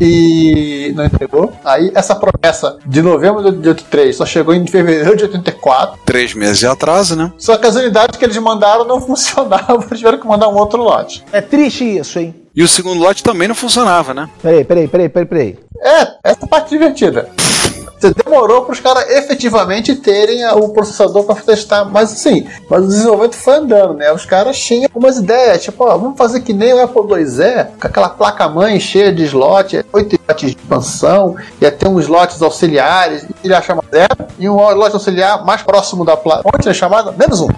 e 0.00 0.92
não 0.94 1.04
entregou. 1.04 1.52
Aí 1.64 1.90
essa 1.94 2.14
promessa 2.14 2.78
de 2.84 3.02
novembro 3.02 3.52
de 3.52 3.68
83 3.68 4.16
só 4.16 4.26
chegou 4.26 4.54
em 4.54 4.66
fevereiro 4.66 5.16
de 5.16 5.24
84. 5.24 5.98
Três 6.04 6.34
meses 6.34 6.58
de 6.58 6.66
atraso, 6.66 7.16
né? 7.16 7.32
Só 7.38 7.56
que 7.56 7.66
as 7.66 7.76
unidades 7.76 8.18
que 8.18 8.24
eles 8.24 8.36
mandaram 8.38 8.84
não 8.84 9.00
funcionavam, 9.02 9.82
eles 9.86 9.98
tiveram 9.98 10.18
que 10.18 10.26
mandar 10.26 10.48
um 10.48 10.56
outro 10.56 10.82
lote. 10.82 11.24
É 11.32 11.40
triste 11.40 11.84
isso, 11.84 12.18
hein? 12.18 12.34
E 12.54 12.62
o 12.62 12.68
segundo 12.68 13.00
lote 13.00 13.22
também 13.22 13.46
não 13.48 13.54
funcionava, 13.54 14.14
né? 14.14 14.30
Peraí, 14.40 14.64
peraí, 14.64 14.88
peraí, 14.88 15.08
peraí, 15.10 15.26
peraí. 15.26 15.58
É, 15.78 16.30
essa 16.30 16.46
parte 16.46 16.70
divertida. 16.70 17.28
Você 17.98 18.12
demorou 18.12 18.62
para 18.62 18.72
os 18.72 18.80
caras 18.80 19.08
efetivamente 19.10 19.94
terem 19.96 20.46
o 20.48 20.68
processador 20.68 21.24
para 21.24 21.36
testar, 21.36 21.84
mas 21.86 22.12
assim, 22.12 22.46
mas 22.68 22.84
o 22.84 22.88
desenvolvimento 22.88 23.36
foi 23.36 23.54
andando, 23.54 23.94
né? 23.94 24.12
Os 24.12 24.26
caras 24.26 24.58
tinham 24.58 24.84
algumas 24.84 25.16
ideias, 25.16 25.62
tipo, 25.62 25.84
ó, 25.84 25.96
vamos 25.96 26.18
fazer 26.18 26.40
que 26.40 26.52
nem 26.52 26.74
o 26.74 26.82
Apple 26.82 27.02
IIe, 27.14 27.64
com 27.80 27.86
aquela 27.86 28.10
placa-mãe 28.10 28.78
cheia 28.78 29.12
de 29.12 29.24
slot, 29.24 29.84
8 29.92 30.14
slots 30.14 30.50
de 30.50 30.56
expansão, 30.56 31.36
ia 31.60 31.72
ter 31.72 31.88
uns 31.88 32.04
slots 32.04 32.42
auxiliares, 32.42 33.24
ele 33.42 33.54
ia 33.54 33.62
chamar 33.62 33.82
e 34.38 34.48
um 34.48 34.70
slot 34.70 34.92
auxiliar 34.92 35.44
mais 35.44 35.62
próximo 35.62 36.04
da 36.04 36.16
placa. 36.16 36.42
Onde 36.54 36.68
é 36.68 36.74
chamado? 36.74 37.14
Menos 37.16 37.40
um. 37.40 37.48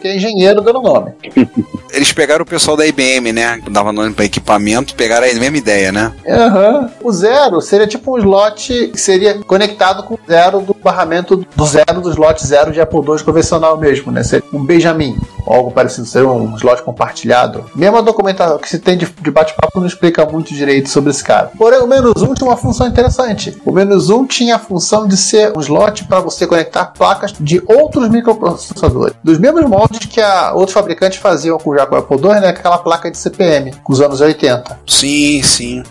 Que 0.00 0.08
é 0.08 0.16
engenheiro 0.16 0.60
dando 0.60 0.80
nome. 0.80 1.12
Eles 1.92 2.12
pegaram 2.12 2.42
o 2.42 2.46
pessoal 2.46 2.76
da 2.76 2.86
IBM, 2.86 3.32
né? 3.32 3.60
Que 3.62 3.70
dava 3.70 3.92
nome 3.92 4.12
pra 4.12 4.24
equipamento, 4.24 4.94
pegaram 4.94 5.26
a 5.26 5.34
mesma 5.34 5.56
ideia, 5.56 5.90
né? 5.90 6.12
Aham. 6.26 6.90
O 7.02 7.12
zero 7.12 7.60
seria 7.60 7.86
tipo 7.86 8.14
um 8.14 8.18
slot 8.18 8.88
que 8.88 9.00
seria 9.00 9.34
conectado 9.40 10.04
com 10.04 10.14
o 10.14 10.20
zero 10.26 10.60
do 10.60 10.74
barramento 10.74 11.44
do 11.54 11.66
zero 11.66 12.00
do 12.00 12.10
slot 12.10 12.46
zero 12.46 12.72
de 12.72 12.80
Apple 12.80 13.00
II 13.00 13.24
convencional 13.24 13.76
mesmo, 13.76 14.12
né? 14.12 14.22
Seria 14.22 14.44
um 14.52 14.64
Benjamin, 14.64 15.16
algo 15.46 15.70
parecido, 15.70 16.06
seria 16.06 16.28
um 16.28 16.56
slot 16.56 16.82
compartilhado. 16.82 17.64
Mesmo 17.74 17.98
a 17.98 18.00
documentação 18.00 18.58
que 18.58 18.68
se 18.68 18.78
tem 18.78 18.96
de, 18.96 19.06
de 19.06 19.30
bate-papo 19.30 19.80
não 19.80 19.86
explica 19.86 20.26
muito 20.26 20.54
direito 20.54 20.88
sobre 20.88 21.10
esse 21.10 21.22
cara. 21.22 21.50
Porém, 21.56 21.80
o 21.80 21.86
menos 21.86 22.22
um 22.22 22.34
tinha 22.34 22.48
uma 22.48 22.56
função 22.56 22.86
interessante. 22.86 23.60
O 23.64 23.72
menos 23.72 24.10
um 24.10 24.26
tinha 24.26 24.56
a 24.56 24.58
função 24.58 25.06
de 25.06 25.16
ser 25.16 25.56
um 25.56 25.60
slot 25.60 26.04
para 26.04 26.20
você 26.20 26.46
conectar 26.46 26.86
placas 26.86 27.32
de 27.38 27.62
outros 27.66 28.08
microprocessadores. 28.08 29.14
Dos 29.22 29.38
mesmos 29.38 29.64
moldes 29.64 30.06
que 30.06 30.20
a, 30.20 30.52
outros 30.52 30.72
fabricantes 30.72 31.18
faziam 31.18 31.58
com 31.58 31.74
já 31.76 31.86
com 31.86 31.94
o 31.94 31.98
Apple 31.98 32.16
II, 32.16 32.40
né? 32.40 32.48
Aquela 32.48 32.78
placa 32.78 33.10
de 33.10 33.18
CPM, 33.18 33.72
com 33.82 33.92
os 33.92 34.00
anos 34.00 34.20
80. 34.20 34.78
Sim, 34.86 35.42
sim. 35.42 35.82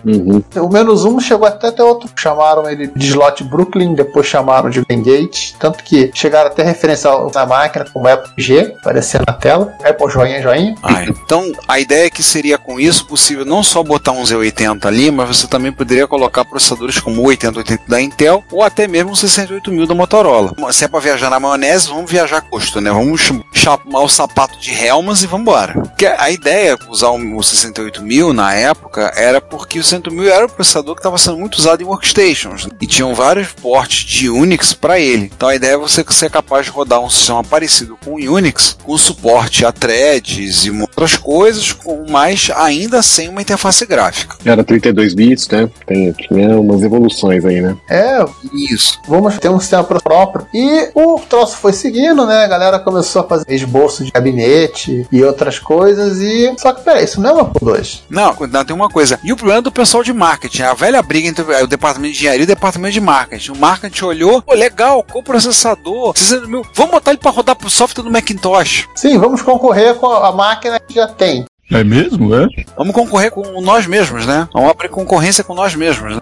O 0.61 0.69
menos 0.69 1.05
um 1.05 1.19
chegou 1.19 1.47
até 1.47 1.67
até 1.67 1.83
outro. 1.83 2.09
Chamaram 2.15 2.69
ele 2.69 2.87
de 2.87 3.07
slot 3.07 3.43
Brooklyn, 3.43 3.93
depois 3.93 4.25
chamaram 4.25 4.69
de 4.69 4.83
Bengate. 4.85 5.55
Tanto 5.59 5.83
que 5.83 6.11
chegaram 6.13 6.47
até 6.47 6.63
a 6.63 6.65
referenciar 6.65 7.15
na 7.33 7.45
máquina 7.45 7.85
como 7.91 8.07
Apple 8.07 8.31
G, 8.37 8.75
aparecia 8.79 9.21
na 9.25 9.33
tela. 9.33 9.48
Apple 9.55 10.09
joinha, 10.11 10.41
joinha. 10.41 10.75
Ah, 10.83 11.03
então 11.03 11.51
a 11.67 11.79
ideia 11.79 12.05
é 12.07 12.09
que 12.09 12.21
seria 12.23 12.57
com 12.57 12.79
isso 12.79 13.05
possível 13.05 13.45
não 13.45 13.63
só 13.63 13.81
botar 13.83 14.11
um 14.11 14.23
Z80 14.23 14.85
ali, 14.85 15.11
mas 15.11 15.37
você 15.37 15.47
também 15.47 15.71
poderia 15.71 16.07
colocar 16.07 16.45
processadores 16.45 16.99
como 16.99 17.21
o 17.21 17.25
8080 17.27 17.83
da 17.87 18.01
Intel 18.01 18.43
ou 18.51 18.63
até 18.63 18.87
mesmo 18.87 19.11
o 19.11 19.15
68000 19.15 19.87
da 19.87 19.95
Motorola. 19.95 20.53
Se 20.71 20.85
é 20.85 20.87
pra 20.87 20.99
viajar 20.99 21.29
na 21.29 21.39
maionese, 21.39 21.87
vamos 21.89 22.09
viajar 22.09 22.37
a 22.37 22.41
custo, 22.41 22.79
né? 22.81 22.91
Vamos 22.91 23.21
ch- 23.21 23.33
chapar 23.53 23.99
o 24.01 24.09
sapato 24.09 24.59
de 24.59 24.71
Helmas 24.73 25.23
e 25.23 25.27
vambora. 25.27 25.73
Porque 25.73 26.05
a 26.05 26.29
ideia 26.29 26.77
usar 26.89 27.09
o 27.09 27.19
o 27.29 27.43
68000 27.43 28.33
na 28.33 28.53
época 28.53 29.11
era 29.15 29.39
porque 29.41 29.79
o 29.79 29.83
68000 29.83 30.29
era 30.33 30.45
o 30.45 30.49
processador 30.49 30.95
que 30.95 30.99
estava 30.99 31.17
sendo 31.17 31.37
muito 31.37 31.57
usado 31.57 31.81
em 31.81 31.85
workstations 31.85 32.65
né? 32.65 32.71
e 32.81 32.87
tinham 32.87 33.13
vários 33.13 33.49
ports 33.51 34.03
de 34.05 34.29
Unix 34.29 34.73
para 34.73 34.99
ele. 34.99 35.31
Então 35.35 35.49
a 35.49 35.55
ideia 35.55 35.73
é 35.73 35.77
você 35.77 36.03
ser 36.09 36.29
capaz 36.31 36.65
de 36.65 36.71
rodar 36.71 36.99
um 36.99 37.09
sistema 37.09 37.43
parecido 37.43 37.97
com 38.03 38.11
o 38.11 38.33
Unix, 38.33 38.77
com 38.83 38.97
suporte 38.97 39.28
a 39.37 39.71
threads 39.71 40.65
e 40.65 40.71
outras 40.71 41.15
coisas, 41.17 41.71
com 41.71 42.09
mais 42.09 42.49
ainda 42.55 43.01
sem 43.01 43.29
uma 43.29 43.41
interface 43.41 43.85
gráfica. 43.85 44.37
Era 44.43 44.63
32 44.63 45.13
bits, 45.13 45.47
né? 45.49 45.69
Tem, 45.85 46.11
tinha 46.13 46.59
umas 46.59 46.81
evoluções 46.81 47.45
aí, 47.45 47.61
né? 47.61 47.75
É, 47.89 48.25
isso. 48.53 48.99
Vamos 49.07 49.37
ter 49.37 49.49
um 49.49 49.59
sistema 49.59 49.83
próprio. 49.83 50.45
E 50.53 50.89
o 50.95 51.19
troço 51.19 51.57
foi 51.57 51.73
seguindo, 51.73 52.25
né? 52.25 52.43
A 52.43 52.47
galera 52.47 52.79
começou 52.79 53.21
a 53.21 53.27
fazer 53.27 53.45
esboço 53.49 54.03
de 54.03 54.11
gabinete 54.11 55.07
e 55.11 55.23
outras 55.23 55.59
coisas. 55.59 56.19
E. 56.19 56.53
Só 56.57 56.73
que, 56.73 56.81
peraí, 56.81 57.05
isso 57.05 57.21
não 57.21 57.29
é 57.29 57.33
um 57.33 57.39
Apple 57.41 57.67
II. 57.67 57.99
Não, 58.09 58.35
não, 58.51 58.65
tem 58.65 58.75
uma 58.75 58.89
coisa. 58.89 59.19
E 59.23 59.31
o 59.31 59.35
problema 59.35 59.59
é 59.59 59.63
do 59.63 59.71
pessoal 59.71 60.03
de 60.03 60.13
marketing. 60.13 60.63
A 60.63 60.73
velha 60.73 61.01
briga 61.01 61.27
entre 61.27 61.43
o 61.43 61.67
departamento 61.67 62.13
de 62.13 62.19
engenharia 62.19 62.41
e 62.41 62.43
o 62.43 62.47
departamento 62.47 62.93
de 62.93 63.01
marketing. 63.01 63.51
O 63.51 63.57
marketing 63.57 64.05
olhou, 64.05 64.41
pô, 64.41 64.53
legal, 64.53 65.03
coprocessador, 65.03 66.17
600 66.17 66.49
mil, 66.49 66.65
vamos 66.73 66.91
botar 66.91 67.11
ele 67.11 67.19
para 67.19 67.31
rodar 67.31 67.55
pro 67.55 67.69
software 67.69 68.03
do 68.03 68.11
Macintosh. 68.11 68.87
Sim, 68.95 69.18
vamos 69.19 69.41
concorrer 69.41 69.95
com 69.95 70.07
a 70.07 70.31
máquina 70.31 70.79
que 70.79 70.93
já 70.93 71.07
tem. 71.07 71.45
É 71.71 71.83
mesmo, 71.83 72.33
é? 72.35 72.47
Vamos 72.75 72.93
concorrer 72.95 73.31
com 73.31 73.61
nós 73.61 73.85
mesmos, 73.85 74.25
né? 74.25 74.47
Vamos 74.53 74.71
abrir 74.71 74.89
concorrência 74.89 75.43
com 75.43 75.53
nós 75.53 75.75
mesmos, 75.75 76.13
né? 76.13 76.19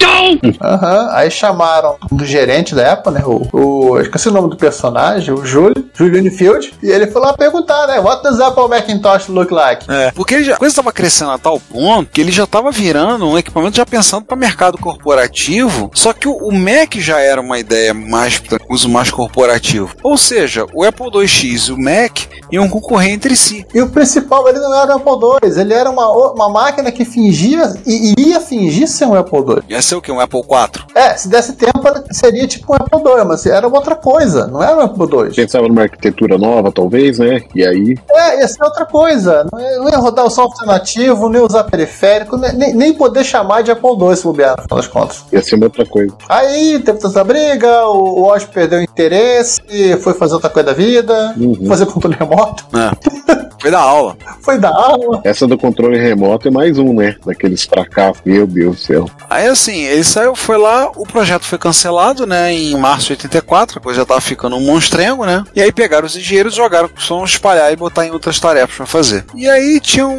Aham, 0.62 1.10
aí 1.14 1.32
chamaram 1.32 1.96
do 2.12 2.26
gerente 2.26 2.76
da 2.76 2.94
Apple, 2.94 3.14
né? 3.14 3.22
O, 3.26 3.48
o, 3.54 4.00
esqueci 4.00 4.28
o 4.28 4.32
nome 4.32 4.50
do 4.50 4.58
personagem, 4.58 5.34
o 5.34 5.46
Júlio, 5.46 5.90
Julian 5.94 6.30
Field, 6.32 6.74
e 6.84 6.90
ele 6.90 7.08
foi 7.08 7.22
lá 7.22 7.34
perguntar, 7.34 7.88
né? 7.88 8.00
What 8.00 8.24
does 8.24 8.40
Apple 8.40 8.68
Macintosh 8.68 9.28
look 9.30 9.52
like? 9.54 9.86
É, 9.90 10.12
porque 10.12 10.36
ele 10.36 10.44
já- 10.44 10.56
a 10.56 10.58
coisa 10.58 10.72
estava 10.74 10.92
crescendo 10.92 11.32
a 11.32 11.38
tal 11.38 11.60
ponto 11.60 12.10
que 12.12 12.20
ele 12.20 12.32
já 12.32 12.44
estava 12.44 12.70
virando 12.72 13.28
um 13.28 13.38
equipamento 13.38 13.78
já 13.78 13.86
pensando 13.86 14.26
para 14.26 14.36
mercado 14.36 14.78
corporativo, 14.78 15.90
só 15.94 16.14
que 16.14 16.28
o, 16.28 16.34
o 16.36 16.52
Mac 16.54 16.96
já 16.96 17.20
era 17.20 17.40
uma 17.42 17.58
ideia 17.60 17.94
mais 17.94 18.38
para 18.38 18.60
uso 18.70 18.90
mais 18.90 19.10
corporativo. 19.10 19.96
Ou 20.04 20.18
seja, 20.18 20.66
o 20.74 20.84
Apple 20.84 21.08
IIX 21.22 21.68
e 21.68 21.72
o 21.72 21.78
Mac 21.80 22.20
iam 22.52 22.68
concorrer 22.68 23.12
entre 23.14 23.36
si. 23.36 23.66
E 23.74 23.82
o 23.82 23.90
principal, 23.90 24.48
ele 24.50 24.60
não 24.60 24.74
era 24.76 24.94
o 24.94 24.98
Apple 24.98 25.14
II, 25.14 25.37
ele 25.43 25.73
era 25.73 25.89
uma, 25.89 26.10
uma 26.32 26.50
máquina 26.50 26.91
que 26.91 27.06
fingia 27.06 27.73
e 27.86 28.12
iria 28.17 28.39
fingir 28.39 28.88
ser 28.88 29.06
um 29.06 29.15
Apple 29.15 29.39
II. 29.39 29.63
Ia 29.69 29.82
ser 29.82 29.95
o 29.95 30.02
que? 30.02 30.12
Um 30.12 30.19
Apple 30.19 30.39
IV? 30.41 30.84
É, 30.95 31.15
se 31.15 31.28
desse 31.28 31.54
tempo 31.54 31.82
seria 32.12 32.47
tipo 32.47 32.73
um 32.73 32.76
Apple 32.76 33.00
II, 33.00 33.26
mas 33.26 33.45
era 33.45 33.67
outra 33.67 33.95
coisa, 33.95 34.47
não 34.47 34.62
era 34.63 34.76
um 34.78 34.82
Apple 34.82 35.06
II. 35.06 35.36
Pensava 35.36 35.67
numa 35.67 35.84
arquitetura 35.84 36.38
nova, 36.38 36.71
talvez, 36.71 37.19
né? 37.19 37.41
E 37.54 37.65
aí. 37.65 37.97
É, 38.10 38.39
ia 38.39 38.47
ser 38.47 38.63
outra 38.63 38.86
coisa. 38.86 39.45
Não 39.52 39.60
ia, 39.60 39.78
não 39.78 39.89
ia 39.89 39.97
rodar 39.97 40.26
o 40.26 40.30
software 40.30 40.65
nativo, 40.67 41.30
nem 41.30 41.41
usar 41.41 41.63
periférico, 41.65 42.38
ne- 42.38 42.54
nem, 42.54 42.73
nem 42.73 42.93
poder 42.93 43.23
chamar 43.23 43.62
de 43.63 43.71
Apple 43.71 43.89
II 44.00 44.15
se 44.15 44.23
bobear, 44.23 44.56
no 44.58 44.63
final 44.63 44.78
das 44.78 44.88
contas. 44.88 45.23
Ia 45.32 45.41
ser 45.43 45.56
uma 45.56 45.65
outra 45.65 45.86
coisa. 45.86 46.13
Aí 46.30 46.80
teve 46.80 46.97
essa 47.06 47.23
briga, 47.23 47.86
o, 47.88 48.21
o 48.21 48.23
Oz 48.28 48.43
perdeu 48.45 48.80
o 48.80 48.84
interesse, 48.84 49.62
foi 50.02 50.13
fazer 50.13 50.34
outra 50.34 50.50
coisa 50.50 50.67
da 50.67 50.73
vida, 50.73 51.34
Uhum. 51.38 51.65
fazer 51.67 51.86
controle 51.86 52.15
remoto, 52.17 52.65
É. 52.76 53.38
Foi 53.60 53.71
da 53.71 53.80
aula. 53.80 54.15
foi 54.41 54.58
dar 54.60 54.69
aula. 54.71 55.21
Essa 55.28 55.46
do 55.46 55.58
controle 55.58 55.98
remoto 55.98 56.48
é 56.48 56.52
mais 56.52 56.78
um, 56.78 56.94
né? 56.94 57.18
Daqueles 57.26 57.66
fracassos. 57.66 58.22
Meu 58.26 58.48
Deus 58.48 58.78
do 58.78 58.82
céu. 58.82 59.12
Aí 59.30 59.46
assim, 59.48 59.84
ele 59.84 60.04
saiu, 60.04 60.36
foi 60.36 60.58
lá, 60.58 60.90
o 60.96 61.06
projeto 61.06 61.44
foi 61.44 61.58
cancelado, 61.58 62.26
né? 62.26 62.54
Em 62.54 62.78
março 62.78 63.08
de 63.08 63.13
84, 63.13 63.78
a 63.78 63.82
coisa 63.82 64.00
já 64.00 64.06
tava 64.06 64.22
ficando 64.22 64.56
um 64.56 64.62
monstrengo, 64.62 65.26
né? 65.26 65.44
E 65.54 65.62
aí 65.62 65.70
pegaram 65.70 66.06
os 66.06 66.16
engenheiros, 66.16 66.56
jogaram 66.56 66.90
o 66.96 67.02
som, 67.02 67.26
espalhar 67.26 67.74
e 67.74 67.76
botar 67.76 68.06
em 68.06 68.12
outras 68.12 68.40
tarefas 68.40 68.78
pra 68.78 68.86
fazer. 68.86 69.26
E 69.36 69.50
aí 69.50 69.82
tinham 69.82 70.18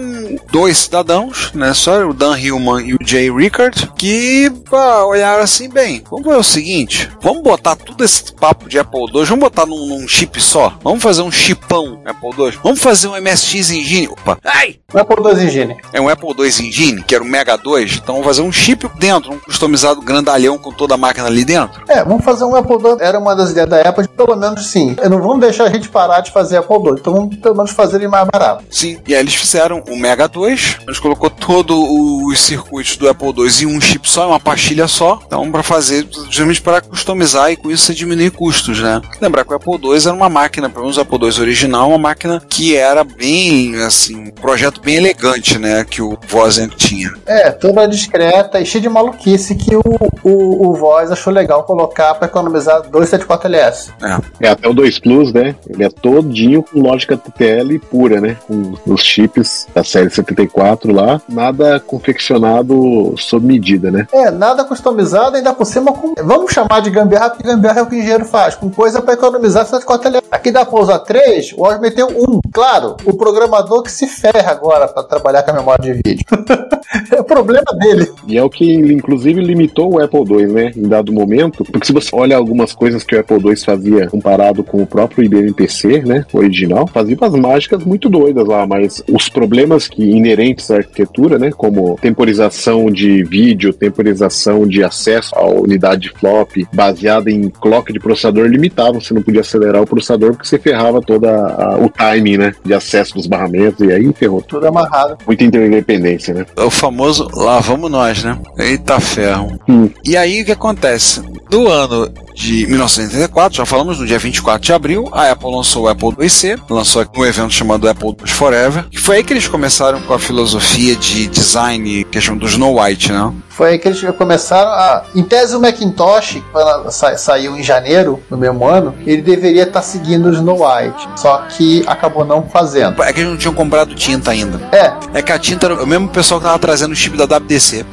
dois 0.52 0.76
cidadãos, 0.76 1.52
né? 1.54 1.72
Só 1.72 2.06
o 2.06 2.12
Dan 2.12 2.38
Hillman 2.38 2.86
e 2.86 2.94
o 2.94 2.98
Jay 3.02 3.30
Rickard, 3.30 3.90
que 3.96 4.50
pá, 4.68 5.04
olharam 5.04 5.42
assim, 5.42 5.70
bem, 5.70 6.02
vamos 6.10 6.26
ver 6.26 6.36
o 6.36 6.42
seguinte, 6.42 7.10
vamos 7.22 7.42
botar 7.42 7.76
tudo 7.76 8.04
esse 8.04 8.30
papo 8.34 8.68
de 8.68 8.78
Apple 8.78 9.00
II, 9.14 9.24
vamos 9.24 9.40
botar 9.40 9.64
num, 9.64 9.86
num 9.86 10.06
chip 10.06 10.38
só? 10.38 10.76
Vamos 10.82 11.02
fazer 11.02 11.22
um 11.22 11.32
chipão 11.32 12.02
Apple 12.04 12.30
II? 12.36 12.58
Vamos 12.62 12.80
fazer 12.80 13.08
um 13.08 13.18
MSX 13.18 13.70
Engine? 13.70 14.08
Opa, 14.08 14.38
ai! 14.44 14.76
Um 14.98 15.00
Apple 15.00 15.32
II 15.32 15.46
Engine. 15.46 15.76
É 15.92 16.00
um 16.00 16.08
Apple 16.08 16.30
II 16.36 16.48
Engine, 16.48 17.02
que 17.04 17.14
era 17.14 17.22
o 17.22 17.26
Mega 17.26 17.56
2, 17.56 18.00
então 18.02 18.16
vamos 18.16 18.26
fazer 18.26 18.42
um 18.42 18.50
chip 18.50 18.90
dentro, 18.98 19.32
um 19.32 19.38
customizado 19.38 20.00
grandalhão 20.00 20.58
com 20.58 20.72
toda 20.72 20.94
a 20.94 20.96
máquina 20.96 21.26
ali 21.28 21.44
dentro. 21.44 21.82
É, 21.88 22.02
vamos 22.02 22.24
fazer 22.24 22.44
um 22.44 22.56
Apple 22.56 22.76
II. 22.76 22.96
Era 23.00 23.18
uma 23.18 23.36
das 23.36 23.50
ideias 23.50 23.68
da 23.68 23.80
Apple, 23.80 24.08
pelo 24.08 24.34
menos 24.34 24.66
sim. 24.66 24.96
Não 25.08 25.20
vamos 25.20 25.40
deixar 25.40 25.64
a 25.64 25.70
gente 25.70 25.88
parar 25.88 26.20
de 26.20 26.32
fazer 26.32 26.56
Apple 26.56 26.76
II. 26.76 26.96
Então 26.98 27.12
vamos 27.12 27.36
pelo 27.36 27.54
menos 27.54 27.70
fazer 27.70 27.98
ele 27.98 28.08
mais 28.08 28.26
barato. 28.26 28.64
Sim, 28.70 28.98
e 29.06 29.14
aí 29.14 29.20
eles 29.20 29.34
fizeram 29.34 29.84
o 29.88 29.96
Mega 29.96 30.26
2, 30.26 30.78
eles 30.86 30.98
colocou 30.98 31.30
todos 31.30 31.76
os 31.78 32.40
circuitos 32.40 32.96
do 32.96 33.08
Apple 33.08 33.28
II 33.28 33.62
em 33.62 33.66
um 33.66 33.80
chip 33.80 34.08
só, 34.10 34.24
em 34.24 34.28
uma 34.28 34.40
pastilha 34.40 34.88
só, 34.88 35.20
então 35.24 35.50
para 35.52 35.62
fazer, 35.62 36.06
justamente 36.28 36.60
para 36.60 36.80
customizar 36.80 37.52
e 37.52 37.56
com 37.56 37.70
isso 37.70 37.84
você 37.84 37.94
diminuir 37.94 38.32
custos, 38.32 38.80
né? 38.80 39.00
Lembrar 39.20 39.44
que 39.44 39.52
o 39.52 39.56
Apple 39.56 39.78
II 39.80 39.96
era 39.96 40.12
uma 40.12 40.28
máquina, 40.28 40.68
pelo 40.68 40.82
menos 40.82 40.96
o 40.96 41.00
Apple 41.00 41.18
II 41.18 41.40
original, 41.40 41.88
uma 41.88 41.98
máquina 41.98 42.42
que 42.48 42.76
era 42.76 43.04
bem, 43.04 43.76
assim, 43.82 44.16
um 44.16 44.30
projeto 44.30 44.77
bem 44.78 44.96
elegante, 44.96 45.58
né, 45.58 45.84
que 45.84 46.00
o 46.00 46.18
Wozniak 46.32 46.76
tinha. 46.76 47.12
É, 47.26 47.50
toda 47.50 47.86
discreta 47.86 48.60
e 48.60 48.66
cheia 48.66 48.82
de 48.82 48.88
maluquice 48.88 49.54
que 49.54 49.74
o, 49.74 49.82
o, 50.22 50.68
o 50.68 50.74
Voz 50.74 51.10
achou 51.10 51.32
legal 51.32 51.64
colocar 51.64 52.14
para 52.14 52.26
economizar 52.26 52.82
274LS. 52.82 53.90
É. 54.02 54.48
É 54.48 54.50
até 54.50 54.68
o 54.68 54.74
2 54.74 54.98
Plus, 55.00 55.32
né? 55.32 55.54
Ele 55.68 55.84
é 55.84 55.88
todinho 55.88 56.62
com 56.62 56.80
lógica 56.80 57.16
TTL 57.16 57.78
pura, 57.90 58.20
né? 58.20 58.36
Com 58.46 58.74
os 58.86 59.02
chips 59.02 59.66
da 59.74 59.82
série 59.84 60.10
74 60.10 60.92
lá. 60.92 61.20
Nada 61.28 61.80
confeccionado 61.80 63.14
sob 63.16 63.46
medida, 63.46 63.90
né? 63.90 64.06
É, 64.12 64.30
nada 64.30 64.64
customizado, 64.64 65.36
ainda 65.36 65.52
por 65.52 65.64
cima 65.64 65.92
com. 65.92 66.14
Vamos 66.22 66.52
chamar 66.52 66.80
de 66.80 66.90
gambiarra, 66.90 67.30
porque 67.30 67.46
gambiarra 67.46 67.80
é 67.80 67.82
o 67.82 67.86
que 67.86 67.96
o 67.96 67.98
engenheiro 67.98 68.24
faz, 68.24 68.54
com 68.54 68.70
coisa 68.70 69.00
para 69.00 69.14
economizar 69.14 69.66
74LS. 69.66 70.22
Aqui 70.30 70.50
dá 70.50 70.64
pra 70.64 70.80
usar 70.80 70.98
3, 71.00 71.52
o 71.52 71.56
Voz 71.56 71.80
meteu 71.80 72.08
um. 72.08 72.40
Claro, 72.52 72.96
o 73.04 73.14
programador 73.14 73.82
que 73.82 73.90
se 73.90 74.06
ferra 74.06 74.50
agora 74.50 74.88
para 74.88 75.02
trabalhar 75.02 75.42
com 75.42 75.50
a 75.50 75.54
memória 75.54 75.84
de 75.84 76.00
vídeo. 76.04 76.24
é 77.12 77.20
o 77.20 77.24
problema 77.24 77.66
dele. 77.78 78.10
E 78.26 78.38
é 78.38 78.42
o 78.42 78.48
que, 78.48 78.72
inclusive, 78.72 79.40
limitou 79.40 79.94
o 79.94 80.02
Apple 80.02 80.20
II, 80.20 80.46
né? 80.46 80.72
Em 80.76 80.88
dado 80.88 81.12
momento. 81.12 81.64
Porque 81.64 81.86
se 81.86 81.92
você 81.92 82.10
olha 82.12 82.36
algumas 82.36 82.72
coisas 82.72 83.04
que 83.04 83.14
o 83.14 83.20
Apple 83.20 83.36
II 83.36 83.56
fazia 83.56 84.08
comparado 84.08 84.62
com 84.64 84.82
o 84.82 84.86
próprio 84.86 85.24
IBM 85.24 85.52
PC, 85.52 86.02
né? 86.02 86.24
Original, 86.32 86.86
fazia 86.86 87.16
umas 87.16 87.34
mágicas 87.34 87.84
muito 87.84 88.08
doidas 88.08 88.46
lá, 88.46 88.66
mas 88.66 89.02
os 89.08 89.28
problemas 89.28 89.86
que 89.86 90.02
inerentes 90.02 90.70
à 90.70 90.76
arquitetura, 90.76 91.38
né? 91.38 91.50
Como 91.50 91.98
temporização 92.00 92.90
de 92.90 93.22
vídeo, 93.24 93.72
temporização 93.72 94.66
de 94.66 94.82
acesso 94.82 95.34
à 95.36 95.46
unidade 95.46 96.02
de 96.02 96.10
flop, 96.10 96.50
baseada 96.72 97.30
em 97.30 97.48
clock 97.48 97.92
de 97.92 98.00
processador, 98.00 98.46
limitavam. 98.46 99.00
Você 99.00 99.12
não 99.12 99.22
podia 99.22 99.40
acelerar 99.40 99.82
o 99.82 99.86
processador 99.86 100.30
porque 100.30 100.46
você 100.46 100.58
ferrava 100.58 101.00
todo 101.00 101.26
o 101.26 101.88
timing, 101.90 102.37
né? 102.38 102.54
De 102.64 102.72
acesso 102.72 103.14
dos 103.14 103.26
barramentos, 103.26 103.86
e 103.86 103.92
aí 103.92 104.12
ferrou. 104.12 104.40
Tudo 104.40 104.66
amarrado. 104.66 105.18
Muita 105.26 105.44
interdependência, 105.44 106.34
né? 106.34 106.46
É 106.56 106.62
o 106.62 106.70
famoso 106.70 107.28
lá 107.34 107.60
vamos 107.60 107.90
nós, 107.90 108.24
né? 108.24 108.38
Eita 108.58 109.00
ferro. 109.00 109.58
Hum. 109.68 109.90
E 110.04 110.16
aí 110.16 110.42
o 110.42 110.44
que 110.44 110.52
acontece? 110.52 111.22
Do 111.50 111.68
ano 111.68 112.10
de 112.34 112.66
1984, 112.66 113.58
já 113.58 113.66
falamos 113.66 113.98
no 113.98 114.06
dia 114.06 114.18
24 114.18 114.64
de 114.64 114.72
abril, 114.72 115.08
a 115.12 115.30
Apple 115.30 115.50
lançou 115.50 115.84
o 115.84 115.88
Apple 115.88 116.10
IIc, 116.20 116.62
lançou 116.70 117.04
um 117.16 117.24
evento 117.24 117.52
chamado 117.52 117.88
Apple 117.88 118.08
II 118.08 118.28
Forever, 118.28 118.84
e 118.92 118.98
foi 118.98 119.16
aí 119.16 119.24
que 119.24 119.32
eles 119.32 119.48
começaram 119.48 120.00
com 120.02 120.14
a 120.14 120.18
filosofia 120.18 120.94
de 120.94 121.26
design 121.26 122.04
que 122.04 122.20
chamam 122.20 122.38
do 122.38 122.46
Snow 122.46 122.80
White, 122.80 123.12
né? 123.12 123.32
Foi 123.58 123.70
aí 123.70 123.78
que 123.80 123.88
eles 123.88 124.00
começaram 124.16 124.70
a. 124.70 125.02
Em 125.16 125.24
tese, 125.24 125.56
o 125.56 125.60
Macintosh, 125.60 126.40
quando 126.52 126.92
sa 126.92 127.18
saiu 127.18 127.56
em 127.56 127.62
janeiro 127.64 128.22
do 128.30 128.38
mesmo 128.38 128.64
ano, 128.64 128.94
ele 129.04 129.20
deveria 129.20 129.64
estar 129.64 129.82
seguindo 129.82 130.26
o 130.26 130.32
Snow 130.32 130.60
White. 130.64 131.08
Só 131.16 131.38
que 131.38 131.82
acabou 131.88 132.24
não 132.24 132.44
fazendo. 132.48 133.02
É 133.02 133.12
que 133.12 133.18
eles 133.18 133.32
não 133.32 133.36
tinham 133.36 133.52
comprado 133.52 133.96
tinta 133.96 134.30
ainda. 134.30 134.60
É. 134.70 134.92
É 135.12 135.22
que 135.22 135.32
a 135.32 135.38
tinta 135.40 135.66
era 135.66 135.82
o 135.82 135.86
mesmo 135.88 136.08
pessoal 136.08 136.38
que 136.38 136.46
tava 136.46 136.58
trazendo 136.60 136.92
o 136.92 136.94
chip 136.94 137.16
da 137.16 137.24
WDC. 137.24 137.84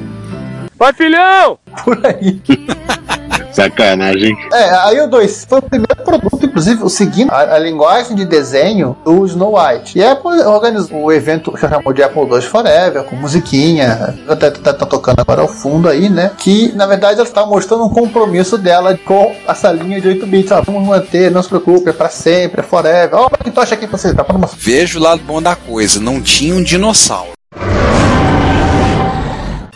Vai, 0.78 0.93
filhão! 0.93 1.58
Por 1.84 1.99
aí. 2.06 2.39
Sacanagem. 3.56 4.38
É, 4.52 4.70
aí 4.84 5.00
o 5.00 5.08
2 5.08 5.46
foi 5.48 5.60
o 5.60 5.62
primeiro 5.62 5.96
produto, 6.04 6.46
inclusive, 6.46 6.89
seguindo 6.89 7.32
a, 7.32 7.56
a, 7.56 7.60
linguagem 7.60 8.15
de 8.15 8.26
desenho 8.26 8.98
do 9.04 9.26
Snow 9.26 9.56
White. 9.58 9.98
E 9.98 10.04
a 10.04 10.12
Apple 10.12 10.41
organizou 10.41 11.04
o 11.04 11.12
evento 11.12 11.52
que 11.52 11.60
chamou 11.60 11.94
de 11.94 12.04
Apple 12.04 12.22
II 12.22 12.41
Forever, 12.41 13.04
com 13.04 13.15
musiquinha, 13.15 14.15
até 14.28 14.52
tá, 14.52 14.74
tá, 14.74 14.86
tocando 14.86 15.22
agora 15.22 15.41
ao 15.41 15.48
fundo 15.48 15.88
aí, 15.88 16.10
né? 16.10 16.32
Que 16.38 16.74
na 16.74 16.86
verdade 16.86 17.15
ela 17.20 17.28
está 17.28 17.46
mostrando 17.46 17.86
um 17.86 17.89
compromisso 17.89 18.58
dela 18.58 18.98
com 18.98 19.34
essa 19.48 19.72
linha 19.72 20.02
de 20.02 20.10
8 20.10 20.26
bits. 20.28 20.52
Ah, 20.52 20.62
vamos 20.62 20.86
manter, 20.86 21.32
não 21.32 21.41
se 21.41 21.50
preocupe, 21.50 21.89
é 21.89 21.94
pra 21.94 22.10
sempre, 22.10 22.60
é 22.60 22.63
forever. 22.63 23.10
Ó, 23.13 23.28
o 23.28 23.32
Macintosh 23.32 23.72
aqui 23.72 23.88
pra 23.88 23.98
você, 23.98 24.13
tá 24.13 24.24
falando 24.24 24.50
Vejo 24.58 25.00
o 25.00 25.02
lado 25.02 25.22
bom 25.22 25.41
da 25.41 25.56
coisa, 25.56 26.00
não 26.00 26.22
tinha 26.22 26.54
um 26.54 26.62
dinossauro. 26.62 27.35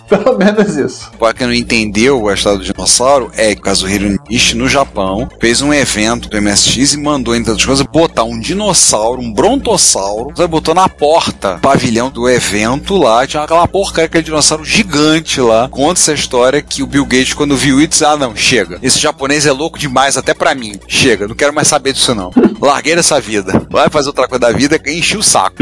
Pelo 0.09 0.37
menos 0.37 0.75
isso. 0.75 1.11
Para 1.19 1.33
quem 1.33 1.47
não 1.47 1.53
entendeu 1.53 2.27
a 2.27 2.33
história 2.33 2.57
do 2.57 2.65
dinossauro, 2.65 3.31
é 3.35 3.53
que 3.53 3.61
o 3.61 3.63
Kazuhiro 3.63 4.19
Nishi, 4.29 4.55
no 4.55 4.67
Japão, 4.67 5.29
fez 5.39 5.61
um 5.61 5.73
evento 5.73 6.29
do 6.29 6.41
MSX 6.41 6.93
e 6.93 6.97
mandou, 6.97 7.35
entre 7.35 7.51
outras 7.51 7.65
coisas, 7.65 7.85
botar 7.85 8.23
um 8.23 8.39
dinossauro, 8.39 9.21
um 9.21 9.31
brontossauro, 9.31 10.33
botou 10.47 10.73
na 10.73 10.89
porta, 10.89 11.59
pavilhão 11.61 12.09
do 12.09 12.27
evento 12.27 12.97
lá, 12.97 13.25
tinha 13.27 13.43
aquela 13.43 13.67
porcaria, 13.67 14.05
aquele 14.05 14.23
dinossauro 14.23 14.65
gigante 14.65 15.39
lá. 15.39 15.67
Conta 15.69 15.99
essa 15.99 16.13
história 16.13 16.61
que 16.61 16.81
o 16.81 16.87
Bill 16.87 17.05
Gates, 17.05 17.33
quando 17.33 17.55
viu 17.55 17.79
isso, 17.79 18.05
ah 18.05 18.17
não, 18.17 18.35
chega. 18.35 18.79
Esse 18.81 18.99
japonês 18.99 19.45
é 19.45 19.51
louco 19.51 19.77
demais 19.77 20.17
até 20.17 20.33
pra 20.33 20.55
mim. 20.55 20.79
Chega, 20.87 21.27
não 21.27 21.35
quero 21.35 21.53
mais 21.53 21.67
saber 21.67 21.93
disso 21.93 22.15
não. 22.15 22.31
Larguei 22.59 22.93
essa 22.93 23.21
vida. 23.21 23.65
Vai 23.69 23.89
fazer 23.89 24.09
outra 24.09 24.27
coisa 24.27 24.39
da 24.39 24.51
vida, 24.51 24.79
enchi 24.87 25.17
o 25.17 25.23
saco. 25.23 25.57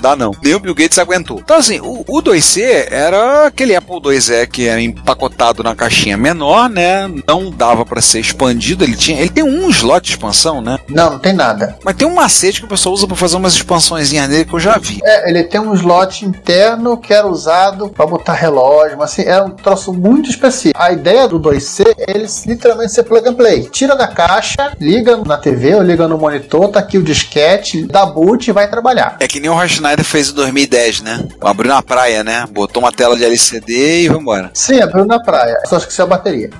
Dá 0.00 0.16
não. 0.16 0.32
Nem 0.42 0.54
o 0.54 0.60
Bill 0.60 0.74
Gates 0.74 0.98
aguentou. 0.98 1.40
Então 1.40 1.56
assim, 1.56 1.80
o, 1.80 2.04
o 2.08 2.22
2C 2.22 2.88
era 2.90 3.46
aquele 3.46 3.74
Apple 3.82 4.14
IIe 4.14 4.46
que 4.46 4.68
era 4.68 4.80
empacotado 4.80 5.62
na 5.62 5.74
caixinha 5.74 6.16
menor, 6.16 6.70
né? 6.70 7.10
Não 7.26 7.50
dava 7.50 7.84
para 7.84 8.00
ser 8.00 8.20
expandido. 8.20 8.84
Ele 8.84 8.96
tinha, 8.96 9.20
ele 9.20 9.28
tem 9.28 9.44
um 9.44 9.68
slot 9.70 10.04
de 10.06 10.10
expansão, 10.12 10.60
né? 10.60 10.78
Não, 10.88 11.10
não 11.10 11.18
tem 11.18 11.32
nada. 11.32 11.76
Mas 11.84 11.96
tem 11.96 12.06
um 12.06 12.14
macete 12.14 12.60
que 12.60 12.66
o 12.66 12.68
pessoal 12.68 12.94
usa 12.94 13.06
para 13.06 13.16
fazer 13.16 13.36
umas 13.36 13.54
expansões 13.54 14.12
nele 14.12 14.44
que 14.44 14.54
eu 14.54 14.60
já 14.60 14.78
vi. 14.78 15.00
É, 15.04 15.28
ele 15.28 15.44
tem 15.44 15.60
um 15.60 15.74
slot 15.74 16.24
interno 16.24 16.96
que 16.96 17.12
era 17.12 17.26
usado 17.26 17.88
para 17.88 18.06
botar 18.06 18.34
relógio, 18.34 18.96
mas 18.98 19.12
assim, 19.12 19.22
é 19.22 19.42
um 19.42 19.50
troço 19.50 19.92
muito 19.92 20.30
específico. 20.30 20.80
A 20.80 20.92
ideia 20.92 21.26
do 21.26 21.40
2C 21.40 21.84
é 21.98 22.12
ele 22.12 22.26
literalmente 22.46 22.92
ser 22.92 23.02
plug 23.02 23.28
and 23.28 23.34
play. 23.34 23.68
Tira 23.70 23.96
da 23.96 24.06
caixa, 24.06 24.72
liga 24.80 25.16
na 25.16 25.36
TV 25.36 25.74
ou 25.74 25.82
liga 25.82 26.06
no 26.06 26.18
monitor, 26.18 26.68
tá 26.68 26.80
aqui 26.80 26.98
o 26.98 27.02
disquete, 27.02 27.84
dá 27.84 28.06
boot 28.06 28.48
e 28.48 28.52
vai 28.52 28.68
trabalhar. 28.68 29.16
É 29.18 29.26
que 29.26 29.40
nem 29.40 29.50
o 29.50 29.54
Roy 29.54 29.68
Schneider 29.68 30.04
fez 30.04 30.30
em 30.30 30.34
2010, 30.34 31.00
né? 31.00 31.24
Abriu 31.40 31.72
na 31.72 31.82
praia, 31.82 32.22
né? 32.22 32.46
Botou 32.50 32.82
uma 32.82 32.92
tela 32.92 33.16
de 33.16 33.24
LCD 33.24 33.71
e 33.74 34.08
vambora. 34.08 34.50
Sim, 34.54 34.80
abriu 34.80 35.04
na 35.04 35.20
praia. 35.20 35.58
Só 35.66 35.76
esqueceu 35.76 36.04
a 36.04 36.08
bateria. 36.08 36.50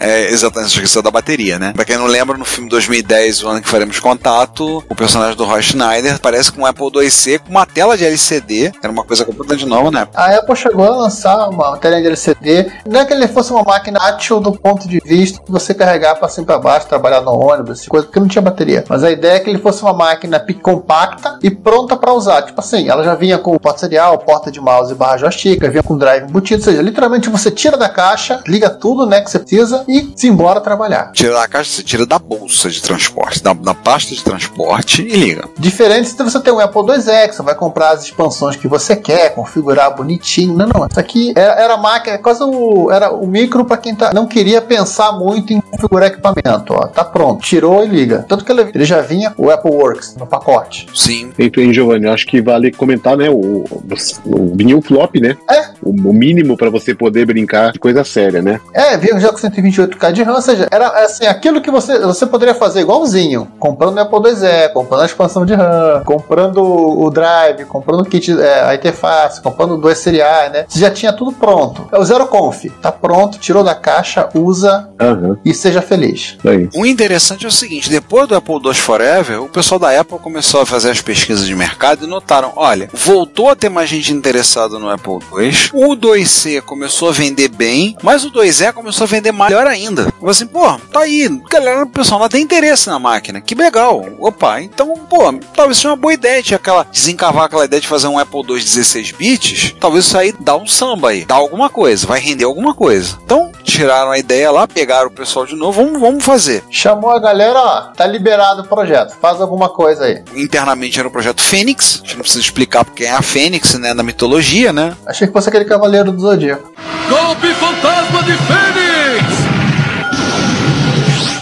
é, 0.00 0.30
exatamente, 0.30 0.72
só 0.72 0.76
esqueceu 0.76 1.02
da 1.02 1.10
bateria, 1.10 1.58
né? 1.58 1.72
Pra 1.74 1.84
quem 1.84 1.96
não 1.96 2.06
lembra, 2.06 2.36
no 2.36 2.44
filme 2.44 2.68
2010, 2.68 3.42
o 3.42 3.48
ano 3.48 3.62
que 3.62 3.68
faremos 3.68 3.98
contato, 4.00 4.84
o 4.88 4.94
personagem 4.94 5.36
do 5.36 5.44
Roy 5.44 5.62
Schneider 5.62 6.18
parece 6.20 6.52
com 6.52 6.62
um 6.62 6.66
Apple 6.66 6.90
IIc 6.94 7.40
com 7.40 7.50
uma 7.50 7.66
tela 7.66 7.96
de 7.96 8.04
LCD. 8.04 8.72
Era 8.82 8.92
uma 8.92 9.04
coisa 9.04 9.24
completamente 9.24 9.66
nova, 9.66 9.90
né? 9.90 10.06
A 10.14 10.36
Apple 10.36 10.56
chegou 10.56 10.84
a 10.84 10.96
lançar 10.96 11.48
uma 11.48 11.76
tela 11.78 12.00
de 12.00 12.06
LCD. 12.06 12.70
Não 12.86 13.00
é 13.00 13.04
que 13.04 13.12
ele 13.12 13.28
fosse 13.28 13.52
uma 13.52 13.62
máquina 13.62 13.98
átil 14.00 14.40
do 14.40 14.52
ponto 14.52 14.88
de 14.88 15.00
vista 15.04 15.40
que 15.42 15.50
você 15.50 15.74
carregar 15.74 16.16
pra 16.16 16.28
cima 16.28 16.44
e 16.44 16.46
pra 16.46 16.58
baixo, 16.58 16.86
trabalhar 16.86 17.20
no 17.20 17.32
ônibus, 17.32 17.86
coisa 17.86 18.06
porque 18.06 18.20
não 18.20 18.28
tinha 18.28 18.42
bateria. 18.42 18.84
Mas 18.88 19.02
a 19.02 19.10
ideia 19.10 19.34
é 19.34 19.40
que 19.40 19.50
ele 19.50 19.58
fosse 19.58 19.82
uma 19.82 19.92
máquina 19.92 20.44
compacta 20.62 21.38
e 21.42 21.50
pronta 21.50 21.96
para 21.96 22.12
usar. 22.12 22.42
Tipo 22.42 22.60
assim, 22.60 22.88
ela 22.88 23.02
já 23.02 23.14
vinha 23.14 23.38
com 23.38 23.56
porta 23.58 23.80
serial, 23.80 24.18
porta 24.18 24.50
de 24.50 24.60
mouse 24.60 24.92
e 24.92 24.94
barra 24.94 25.18
joystick, 25.18 25.60
vinha 25.68 25.82
com 25.82 25.96
drive 25.96 26.24
embutido. 26.24 26.43
Ou 26.52 26.60
seja, 26.60 26.82
literalmente 26.82 27.30
você 27.30 27.50
tira 27.50 27.76
da 27.76 27.88
caixa, 27.88 28.42
liga 28.46 28.68
tudo 28.68 29.06
né, 29.06 29.20
que 29.20 29.30
você 29.30 29.38
precisa 29.38 29.84
e 29.88 30.12
se 30.16 30.26
embora 30.28 30.60
trabalhar. 30.60 31.12
Tira 31.12 31.34
da 31.34 31.48
caixa, 31.48 31.70
você 31.70 31.82
tira 31.82 32.04
da 32.04 32.18
bolsa 32.18 32.68
de 32.68 32.82
transporte, 32.82 33.42
da, 33.42 33.52
da 33.52 33.74
pasta 33.74 34.14
de 34.14 34.22
transporte 34.22 35.02
e 35.02 35.16
liga. 35.16 35.48
Diferente 35.58 36.08
se 36.08 36.22
você 36.22 36.40
tem 36.40 36.52
um 36.52 36.60
Apple 36.60 36.82
IIe, 36.82 37.28
que 37.28 37.34
você 37.34 37.42
vai 37.42 37.54
comprar 37.54 37.92
as 37.92 38.04
expansões 38.04 38.56
que 38.56 38.68
você 38.68 38.96
quer, 38.96 39.34
configurar 39.34 39.94
bonitinho. 39.94 40.54
Não, 40.54 40.66
não. 40.66 40.86
Isso 40.86 41.00
aqui 41.00 41.32
era, 41.36 41.54
era 41.54 41.76
máquina, 41.76 42.16
é 42.16 42.18
quase 42.18 42.42
o, 42.42 42.90
era 42.90 43.12
o 43.12 43.26
micro 43.26 43.64
para 43.64 43.76
quem 43.76 43.94
tá, 43.94 44.12
não 44.12 44.26
queria 44.26 44.60
pensar 44.60 45.12
muito 45.12 45.52
em 45.52 45.60
configurar 45.60 46.08
equipamento. 46.08 46.74
Ó, 46.74 46.86
tá 46.86 47.04
pronto, 47.04 47.42
tirou 47.42 47.84
e 47.84 47.88
liga. 47.88 48.24
Tanto 48.28 48.44
que 48.44 48.52
ele, 48.52 48.70
ele 48.74 48.84
já 48.84 49.00
vinha 49.00 49.32
o 49.36 49.50
Apple 49.50 49.70
Works 49.70 50.16
no 50.16 50.26
pacote. 50.26 50.86
Sim. 50.94 51.32
Aí, 51.38 51.72
Giovanni, 51.72 52.06
acho 52.08 52.26
que 52.26 52.40
vale 52.40 52.72
comentar, 52.72 53.16
né? 53.16 53.30
O, 53.30 53.64
o 53.64 54.74
o 54.74 54.82
flop, 54.82 55.16
né? 55.16 55.36
É. 55.50 55.70
O, 55.82 55.90
o 55.90 56.12
mínimo 56.34 56.56
para 56.56 56.70
você 56.70 56.94
poder 56.94 57.26
brincar 57.26 57.72
de 57.72 57.78
coisa 57.78 58.04
séria, 58.04 58.42
né? 58.42 58.60
É, 58.72 58.96
vinha 58.96 59.18
já 59.20 59.30
com 59.30 59.38
128K 59.38 60.12
de 60.12 60.22
RAM, 60.22 60.34
ou 60.34 60.42
seja, 60.42 60.68
era 60.70 60.88
assim, 61.04 61.26
aquilo 61.26 61.60
que 61.60 61.70
você, 61.70 61.98
você 62.00 62.26
poderia 62.26 62.54
fazer 62.54 62.80
igualzinho, 62.80 63.48
comprando 63.58 63.96
o 63.96 64.00
Apple 64.00 64.30
IIe, 64.30 64.68
comprando 64.72 65.02
a 65.02 65.06
expansão 65.06 65.46
de 65.46 65.54
RAM, 65.54 66.02
comprando 66.04 66.62
o 66.62 67.10
drive, 67.10 67.64
comprando 67.66 68.00
o 68.00 68.04
kit, 68.04 68.32
é, 68.40 68.62
a 68.64 68.74
interface, 68.74 69.40
comprando 69.40 69.76
2 69.76 69.96
seriais, 69.98 70.52
né? 70.52 70.64
Você 70.68 70.80
já 70.80 70.90
tinha 70.90 71.12
tudo 71.12 71.32
pronto. 71.32 71.88
É 71.92 71.98
o 71.98 72.04
Zero 72.04 72.26
Conf, 72.26 72.64
tá 72.82 72.90
pronto, 72.90 73.38
tirou 73.38 73.62
da 73.62 73.74
caixa, 73.74 74.28
usa 74.34 74.88
Aham. 75.00 75.38
e 75.44 75.54
seja 75.54 75.80
feliz. 75.80 76.36
Aí. 76.44 76.68
O 76.74 76.84
interessante 76.84 77.44
é 77.44 77.48
o 77.48 77.52
seguinte: 77.52 77.90
depois 77.90 78.28
do 78.28 78.34
Apple 78.34 78.60
II 78.64 78.74
Forever, 78.74 79.42
o 79.42 79.48
pessoal 79.48 79.78
da 79.78 79.98
Apple 79.98 80.18
começou 80.18 80.62
a 80.62 80.66
fazer 80.66 80.90
as 80.90 81.00
pesquisas 81.00 81.46
de 81.46 81.54
mercado 81.54 82.04
e 82.04 82.08
notaram: 82.08 82.52
olha, 82.56 82.88
voltou 82.92 83.48
a 83.48 83.56
ter 83.56 83.68
mais 83.68 83.88
gente 83.88 84.12
interessada 84.12 84.78
no 84.78 84.90
Apple 84.90 85.18
II, 85.36 85.52
o 85.72 85.94
2C 86.24 86.62
começou 86.62 87.10
a 87.10 87.12
vender 87.12 87.48
bem, 87.48 87.96
mas 88.02 88.24
o 88.24 88.30
2E 88.30 88.72
começou 88.72 89.04
a 89.04 89.08
vender 89.08 89.32
melhor 89.32 89.66
ainda. 89.66 90.04
Falei 90.04 90.30
assim, 90.30 90.46
pô, 90.46 90.72
tá 90.90 91.00
aí, 91.00 91.28
galera, 91.50 91.84
o 91.84 91.88
pessoal 91.88 92.18
não 92.18 92.28
tem 92.28 92.42
interesse 92.42 92.88
na 92.88 92.98
máquina, 92.98 93.40
que 93.40 93.54
legal. 93.54 94.04
Opa, 94.18 94.62
então, 94.62 94.94
pô, 95.08 95.32
talvez 95.54 95.76
seja 95.76 95.90
uma 95.90 95.96
boa 95.96 96.14
ideia 96.14 96.42
aquela, 96.54 96.84
desencavar 96.84 97.44
aquela 97.44 97.64
ideia 97.64 97.80
de 97.80 97.88
fazer 97.88 98.06
um 98.06 98.18
Apple 98.18 98.40
II 98.40 98.58
16 98.58 99.12
bits, 99.12 99.74
talvez 99.78 100.06
isso 100.06 100.16
aí 100.16 100.34
dá 100.40 100.56
um 100.56 100.66
samba 100.66 101.10
aí, 101.10 101.24
dá 101.24 101.34
alguma 101.34 101.68
coisa, 101.68 102.06
vai 102.06 102.20
render 102.20 102.44
alguma 102.44 102.74
coisa. 102.74 103.18
Então, 103.24 103.52
tiraram 103.62 104.10
a 104.10 104.18
ideia 104.18 104.50
lá, 104.50 104.66
pegaram 104.66 105.08
o 105.08 105.12
pessoal 105.12 105.46
de 105.46 105.54
novo, 105.54 105.84
vamos, 105.84 106.00
vamos 106.00 106.24
fazer. 106.24 106.64
Chamou 106.70 107.10
a 107.10 107.18
galera, 107.18 107.58
ó, 107.58 107.80
tá 107.92 108.06
liberado 108.06 108.62
o 108.62 108.66
projeto, 108.66 109.14
faz 109.20 109.40
alguma 109.40 109.68
coisa 109.68 110.04
aí. 110.04 110.22
Internamente 110.34 110.98
era 110.98 111.08
o 111.08 111.10
projeto 111.10 111.42
Fênix, 111.42 112.00
a 112.02 112.06
gente 112.06 112.14
não 112.16 112.22
precisa 112.22 112.42
explicar 112.42 112.84
porque 112.84 113.04
é 113.04 113.12
a 113.12 113.22
Fênix, 113.22 113.74
né, 113.74 113.92
na 113.92 114.02
mitologia, 114.02 114.72
né? 114.72 114.96
Achei 115.06 115.26
que 115.26 115.32
fosse 115.32 115.48
aquele 115.48 115.64
cavaleiro 116.04 116.12
do 116.12 116.20
Zodíaco. 116.20 116.72
Golpe 117.08 117.54
fantasma 117.54 118.22
de 118.22 118.32
Fênix! 118.32 119.24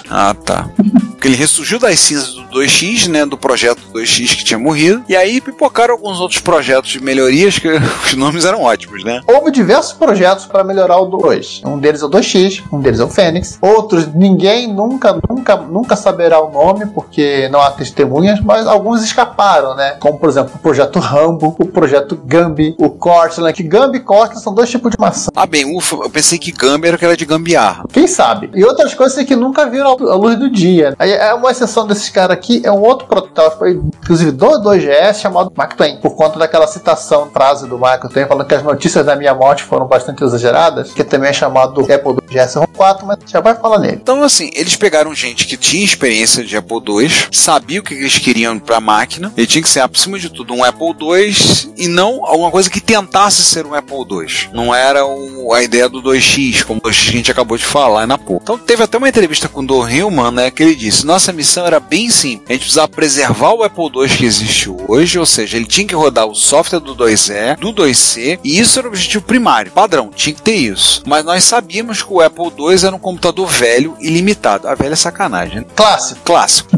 Ah, 0.09 0.35
tá. 0.35 0.69
Porque 1.11 1.29
ele 1.29 1.37
ressurgiu 1.37 1.79
das 1.79 1.99
cinzas 1.99 2.35
do 2.35 2.42
2X, 2.53 3.09
né? 3.09 3.25
Do 3.25 3.37
projeto 3.37 3.81
2X 3.93 4.37
que 4.37 4.45
tinha 4.45 4.59
morrido. 4.59 5.03
E 5.09 5.17
aí 5.17 5.41
pipocaram 5.41 5.95
alguns 5.95 6.21
outros 6.21 6.41
projetos 6.41 6.91
de 6.91 7.03
melhorias 7.03 7.59
que 7.59 7.69
os 8.07 8.15
nomes 8.15 8.45
eram 8.45 8.63
ótimos, 8.63 9.03
né? 9.05 9.21
Houve 9.27 9.51
diversos 9.51 9.93
projetos 9.93 10.47
para 10.47 10.63
melhorar 10.63 10.99
o 10.99 11.07
2. 11.07 11.63
Um 11.65 11.79
deles 11.79 12.03
é 12.03 12.05
o 12.05 12.11
2X, 12.11 12.63
um 12.73 12.81
deles 12.81 13.01
é 13.01 13.05
o 13.05 13.09
Fênix. 13.09 13.59
Outros, 13.61 14.07
ninguém 14.15 14.73
nunca, 14.73 15.19
nunca, 15.29 15.57
nunca 15.57 15.97
saberá 15.97 16.41
o 16.41 16.51
nome, 16.51 16.87
porque 16.87 17.49
não 17.49 17.61
há 17.61 17.71
testemunhas, 17.71 18.41
mas 18.41 18.67
alguns 18.67 19.03
escaparam, 19.03 19.75
né? 19.75 19.97
Como, 19.99 20.19
por 20.19 20.29
exemplo, 20.29 20.53
o 20.55 20.59
projeto 20.59 20.99
Rambo, 20.99 21.57
o 21.59 21.67
projeto 21.67 22.17
Gambi, 22.25 22.75
o 22.79 22.91
Cortland, 22.91 23.55
que 23.55 23.63
Gambi 23.63 23.99
e 23.99 24.01
Cortland 24.01 24.43
são 24.43 24.55
dois 24.55 24.71
tipos 24.71 24.91
de 24.91 24.99
maçã. 24.99 25.31
Ah, 25.35 25.47
bem, 25.47 25.65
ufa, 25.77 25.97
eu 25.97 26.11
pensei 26.11 26.39
que 26.39 26.53
Gambi 26.53 26.89
era 26.89 26.97
aquela 26.97 27.17
de 27.17 27.25
gambiarra. 27.25 27.85
Quem 27.93 28.07
sabe? 28.07 28.51
E 28.55 28.65
outras 28.65 28.95
coisas 28.95 29.25
que 29.25 29.37
nunca 29.37 29.67
viram 29.69 29.91
a 29.91 30.15
luz 30.15 30.39
do 30.39 30.51
dia. 30.51 30.95
Aí 30.99 31.13
é 31.13 31.33
uma 31.35 31.51
exceção 31.51 31.87
desses 31.87 32.09
caras 32.11 32.39
aqui, 32.43 32.61
é 32.65 32.73
um 32.73 32.81
outro 32.83 33.07
protótipo, 33.07 33.67
inclusive 33.67 34.33
do 34.33 34.47
2GS, 34.47 35.21
chamado 35.21 35.53
Mark 35.57 35.75
Twain, 35.77 35.99
por 36.01 36.17
conta 36.17 36.39
daquela 36.39 36.67
citação, 36.67 37.31
frase 37.33 37.69
do 37.69 37.79
Mark 37.79 38.03
Twain, 38.11 38.27
falando 38.27 38.47
que 38.47 38.55
as 38.55 38.63
notícias 38.63 39.07
da 39.07 39.15
minha 39.15 39.33
morte 39.35 39.63
foram 39.63 39.87
bastante 39.87 40.25
exageradas, 40.25 40.93
que 40.93 41.05
também 41.05 41.31
é 41.31 41.33
chamado 41.33 41.75
do 41.75 41.81
Apple 41.83 42.13
2GS 42.15 42.67
4, 42.77 43.07
mas 43.07 43.19
já 43.27 43.41
vai 43.41 43.55
falar 43.55 43.79
nele. 43.79 43.99
Então, 44.03 44.23
assim, 44.23 44.51
eles 44.55 44.75
pegaram 44.75 45.15
gente 45.15 45.47
que 45.47 45.57
tinha 45.57 45.85
experiência 45.85 46.45
de 46.45 46.57
Apple 46.57 46.79
II, 46.87 47.11
sabia 47.31 47.81
o 47.81 47.83
que 47.83 47.95
eles 47.95 48.19
queriam 48.19 48.59
pra 48.59 48.81
máquina, 48.81 49.33
ele 49.37 49.47
tinha 49.47 49.63
que 49.63 49.69
ser, 49.69 49.81
acima 49.81 50.19
de 50.19 50.29
tudo, 50.29 50.53
um 50.53 50.65
Apple 50.65 50.95
II 51.01 51.73
e 51.79 51.87
não 51.89 52.25
alguma 52.27 52.51
coisa 52.51 52.69
que 52.69 52.81
tentasse 52.81 53.43
ser 53.45 53.65
um 53.67 53.75
Apple 53.75 53.99
II. 54.11 54.51
Não 54.53 54.75
era 54.75 55.07
o- 55.07 55.53
a 55.55 55.63
ideia 55.63 55.89
do 55.89 56.03
2X, 56.03 56.63
como 56.65 56.81
o 56.81 56.83
2X 56.83 57.03
que 57.05 57.09
a 57.11 57.13
gente 57.19 57.31
acabou 57.31 57.57
de 57.57 57.65
falar 57.65 58.07
na 58.07 58.19
porra. 58.19 58.41
Então, 58.43 58.59
teve 58.59 58.83
até 58.83 58.99
uma 58.99 59.09
entrevista 59.09 59.49
com 59.49 59.61
o 59.61 59.67
Don 59.67 59.89
Hillman, 59.89 60.31
né, 60.33 60.51
que 60.51 60.63
ele 60.63 60.75
disse: 60.75 61.07
nossa 61.07 61.33
missão 61.33 61.67
era 61.67 61.79
bem 61.79 62.11
simples. 62.11 62.32
A 62.49 62.53
gente 62.53 62.63
precisava 62.63 62.89
preservar 62.89 63.53
o 63.53 63.63
Apple 63.63 63.91
II 63.95 64.09
que 64.09 64.25
existe 64.25 64.71
hoje, 64.89 65.19
ou 65.19 65.27
seja, 65.27 65.57
ele 65.57 65.67
tinha 65.67 65.87
que 65.87 65.95
rodar 65.95 66.27
o 66.27 66.35
software 66.35 66.81
do 66.81 66.95
2E, 66.95 67.57
do 67.59 67.73
2C, 67.73 68.39
e 68.43 68.59
isso 68.59 68.79
era 68.79 68.89
o 68.89 68.91
objetivo 68.91 69.25
primário, 69.25 69.73
padrão, 69.73 70.11
tinha 70.15 70.35
que 70.35 70.43
ter 70.43 70.55
isso. 70.55 71.03
Mas 71.07 71.25
nós 71.25 71.45
sabíamos 71.45 72.03
que 72.03 72.13
o 72.13 72.21
Apple 72.21 72.53
II 72.59 72.87
era 72.87 72.95
um 72.95 72.99
computador 72.99 73.49
velho 73.49 73.97
e 74.01 74.09
limitado. 74.09 74.69
A 74.69 74.75
velha 74.75 74.93
é 74.93 74.97
sacanagem, 74.97 75.61
né? 75.61 75.67
Clássico. 75.75 76.21
Clássico. 76.25 76.71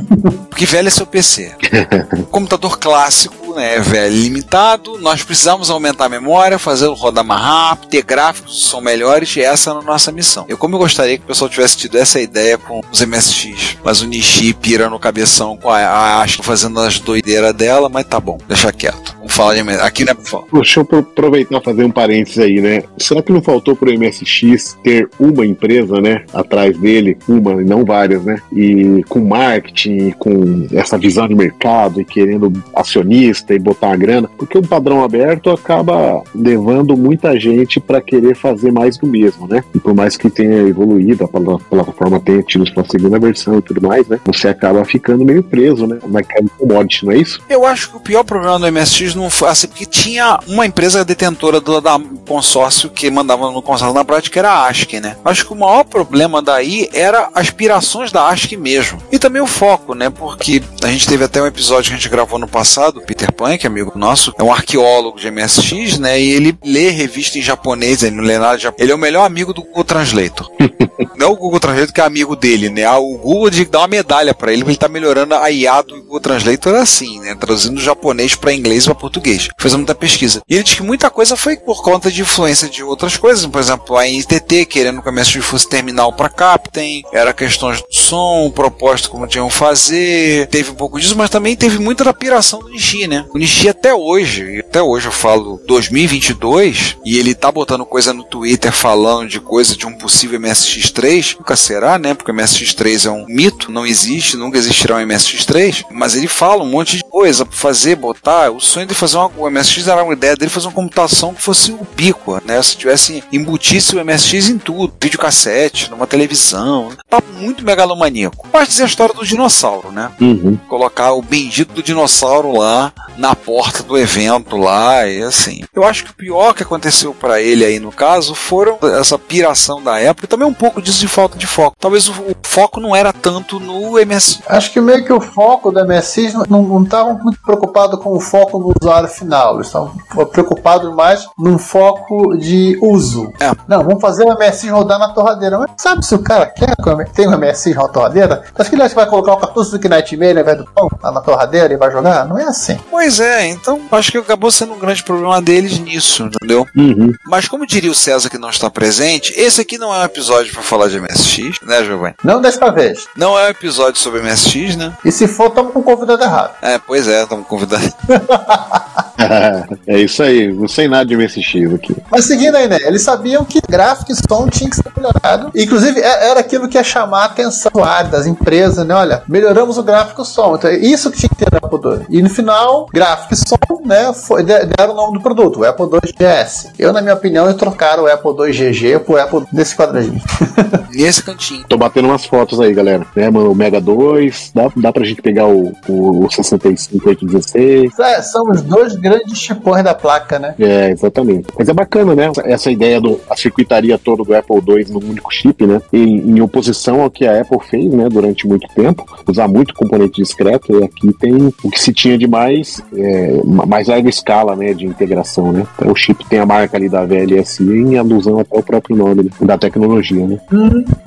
Porque 0.49 0.67
velho 0.67 0.89
é 0.89 0.91
seu 0.91 1.07
PC. 1.07 1.53
computador 2.31 2.79
clássico, 2.79 3.44
né, 3.55 3.79
velho, 3.81 4.15
limitado. 4.15 4.99
Nós 4.99 5.23
precisamos 5.23 5.71
aumentar 5.71 6.07
a 6.07 6.09
memória, 6.09 6.59
fazê-lo 6.59 6.95
rodar 6.95 7.25
mais 7.25 7.41
rápido, 7.41 7.91
ter 7.91 8.03
gráficos 8.03 8.63
que 8.65 8.69
são 8.69 8.81
melhores, 8.81 9.35
e 9.37 9.41
essa 9.41 9.71
era 9.71 9.79
a 9.79 9.83
nossa 9.83 10.11
missão. 10.13 10.45
Eu, 10.49 10.57
como 10.59 10.75
eu 10.75 10.79
gostaria 10.79 11.17
que 11.19 11.25
o 11.25 11.29
pessoal 11.29 11.49
tivesse 11.49 11.77
tido 11.77 11.97
essa 11.99 12.21
ideia 12.21 12.59
com 12.59 12.81
os 12.91 13.01
MSX, 13.01 13.79
mas 13.85 14.01
o 14.03 14.07
Nishi 14.07 14.53
pira 14.55 14.89
no 14.91 14.99
cabeção 14.99 15.57
com 15.57 15.71
a, 15.71 15.79
a 15.79 16.23
Ashley 16.23 16.45
fazendo 16.45 16.79
as 16.81 16.99
doideiras 16.99 17.53
dela, 17.55 17.89
mas 17.89 18.07
tá 18.07 18.19
bom, 18.21 18.39
deixa 18.49 18.73
quieto. 18.73 19.15
Vamos 19.19 19.33
falar 19.35 19.55
de 19.55 19.63
MSX. 19.63 19.83
Aqui 19.83 20.05
não 20.05 20.13
é 20.13 20.15
pra 20.15 20.25
falar. 20.25 20.45
Deixa 20.53 20.81
eu 20.81 20.85
pro- 20.85 20.99
aproveitar 20.99 21.61
fazer 21.61 21.85
um 21.85 21.91
parênteses 21.91 22.39
aí, 22.39 22.61
né? 22.61 22.83
Será 22.99 23.23
que 23.23 23.33
não 23.33 23.43
faltou 23.43 23.75
pro 23.77 23.93
MSX 23.93 24.77
ter 24.83 25.09
uma 25.19 25.45
empresa, 25.47 26.01
né? 26.01 26.25
Atrás 26.33 26.77
dele, 26.79 27.17
uma 27.29 27.53
e 27.61 27.65
não 27.65 27.85
várias, 27.85 28.23
né? 28.25 28.37
E 28.53 29.03
com 29.09 29.21
marketing, 29.21 30.11
com 30.19 30.67
essa 30.73 30.97
visão 30.99 31.27
de 31.29 31.35
mercado 31.35 32.01
e 32.01 32.05
querendo 32.05 32.53
acionista 32.75 33.44
e 33.53 33.59
botar 33.59 33.89
uma 33.89 33.97
grana, 33.97 34.31
porque 34.39 34.57
o 34.57 34.63
padrão 34.63 35.03
aberto 35.05 35.51
acaba 35.51 36.23
levando 36.35 36.97
muita 36.97 37.39
gente 37.39 37.81
para 37.81 38.01
querer 38.01 38.35
fazer 38.37 38.73
mais 38.73 38.97
do 38.97 39.07
mesmo, 39.07 39.47
né? 39.47 39.63
E 39.75 39.79
por 39.79 39.95
mais 39.95 40.17
que 40.17 40.31
tenha 40.31 40.63
evoluído, 40.69 41.25
a 41.25 41.29
pla- 41.29 41.59
plataforma 41.59 42.21
tenha 42.21 42.43
tido 42.43 42.67
sua 42.67 42.85
segunda 42.85 43.19
versão 43.19 43.59
e 43.59 43.63
tudo 43.63 43.87
mais, 43.87 44.07
né? 44.09 44.19
Você 44.25 44.49
acaba 44.49 44.85
ficando 44.85 45.25
meio 45.25 45.43
preso, 45.43 45.87
né? 45.87 45.99
Naquela 46.07 46.47
commodity, 46.59 47.05
não 47.05 47.13
é 47.13 47.17
isso? 47.19 47.41
Eu 47.49 47.67
acho 47.67 47.91
que 47.91 47.97
o 47.97 48.01
pior 48.01 48.23
problema 48.25 48.59
do 48.59 48.71
MSX 48.73 49.15
não 49.15 49.29
foi 49.29 49.49
assim, 49.49 49.67
porque 49.67 49.85
tinha 49.87 50.39
uma 50.47 50.65
empresa 50.65 51.05
detentora 51.05 51.61
do 51.61 51.81
da 51.81 51.99
consórcio 52.27 52.89
que 52.91 53.11
mandava 53.11 53.51
no 53.51 53.61
consórcio 53.61 53.95
na 53.95 54.05
prática 54.05 54.39
era 54.39 54.51
a 54.51 54.69
ASCII, 54.69 55.01
né? 55.01 55.17
Acho 55.25 55.47
que 55.47 55.53
o 55.53 55.57
maior 55.57 55.85
problema 55.85 56.41
daí 56.41 56.89
era 56.93 57.29
aspirações 57.35 58.11
da 58.13 58.29
ASCII 58.29 58.57
mesmo. 58.57 58.99
E 59.13 59.19
também 59.19 59.43
o 59.43 59.47
foco, 59.47 59.95
né? 59.95 60.09
Porque 60.11 60.63
a 60.83 60.87
gente 60.89 61.07
teve 61.07 61.25
até 61.25 61.43
um 61.43 61.47
episódio 61.47 61.91
que 61.91 61.95
a 61.95 61.99
gente 61.99 62.09
gravou 62.09 62.39
no 62.39 62.49
passado, 62.49 63.01
Peter 63.03 63.31
Pan, 63.35 63.57
que 63.59 63.67
é 63.67 63.71
amigo 63.71 63.93
nosso, 63.95 64.33
é 64.39 64.43
um 64.43 64.53
arqueólogo 64.53 65.19
de 65.19 65.31
MSX, 65.31 65.99
né? 65.99 66.21
E 66.21 66.31
ele 66.31 66.57
lê 66.65 66.91
revista 66.91 67.39
em 67.39 67.43
japonês, 67.43 68.03
ele 68.03 68.17
não 68.17 68.25
lê 68.25 68.39
nada 68.39 68.57
de 68.57 68.65
japonês. 68.65 68.83
Ele 68.83 68.93
é 68.93 68.95
o 68.95 68.99
melhor 68.99 69.25
amigo 69.25 69.53
do 69.53 69.63
Google 69.63 69.85
Translator. 69.85 70.51
não 71.17 71.33
o 71.33 71.37
Google 71.37 71.61
Translator 71.61 71.93
que 71.93 72.01
é 72.01 72.05
amigo 72.05 72.37
dele, 72.37 72.69
né? 72.71 72.85
Ah, 72.85 72.99
O 72.99 73.19
Google 73.19 73.51
que 73.51 73.65
dar 73.65 73.81
uma 73.81 73.89
medalha 73.89 74.35
pra 74.35 74.53
ele, 74.53 74.63
porque 74.63 74.73
ele 74.73 74.79
tá 74.79 74.89
melhorando 74.89 75.35
a 75.35 75.51
IA 75.51 75.83
do 75.83 76.01
Google 76.03 76.21
Translator 76.21 76.75
assim, 76.75 77.21
né? 77.21 77.35
Traduzindo 77.35 77.77
do 77.77 77.83
japonês 77.83 78.35
pra 78.35 78.53
inglês 78.53 78.85
e 78.85 78.87
pra 78.87 78.95
português. 78.95 79.49
Fazendo 79.59 79.79
muita 79.81 79.95
pesquisa. 79.95 80.43
E 80.49 80.55
ele 80.55 80.63
diz 80.63 80.75
que 80.75 80.83
muita 80.83 81.11
coisa 81.11 81.37
foi 81.37 81.57
por 81.57 81.83
conta 81.83 82.11
de 82.11 82.23
influência 82.23 82.69
de 82.69 82.83
outras 82.83 83.17
coisas, 83.17 83.47
por 83.47 83.61
exemplo, 83.61 83.97
a 83.97 84.05
NTT 84.07 84.67
querendo 84.67 85.03
que 85.03 85.09
o 85.09 85.13
MSX 85.13 85.45
fosse 85.45 85.69
terminal 85.69 86.13
pra 86.13 86.29
Captain, 86.29 87.03
era 87.13 87.33
questões 87.33 87.81
do 87.81 87.95
som, 87.95 88.51
proposta 88.51 89.09
como 89.09 89.27
tinham 89.27 89.49
que 89.49 89.55
fazer, 89.55 90.47
teve 90.49 90.71
um 90.71 90.75
pouco 90.75 90.99
disso, 90.99 91.17
mas 91.17 91.31
também 91.31 91.57
teve 91.57 91.79
muita 91.79 92.05
da 92.05 92.13
piração 92.13 92.61
do 92.61 92.69
Nishi, 92.69 93.07
né? 93.07 93.24
O 93.33 93.39
Nishi 93.39 93.69
até 93.69 93.95
hoje, 93.95 94.61
até 94.61 94.83
hoje 94.83 95.07
eu 95.07 95.13
falo 95.13 95.61
2022, 95.67 96.97
e 97.05 97.19
ele 97.19 97.35
tá 97.35 97.51
botando 97.51 97.85
coisa 97.85 98.13
no 98.13 98.25
Twitter 98.25 98.73
falando 98.73 99.29
de 99.29 99.41
coisa 99.41 99.77
de 99.77 99.87
um 99.87 99.93
possível 99.93 100.39
MSX3, 100.39 101.37
nunca 101.39 101.57
será, 101.57 101.99
né? 101.99 102.15
Porque 102.15 102.31
o 102.31 102.35
MSX3 102.35 103.07
é 103.07 103.11
um 103.11 103.27
mito, 103.27 103.71
não 103.71 103.87
existe, 103.87 104.37
nunca 104.37 104.59
existirá 104.59 104.97
um 104.97 105.07
MSX3, 105.07 105.85
mas 105.91 106.15
ele 106.15 106.29
fala 106.29 106.63
um 106.63 106.71
monte 106.71 107.04
coisa 107.15 107.47
pra 107.47 107.57
fazer, 107.57 107.95
botar, 107.95 108.51
o 108.51 108.59
sonho 108.59 108.89
de 108.89 108.95
fazer 108.95 109.17
uma, 109.19 109.31
o 109.37 109.49
MSX 109.49 109.87
era 109.87 110.03
uma 110.03 110.15
ideia 110.15 110.35
dele 110.35 110.51
fazer 110.51 110.67
uma 110.67 110.73
computação 110.73 111.33
que 111.33 111.41
fosse 111.41 111.71
ubíqua, 111.71 112.43
né? 112.45 112.61
Se 112.61 112.77
tivesse, 112.77 113.23
embutisse 113.33 113.95
o 113.95 114.05
MSX 114.05 114.49
em 114.49 114.59
tudo, 114.59 114.93
videocassete, 115.01 115.93
numa 115.93 116.09
televisão, 116.09 116.91
papo 117.09 117.33
muito 117.35 117.65
megalomaníaco. 117.65 118.49
Pode 118.49 118.69
dizer 118.69 118.83
a 118.83 118.87
história 118.87 119.15
do 119.15 119.25
dinossauro, 119.25 119.93
né? 119.93 120.11
Uhum. 120.21 120.59
Colocar 120.69 121.13
o 121.13 121.23
bendito 121.23 121.73
do 121.73 121.85
dinossauro 121.85 122.51
lá 122.51 122.93
na 123.17 123.37
porta 123.37 123.85
do 123.85 123.97
evento 123.97 124.57
lá 124.57 125.07
e 125.07 125.23
assim. 125.23 125.63
Eu 125.73 125.85
acho 125.85 126.05
que 126.05 126.11
o 126.11 126.15
pior 126.15 126.53
que 126.53 126.65
aconteceu 126.65 127.15
para 127.15 127.41
ele 127.41 127.65
aí 127.65 127.79
no 127.79 127.93
caso 127.93 128.35
foram 128.35 128.77
essa 128.99 129.17
piração 129.17 129.81
da 129.81 130.01
época 130.01 130.25
e 130.25 130.29
também 130.29 130.49
um 130.49 130.55
pouco 130.55 130.83
disso 130.83 130.99
de 130.99 131.07
falta 131.09 131.39
de 131.39 131.47
foco. 131.47 131.77
Talvez 131.79 132.09
o, 132.09 132.13
o 132.13 132.37
foco 132.43 132.81
não 132.81 132.95
era 132.95 133.13
tanto 133.13 133.61
no 133.61 133.93
MSX. 134.05 134.43
Acho 134.49 134.73
que 134.73 134.81
meio 134.81 135.05
que 135.05 135.13
o 135.13 135.21
foco 135.21 135.71
do 135.71 135.87
MSX 135.87 136.35
não 136.49 136.65
estavam 137.05 137.23
muito 137.23 137.41
preocupados 137.43 138.01
com 138.01 138.11
o 138.17 138.21
foco 138.21 138.59
no 138.59 138.73
usuário 138.81 139.09
final. 139.09 139.55
Eles 139.57 139.67
estavam 139.67 139.93
preocupados 140.33 140.93
mais 140.95 141.27
num 141.39 141.59
foco 141.59 142.37
de 142.37 142.79
uso. 142.83 143.33
É. 143.41 143.53
Não, 143.69 143.83
vamos 143.85 144.01
fazer 144.01 144.25
o 144.25 144.33
MSX 144.39 144.71
rodar 144.71 144.99
na 144.99 145.09
torradeira. 145.11 145.59
Mas 145.59 145.71
sabe 145.77 146.05
se 146.05 146.15
o 146.15 146.19
cara 146.23 146.47
quer 146.47 146.75
que 146.77 146.89
o- 146.89 147.05
tem 147.13 147.29
um 147.29 147.33
MSX 147.37 147.75
na 147.77 147.89
torradeira? 147.89 148.43
Acho 148.57 148.69
que 148.71 148.77
ele 148.77 148.83
acha 148.83 148.91
que 148.91 149.01
vai 149.01 149.07
colocar 149.09 149.33
o 149.35 149.37
cartucho 149.39 149.77
do 149.79 149.89
Nightmare 149.89 150.37
ao 150.37 150.43
invés 150.43 150.59
do 150.59 150.65
pão 150.67 150.89
lá 151.03 151.13
na 151.13 151.21
torradeira 151.21 151.73
e 151.73 151.77
vai 151.77 151.91
jogar? 151.91 152.27
Não 152.27 152.39
é 152.39 152.45
assim. 152.45 152.79
Pois 152.91 153.21
é, 153.21 153.47
então 153.49 153.81
acho 153.93 154.11
que 154.13 154.19
acabou 154.19 154.51
sendo 154.51 154.75
um 154.75 154.79
grande 154.79 155.03
problema 155.03 155.41
deles 155.41 155.79
nisso, 155.79 156.25
entendeu? 156.25 156.67
Uhum. 156.77 157.13
Mas 157.27 157.49
como 157.49 157.67
diria 157.67 157.91
o 157.91 157.95
César 157.95 158.29
que 158.31 158.39
não 158.39 158.51
está 158.51 158.71
presente, 158.71 159.33
esse 159.37 159.61
aqui 159.61 159.79
não 159.79 159.95
é 159.95 159.99
um 160.01 160.05
episódio 160.05 160.53
para 160.53 160.63
falar 160.63 160.89
de 160.89 161.01
MSX, 161.01 161.61
né, 161.63 161.83
Giovanni? 161.85 162.15
Não 162.25 162.41
desta 162.41 162.71
vez. 162.71 163.07
Não 163.17 163.39
é 163.39 163.47
um 163.47 163.51
episódio 163.51 164.01
sobre 164.01 164.21
MSX, 164.21 164.77
né? 164.77 164.93
E 165.05 165.11
se 165.13 165.27
for, 165.27 165.49
estamos 165.49 165.73
com 165.73 165.81
o 165.81 165.83
convidado 165.83 166.23
errado. 166.23 166.53
É, 166.63 166.79
pois 166.79 166.94
é, 167.09 167.23
estamos 167.23 167.47
convidando. 167.47 167.93
é 169.87 169.99
isso 169.99 170.23
aí, 170.23 170.53
não 170.53 170.69
sei 170.69 170.89
nada 170.89 171.05
de 171.05 171.17
MSX 171.17 171.73
aqui. 171.75 171.95
Mas 172.11 172.25
seguindo 172.27 172.55
aí, 172.57 172.69
né? 172.69 172.79
Eles 172.83 173.03
sabiam 173.03 173.45
que 173.45 173.61
gráfico 173.69 174.13
e 174.13 174.15
som 174.17 174.49
tinha 174.49 174.69
que 174.69 174.77
ser 174.77 174.91
melhorado. 174.97 175.51
Inclusive, 175.55 176.01
é- 176.01 176.31
era 176.31 176.41
aquilo 176.41 176.69
que 176.69 176.77
ia 176.77 176.85
chamar 176.85 177.23
a 177.23 177.25
atenção 177.27 177.71
das 178.11 178.27
empresas, 178.27 178.87
né? 178.87 178.95
Olha, 178.95 179.23
melhoramos 179.29 179.79
o 179.79 179.83
gráfico 179.83 180.21
e 180.21 180.23
o 180.23 180.25
som. 180.25 180.57
Então, 180.57 180.71
é 180.71 180.77
isso 180.77 181.11
que 181.11 181.19
tinha 181.19 181.29
que 181.29 181.37
ter 181.37 181.47
no 181.51 181.59
Apple 181.59 181.91
II. 181.91 182.07
E 182.11 182.23
no 182.23 182.31
final, 182.31 182.87
gráfico 182.93 183.35
e 183.35 183.37
som, 183.37 183.83
né? 183.85 184.13
Foi, 184.13 184.43
de- 184.43 184.67
deram 184.77 184.93
o 184.93 184.97
nome 184.97 185.19
do 185.19 185.23
produto, 185.23 185.61
o 185.61 185.65
Apple 185.65 185.87
II 185.87 186.13
GS. 186.19 186.69
Eu, 186.79 186.93
na 186.93 187.01
minha 187.01 187.15
opinião, 187.15 187.47
eu 187.47 187.55
trocaram 187.55 188.05
o 188.05 188.07
Apple 188.07 188.31
II 188.47 188.53
GG 188.53 188.99
pro 189.01 189.21
Apple 189.21 189.45
nesse 189.53 189.77
quadradinho. 189.77 190.21
Nesse 190.95 191.25
cantinho. 191.25 191.65
Tô 191.69 191.77
batendo 191.77 192.07
umas 192.07 192.25
fotos 192.25 192.61
aí, 192.61 192.73
galera. 192.73 193.05
Né, 193.17 193.29
mano, 193.29 193.51
o 193.51 193.55
Mega 193.55 193.81
2, 193.81 194.53
dá, 194.55 194.71
dá 194.77 194.93
pra 194.93 195.05
gente 195.05 195.21
pegar 195.21 195.47
o, 195.49 195.73
o, 195.89 196.25
o 196.25 196.31
65 196.31 197.09
816. 197.09 197.99
É, 197.99 198.23
são 198.23 198.49
os 198.49 198.63
dois 198.63 198.95
grandes 199.05 199.39
chipões 199.39 199.85
da 199.85 199.95
placa, 199.95 200.39
né? 200.39 200.55
É, 200.59 200.91
exatamente. 200.91 201.47
Mas 201.59 201.69
é 201.69 201.73
bacana, 201.75 202.15
né? 202.15 202.33
Essa 202.45 202.71
ideia 202.71 203.01
do 203.01 203.21
a 203.29 203.37
circuitaria 203.37 203.99
toda 203.99 204.25
do 204.25 204.35
Apple 204.35 204.57
II 204.67 204.87
num 204.91 205.11
único 205.11 205.31
chip, 205.33 205.67
né? 205.67 205.81
Em, 205.93 206.31
em 206.31 206.41
oposição 206.41 207.03
ao 207.03 207.11
que 207.11 207.27
a 207.27 207.41
Apple 207.43 207.59
fez, 207.69 207.93
né? 207.93 208.09
Durante 208.09 208.47
muito 208.47 208.67
tempo, 208.75 209.05
usar 209.29 209.47
muito 209.47 209.75
componente 209.75 210.23
discreto. 210.23 210.81
E 210.81 210.85
aqui 210.85 211.13
tem 211.21 211.53
o 211.63 211.71
que 211.71 211.79
se 211.81 211.93
tinha 211.93 212.17
de 212.17 212.27
mais, 212.27 212.83
é, 212.97 213.41
ma- 213.45 213.67
mais 213.67 213.89
larga 213.89 214.09
escala, 214.09 214.57
né? 214.57 214.73
De 214.73 214.87
integração, 214.87 215.53
né? 215.53 215.67
Então 215.77 215.93
o 215.93 215.97
chip 215.97 216.25
tem 216.29 216.39
a 216.39 216.47
marca 216.47 216.77
ali 216.77 216.89
da 216.89 217.05
VLSI 217.05 217.63
em 217.63 217.99
alusão 217.99 218.39
até 218.41 218.57
ao 218.57 218.63
próprio 218.63 218.97
nome 218.97 219.25
né, 219.25 219.31
da 219.43 219.59
tecnologia, 219.59 220.27
né? 220.27 220.39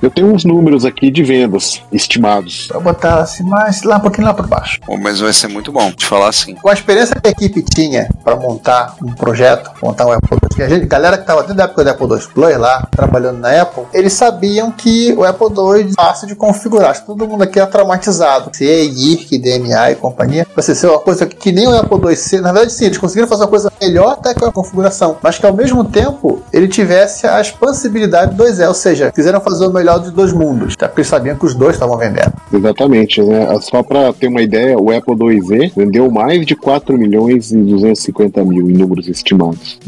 Eu 0.01 0.09
tenho 0.11 0.31
uns 0.31 0.45
números 0.45 0.85
aqui 0.85 1.09
de 1.09 1.23
vendas 1.23 1.81
estimados. 1.91 2.67
Vou 2.71 2.81
botar 2.81 3.21
assim, 3.21 3.43
mais 3.43 3.81
lá 3.83 3.97
um 3.97 4.01
pouquinho 4.01 4.27
lá 4.27 4.33
por 4.33 4.45
baixo. 4.47 4.79
Pô, 4.85 4.97
mas 4.97 5.19
vai 5.19 5.33
ser 5.33 5.47
muito 5.47 5.71
bom 5.71 5.91
te 5.91 6.05
falar 6.05 6.29
assim. 6.29 6.53
Com 6.55 6.69
a 6.69 6.73
experiência 6.73 7.15
que 7.19 7.27
a 7.27 7.31
equipe 7.31 7.63
tinha 7.63 7.86
para 8.23 8.35
montar 8.35 8.95
um 9.03 9.13
projeto, 9.13 9.71
montar 9.81 10.05
um 10.05 10.11
Apple 10.11 10.37
II, 10.57 10.65
a 10.65 10.69
gente, 10.69 10.85
galera 10.85 11.17
que 11.17 11.23
estava 11.23 11.43
desde 11.43 11.61
a 11.61 11.65
época 11.65 11.83
do 11.83 11.89
Apple 11.89 12.07
II 12.07 12.27
Plus 12.33 12.57
lá, 12.57 12.87
trabalhando 12.91 13.39
na 13.39 13.61
Apple, 13.61 13.83
eles 13.93 14.13
sabiam 14.13 14.71
que 14.71 15.13
o 15.13 15.23
Apple 15.23 15.47
II 15.47 15.89
é 15.89 15.93
fácil 15.93 16.27
de 16.27 16.35
configurar. 16.35 16.91
Acho 16.91 17.01
que 17.01 17.07
Todo 17.07 17.27
mundo 17.27 17.43
aqui 17.43 17.59
é 17.59 17.65
traumatizado. 17.65 18.51
C, 18.53 18.91
GIRC, 18.91 19.37
DMA 19.37 19.91
e 19.91 19.95
companhia. 19.95 20.45
Você 20.55 20.75
ser 20.75 20.87
uma 20.87 20.99
coisa 20.99 21.25
que 21.25 21.51
nem 21.51 21.67
o 21.67 21.75
Apple 21.75 21.97
II-C. 22.09 22.41
Na 22.41 22.51
verdade, 22.51 22.73
sim, 22.73 22.85
eles 22.85 22.97
conseguiram 22.97 23.27
fazer 23.27 23.43
uma 23.43 23.49
coisa 23.49 23.71
melhor 23.81 24.11
até 24.11 24.33
que 24.33 24.43
a 24.43 24.51
configuração, 24.51 25.17
mas 25.21 25.37
que 25.37 25.45
ao 25.45 25.53
mesmo 25.53 25.83
tempo 25.83 26.41
ele 26.51 26.67
tivesse 26.67 27.25
a 27.25 27.39
expansibilidade 27.39 28.35
do 28.35 28.43
2E, 28.43 28.67
ou 28.67 28.73
seja, 28.73 29.11
quiseram 29.11 29.39
fazer 29.41 29.65
o 29.65 29.71
melhor 29.71 29.99
dos 29.99 30.11
dois 30.11 30.33
mundos, 30.33 30.73
até 30.73 30.87
porque 30.87 31.01
eles 31.01 31.09
sabiam 31.09 31.35
que 31.35 31.45
os 31.45 31.55
dois 31.55 31.75
estavam 31.75 31.97
vendendo. 31.97 32.33
Exatamente, 32.51 33.21
né? 33.21 33.47
Só 33.61 33.81
para 33.83 34.13
ter 34.13 34.27
uma 34.27 34.41
ideia, 34.41 34.77
o 34.77 34.91
Apple 34.91 35.15
IIe 35.15 35.71
vendeu 35.75 36.11
mais 36.11 36.45
de 36.45 36.55
4 36.55 36.97
milhões 36.97 37.51
e 37.51 37.57
250 37.81 38.43
mil 38.43 38.69
em 38.69 38.73
números 38.73 39.07
estimados. 39.07 39.79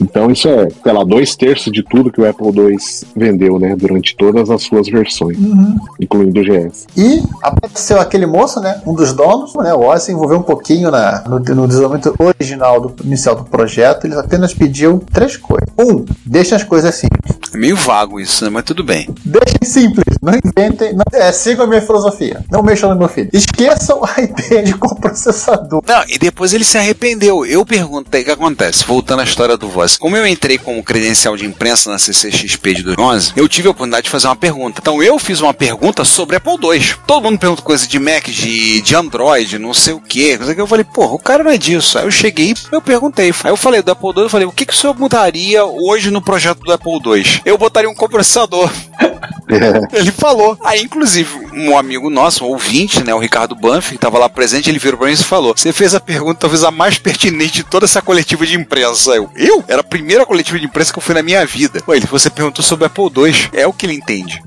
Então 0.00 0.30
isso 0.30 0.48
é, 0.48 0.68
sei 0.82 0.92
lá, 0.92 1.04
dois 1.04 1.34
terços 1.34 1.72
de 1.72 1.82
tudo 1.82 2.10
que 2.10 2.20
o 2.20 2.28
Apple 2.28 2.48
II 2.48 2.76
vendeu, 3.16 3.58
né? 3.58 3.74
Durante 3.76 4.16
todas 4.16 4.50
as 4.50 4.62
suas 4.62 4.88
versões, 4.88 5.38
incluindo 6.00 6.40
o 6.40 6.44
GS. 6.44 6.86
E 6.96 7.22
apareceu 7.42 8.00
aquele 8.00 8.26
moço, 8.26 8.60
né? 8.60 8.80
Um 8.86 8.94
dos 8.94 9.12
donos, 9.12 9.54
né? 9.54 9.74
O 9.74 9.80
Oz 9.80 10.02
se 10.02 10.12
envolveu 10.12 10.38
um 10.38 10.42
pouquinho 10.42 10.90
na, 10.90 11.22
no, 11.28 11.38
no 11.38 11.68
desenvolvimento 11.68 12.14
original 12.18 12.80
do 12.80 12.94
inicial 13.04 13.36
do 13.36 13.44
projeto. 13.44 14.06
Eles 14.06 14.16
apenas 14.16 14.54
pediam 14.54 14.98
três 14.98 15.36
coisas. 15.36 15.68
Um, 15.78 16.04
deixem 16.24 16.56
as 16.56 16.64
coisas 16.64 16.94
simples. 16.94 17.38
É 17.52 17.56
meio 17.56 17.76
vago 17.76 18.20
isso, 18.20 18.44
né? 18.44 18.50
Mas 18.50 18.64
tudo 18.64 18.84
bem. 18.84 19.08
Deixem 19.24 19.58
simples, 19.64 20.16
não 20.22 20.32
inventem, 20.34 20.92
não, 20.92 21.04
é, 21.12 21.32
sigam 21.32 21.64
a 21.64 21.68
minha 21.68 21.82
filosofia. 21.82 22.44
Não 22.50 22.62
mexam 22.62 22.90
no 22.90 22.96
meu 22.96 23.08
filho. 23.08 23.30
Esqueçam 23.32 24.00
a 24.04 24.20
ideia 24.22 24.62
de 24.62 24.74
coprocessador. 24.74 25.82
Não, 25.86 26.04
e 26.08 26.18
depois 26.18 26.52
ele 26.52 26.64
se 26.64 26.78
arrependeu. 26.78 27.29
Eu 27.30 27.64
perguntei 27.64 28.22
o 28.22 28.24
que 28.24 28.30
acontece, 28.30 28.84
voltando 28.84 29.20
à 29.20 29.24
história 29.24 29.56
do 29.56 29.68
Voz. 29.68 29.96
Como 29.96 30.16
eu 30.16 30.26
entrei 30.26 30.58
como 30.58 30.82
credencial 30.82 31.36
de 31.36 31.46
imprensa 31.46 31.90
na 31.90 31.98
CCXP 31.98 32.74
de 32.74 32.82
2011, 32.82 33.32
eu 33.36 33.48
tive 33.48 33.68
a 33.68 33.70
oportunidade 33.70 34.04
de 34.04 34.10
fazer 34.10 34.26
uma 34.26 34.36
pergunta. 34.36 34.80
Então 34.82 35.02
eu 35.02 35.18
fiz 35.18 35.40
uma 35.40 35.54
pergunta 35.54 36.04
sobre 36.04 36.36
Apple 36.36 36.58
II. 36.60 36.94
Todo 37.06 37.22
mundo 37.24 37.38
pergunta 37.38 37.62
coisa 37.62 37.86
de 37.86 37.98
Mac, 37.98 38.26
de, 38.26 38.82
de 38.82 38.96
Android, 38.96 39.58
não 39.58 39.72
sei 39.72 39.94
o 39.94 40.00
que. 40.00 40.38
Eu 40.56 40.66
falei, 40.66 40.84
porra, 40.84 41.14
o 41.14 41.18
cara 41.18 41.44
não 41.44 41.50
é 41.50 41.56
disso. 41.56 41.98
Aí 41.98 42.04
eu 42.04 42.10
cheguei 42.10 42.50
eu 42.72 42.80
perguntei. 42.80 43.32
Aí 43.44 43.50
eu 43.50 43.56
falei 43.56 43.82
do 43.82 43.90
Apple 43.90 44.10
II, 44.16 44.22
eu 44.22 44.28
falei, 44.28 44.46
o 44.46 44.52
que, 44.52 44.64
que 44.64 44.72
o 44.72 44.76
senhor 44.76 44.98
mudaria 44.98 45.64
hoje 45.64 46.10
no 46.10 46.22
projeto 46.22 46.60
do 46.60 46.72
Apple 46.72 46.92
II? 46.92 47.42
Eu 47.44 47.58
botaria 47.58 47.88
um 47.88 47.94
processador. 47.94 48.70
Ele 49.92 50.10
falou. 50.12 50.56
Aí, 50.64 50.82
inclusive, 50.82 51.30
um 51.52 51.76
amigo 51.76 52.10
nosso, 52.10 52.44
um 52.44 52.48
ouvinte, 52.48 53.02
né, 53.02 53.14
o 53.14 53.18
Ricardo 53.18 53.54
Banff, 53.54 53.90
que 53.90 53.94
estava 53.96 54.18
lá 54.18 54.28
presente, 54.28 54.70
ele 54.70 54.78
virou 54.78 54.98
pra 54.98 55.08
mim 55.08 55.14
e 55.14 55.16
falou: 55.16 55.54
Você 55.56 55.72
fez 55.72 55.94
a 55.94 56.00
pergunta 56.00 56.40
talvez 56.40 56.64
a 56.64 56.70
mais 56.70 56.98
pertinente 56.98 57.54
de 57.54 57.64
toda 57.64 57.84
essa 57.84 58.02
coletiva 58.02 58.46
de 58.46 58.56
imprensa. 58.56 59.10
Eu, 59.12 59.30
eu? 59.36 59.64
Era 59.68 59.80
a 59.80 59.84
primeira 59.84 60.24
coletiva 60.24 60.58
de 60.58 60.66
imprensa 60.66 60.92
que 60.92 60.98
eu 60.98 61.02
fui 61.02 61.14
na 61.14 61.22
minha 61.22 61.44
vida. 61.44 61.82
Ué, 61.86 61.96
ele, 61.96 62.06
você 62.06 62.30
perguntou 62.30 62.64
sobre 62.64 62.86
Apple 62.86 63.04
II. 63.04 63.50
É 63.52 63.66
o 63.66 63.72
que 63.72 63.86
ele 63.86 63.94
entende. 63.94 64.42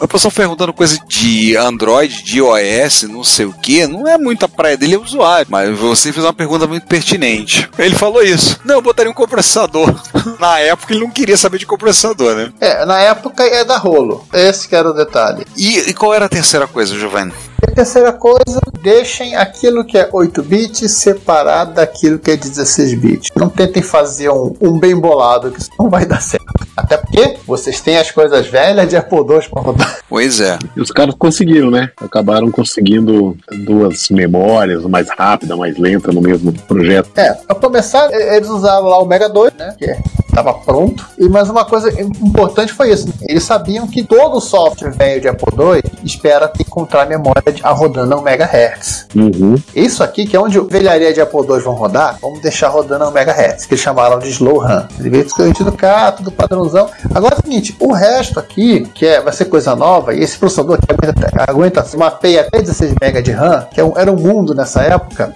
A 0.00 0.06
pessoa 0.06 0.30
perguntando 0.30 0.72
coisa 0.72 0.98
de 1.06 1.56
Android, 1.56 2.22
de 2.22 2.38
iOS, 2.38 3.02
não 3.04 3.24
sei 3.24 3.46
o 3.46 3.52
que, 3.52 3.86
não 3.86 4.06
é 4.06 4.16
muita 4.18 4.48
praia 4.48 4.76
dele, 4.76 4.94
é 4.94 4.98
usuário. 4.98 5.46
Mas 5.50 5.76
você 5.78 6.12
fez 6.12 6.24
uma 6.24 6.32
pergunta 6.32 6.66
muito 6.66 6.86
pertinente. 6.86 7.68
Ele 7.78 7.94
falou 7.94 8.22
isso. 8.22 8.58
Não, 8.64 8.76
eu 8.76 8.82
botaria 8.82 9.10
um 9.10 9.14
compressor. 9.14 9.52
na 10.38 10.58
época 10.58 10.92
ele 10.92 11.02
não 11.02 11.10
queria 11.10 11.36
saber 11.36 11.58
de 11.58 11.66
compressor, 11.66 12.14
né? 12.16 12.52
É, 12.60 12.84
na 12.84 12.98
época 13.00 13.42
é 13.42 13.64
da 13.64 13.76
rolo. 13.76 14.26
Esse 14.32 14.68
que 14.68 14.74
era 14.74 14.90
o 14.90 14.92
detalhe. 14.92 15.46
E, 15.56 15.78
e 15.90 15.94
qual 15.94 16.14
era 16.14 16.26
a 16.26 16.28
terceira 16.42 16.66
coisa, 16.66 16.98
Giovanni? 16.98 17.32
E 17.62 17.70
a 17.70 17.74
terceira 17.74 18.12
coisa, 18.12 18.60
deixem 18.82 19.36
aquilo 19.36 19.84
que 19.84 19.96
é 19.96 20.08
8 20.12 20.42
bits 20.42 20.90
separado 20.90 21.74
daquilo 21.74 22.18
que 22.18 22.32
é 22.32 22.36
16 22.36 22.94
bits. 22.94 23.30
Não 23.36 23.48
tentem 23.48 23.80
fazer 23.82 24.28
um, 24.28 24.52
um 24.60 24.76
bem 24.78 24.98
bolado, 24.98 25.52
que 25.52 25.60
isso 25.60 25.70
não 25.78 25.88
vai 25.88 26.04
dar 26.04 26.20
certo. 26.20 26.42
Até 26.76 26.96
porque 26.96 27.36
vocês 27.46 27.80
têm 27.80 27.96
as 27.96 28.10
coisas 28.10 28.46
velhas 28.48 28.88
de 28.88 28.96
Apple 28.96 29.18
II 29.18 29.48
para 29.50 29.62
rodar. 29.62 29.98
Pois 30.08 30.40
é. 30.40 30.58
E 30.76 30.80
os 30.80 30.90
caras 30.90 31.14
conseguiram, 31.16 31.70
né? 31.70 31.90
Acabaram 32.00 32.50
conseguindo 32.50 33.36
duas 33.64 34.08
memórias, 34.10 34.82
mais 34.84 35.08
rápida, 35.16 35.56
mais 35.56 35.78
lenta 35.78 36.10
no 36.10 36.20
mesmo 36.20 36.52
projeto. 36.66 37.10
É, 37.16 37.32
pra 37.34 37.54
começar, 37.54 38.10
e- 38.10 38.36
eles 38.36 38.48
usaram 38.48 38.86
lá 38.88 38.98
o 39.00 39.06
Mega 39.06 39.28
2, 39.28 39.52
né? 39.54 39.74
Que 39.78 39.96
estava 40.32 40.54
pronto. 40.54 41.06
E 41.18 41.28
mais 41.28 41.48
uma 41.50 41.64
coisa 41.64 41.88
importante 42.00 42.72
foi 42.72 42.90
isso. 42.90 43.08
Eles 43.28 43.44
sabiam 43.44 43.86
que 43.86 44.02
todo 44.02 44.40
software 44.40 44.90
velho 44.90 45.20
de 45.20 45.28
Apple 45.28 45.52
II 45.56 45.82
espera 46.02 46.50
encontrar 46.58 47.06
memória 47.06 47.52
de, 47.52 47.62
a 47.62 47.70
rodando 47.70 48.14
a 48.14 48.18
1 48.18 48.26
MHz. 48.28 49.06
Uhum. 49.14 49.56
Isso 49.74 50.02
aqui, 50.02 50.26
que 50.26 50.34
é 50.34 50.40
onde 50.40 50.58
velharia 50.60 51.12
de 51.12 51.20
Apple 51.20 51.40
II 51.40 51.60
vão 51.60 51.74
rodar, 51.74 52.16
vamos 52.20 52.40
deixar 52.40 52.68
rodando 52.68 53.04
a 53.04 53.08
1 53.08 53.12
MHz, 53.12 53.66
que 53.66 53.74
eles 53.74 53.82
chamaram 53.82 54.18
de 54.18 54.30
slow 54.30 54.58
RAM. 54.58 54.88
Ele 54.98 55.10
veio 55.10 55.26
escondido 55.26 55.70
cá, 55.72 56.10
tudo 56.12 56.32
padrãozão. 56.32 56.88
Agora 57.14 57.34
é 57.34 57.38
o 57.38 57.42
seguinte, 57.42 57.76
o 57.78 57.92
resto 57.92 58.40
aqui, 58.40 58.86
que 58.94 59.06
é, 59.06 59.20
vai 59.20 59.32
ser 59.32 59.44
coisa 59.46 59.76
nova, 59.76 60.14
e 60.14 60.20
esse 60.22 60.38
processador 60.38 60.78
que 60.78 60.90
aguenta, 60.92 61.30
aguenta 61.48 61.86
mapeia 61.98 62.40
até 62.42 62.60
16 62.60 62.94
MB 63.00 63.22
de 63.22 63.32
RAM, 63.32 63.66
que 63.70 63.80
é 63.80 63.84
um- 63.84 63.92
era 63.96 64.10
um 64.10 64.16
mundo 64.16 64.54
nessa 64.54 64.82
época, 64.82 65.34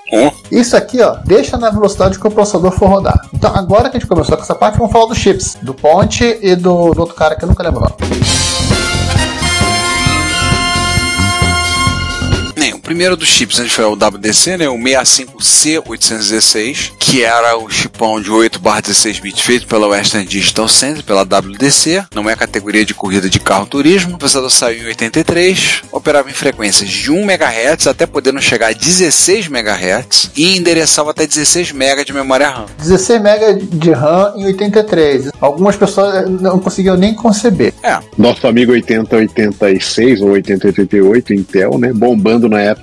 isso 0.51 0.77
aqui, 0.77 1.03
ó, 1.03 1.17
deixa 1.25 1.59
na 1.59 1.69
velocidade 1.71 2.19
que 2.19 2.27
o 2.27 2.31
processador 2.31 2.71
for 2.73 2.89
rodar. 2.89 3.21
Então, 3.35 3.55
agora 3.55 3.91
que 3.91 3.97
a 3.97 4.01
gente 4.01 4.09
começou 4.09 4.37
com 4.37 4.43
essa 4.43 4.55
parte, 4.55 4.79
vamos 4.87 4.93
falar 4.93 5.07
dos 5.07 5.19
chips, 5.19 5.57
do 5.61 5.75
Ponte 5.75 6.39
e 6.41 6.55
do, 6.55 6.93
do 6.93 7.01
outro 7.01 7.15
cara 7.15 7.35
que 7.35 7.45
eu 7.45 7.49
nunca 7.49 7.63
lembro 7.63 7.87
primeiro 12.87 13.17
dos 13.17 13.27
chips 13.27 13.59
né, 13.59 13.69
foi 13.69 13.85
o 13.85 13.95
WDC, 13.95 14.59
né, 14.59 14.69
o 14.69 14.79
65C816, 14.79 16.93
que 17.01 17.25
era 17.25 17.59
o 17.59 17.69
chipão 17.69 18.21
de 18.21 18.31
8 18.31 18.61
barra 18.61 18.83
16 18.83 19.19
bits 19.19 19.41
feito 19.41 19.67
pela 19.67 19.89
Western 19.89 20.25
Digital 20.25 20.69
Center, 20.69 21.03
pela 21.03 21.23
WDC, 21.23 22.05
não 22.15 22.31
é 22.31 22.35
a 22.35 22.37
categoria 22.37 22.85
de 22.85 22.95
corrida 22.95 23.29
de 23.29 23.41
carro 23.41 23.67
turismo. 23.67 24.15
O 24.15 24.19
processador 24.19 24.51
saiu 24.51 24.85
em 24.85 24.87
83, 24.87 25.83
operava 25.91 26.31
em 26.31 26.33
frequências 26.33 26.89
de 26.89 27.11
1 27.11 27.23
MHz 27.23 27.89
até 27.89 28.07
podendo 28.07 28.41
chegar 28.41 28.69
a 28.69 28.73
16 28.73 29.47
MHz 29.47 30.31
e 30.37 30.57
endereçava 30.57 31.11
até 31.11 31.27
16 31.27 31.73
MB 31.73 32.05
de 32.05 32.13
memória 32.13 32.49
RAM. 32.49 32.67
16 32.79 33.21
MB 33.21 33.67
de 33.73 33.91
RAM 33.91 34.33
em 34.37 34.47
83. 34.47 35.31
Algumas 35.41 35.75
pessoas 35.75 36.31
não 36.41 36.61
conseguiam 36.61 36.97
nem 36.97 37.13
conceber. 37.15 37.75
É. 37.83 37.99
Nosso 38.17 38.47
amigo 38.47 38.71
8086 38.71 40.21
ou 40.21 40.31
8088 40.31 41.35
Intel, 41.35 41.79
né? 41.79 41.93
Bombando 41.93 42.49
na 42.49 42.61
época, 42.61 42.76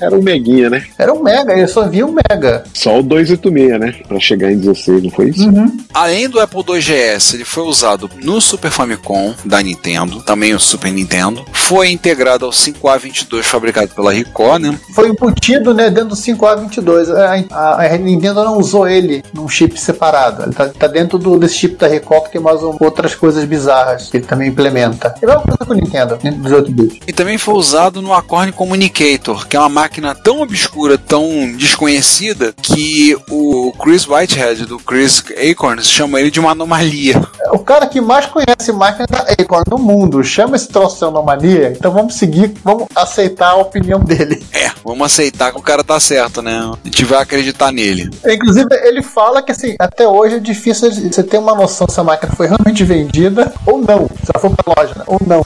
era 0.00 0.16
um 0.16 0.22
meguinha, 0.22 0.70
né? 0.70 0.84
Era 0.98 1.12
um 1.12 1.22
mega, 1.22 1.56
eu 1.56 1.68
só 1.68 1.88
vi 1.88 2.02
um 2.02 2.14
mega. 2.28 2.64
Só 2.72 2.98
o 2.98 3.02
286, 3.02 3.80
né? 3.80 3.94
Pra 4.06 4.20
chegar 4.20 4.50
em 4.50 4.58
16, 4.58 5.02
não 5.02 5.10
foi 5.10 5.30
isso? 5.30 5.48
Uhum. 5.48 5.78
Além 5.92 6.28
do 6.28 6.40
Apple 6.40 6.60
II 6.60 6.80
GS, 6.80 7.34
ele 7.34 7.44
foi 7.44 7.64
usado 7.64 8.10
no 8.22 8.40
Super 8.40 8.70
Famicom 8.70 9.34
da 9.44 9.62
Nintendo, 9.62 10.22
também 10.22 10.54
o 10.54 10.60
Super 10.60 10.92
Nintendo. 10.92 11.44
Foi 11.52 11.90
integrado 11.90 12.44
ao 12.44 12.50
5A22 12.50 13.42
fabricado 13.42 13.88
pela 13.94 14.12
Ricoh, 14.12 14.58
né? 14.58 14.78
Foi 14.94 15.08
embutido 15.08 15.74
né, 15.74 15.90
dentro 15.90 16.10
do 16.10 16.16
5A22. 16.16 17.10
A, 17.14 17.54
a, 17.54 17.94
a 17.94 17.98
Nintendo 17.98 18.44
não 18.44 18.58
usou 18.58 18.88
ele 18.88 19.22
num 19.32 19.48
chip 19.48 19.78
separado. 19.78 20.44
Ele 20.44 20.52
tá, 20.52 20.68
tá 20.68 20.86
dentro 20.86 21.18
do, 21.18 21.38
desse 21.38 21.54
chip 21.54 21.76
da 21.76 21.86
Ricoh 21.86 22.22
que 22.22 22.32
tem 22.32 22.40
mais 22.40 22.62
um, 22.62 22.76
outras 22.80 23.14
coisas 23.14 23.44
bizarras 23.44 24.08
que 24.08 24.16
ele 24.18 24.26
também 24.26 24.48
implementa. 24.48 25.14
É 25.20 25.24
a 25.24 25.28
mesma 25.28 25.42
coisa 25.42 25.64
com 25.64 25.72
o 25.72 25.76
Nintendo, 25.76 26.18
dentro 26.22 26.40
dos 26.40 26.52
8 26.52 26.72
bits. 26.72 26.98
E 27.06 27.12
também 27.12 27.38
foi 27.38 27.54
usado 27.54 28.02
no 28.02 28.12
Acorn 28.12 28.52
Communicator, 28.52 29.29
que 29.34 29.56
é 29.56 29.60
uma 29.60 29.68
máquina 29.68 30.14
tão 30.14 30.40
obscura, 30.40 30.96
tão 30.96 31.52
desconhecida, 31.56 32.54
que 32.60 33.16
o 33.28 33.72
Chris 33.72 34.06
Whitehead, 34.06 34.66
do 34.66 34.78
Chris 34.78 35.22
Acorns, 35.50 35.88
chama 35.88 36.20
ele 36.20 36.30
de 36.30 36.40
uma 36.40 36.52
anomalia. 36.52 37.20
O 37.52 37.58
cara 37.58 37.86
que 37.86 38.00
mais 38.00 38.26
conhece 38.26 38.72
máquina 38.72 39.06
da 39.06 39.20
Acorn 39.20 39.64
no 39.70 39.78
mundo 39.78 40.22
chama 40.22 40.56
esse 40.56 40.68
troço 40.68 40.98
de 40.98 41.04
anomalia, 41.04 41.74
então 41.76 41.90
vamos 41.90 42.14
seguir, 42.14 42.54
vamos 42.62 42.86
aceitar 42.94 43.50
a 43.50 43.56
opinião 43.56 44.00
dele. 44.00 44.44
É, 44.52 44.70
vamos 44.84 45.06
aceitar 45.06 45.52
que 45.52 45.58
o 45.58 45.62
cara 45.62 45.82
tá 45.82 45.98
certo, 45.98 46.42
né? 46.42 46.58
A 46.58 46.86
gente 46.86 47.04
vai 47.04 47.22
acreditar 47.22 47.72
nele. 47.72 48.10
Inclusive, 48.26 48.68
ele 48.84 49.02
fala 49.02 49.42
que 49.42 49.52
assim, 49.52 49.74
até 49.78 50.06
hoje 50.06 50.36
é 50.36 50.40
difícil 50.40 50.90
você 50.90 51.22
ter 51.22 51.38
uma 51.38 51.54
noção 51.54 51.88
se 51.88 51.98
a 51.98 52.04
máquina 52.04 52.32
foi 52.34 52.46
realmente 52.46 52.84
vendida 52.84 53.52
ou 53.66 53.78
não. 53.78 54.08
Se 54.08 54.30
ela 54.34 54.40
for 54.40 54.50
pra 54.54 54.74
loja, 54.76 54.94
né? 54.96 55.04
ou 55.06 55.20
não. 55.26 55.44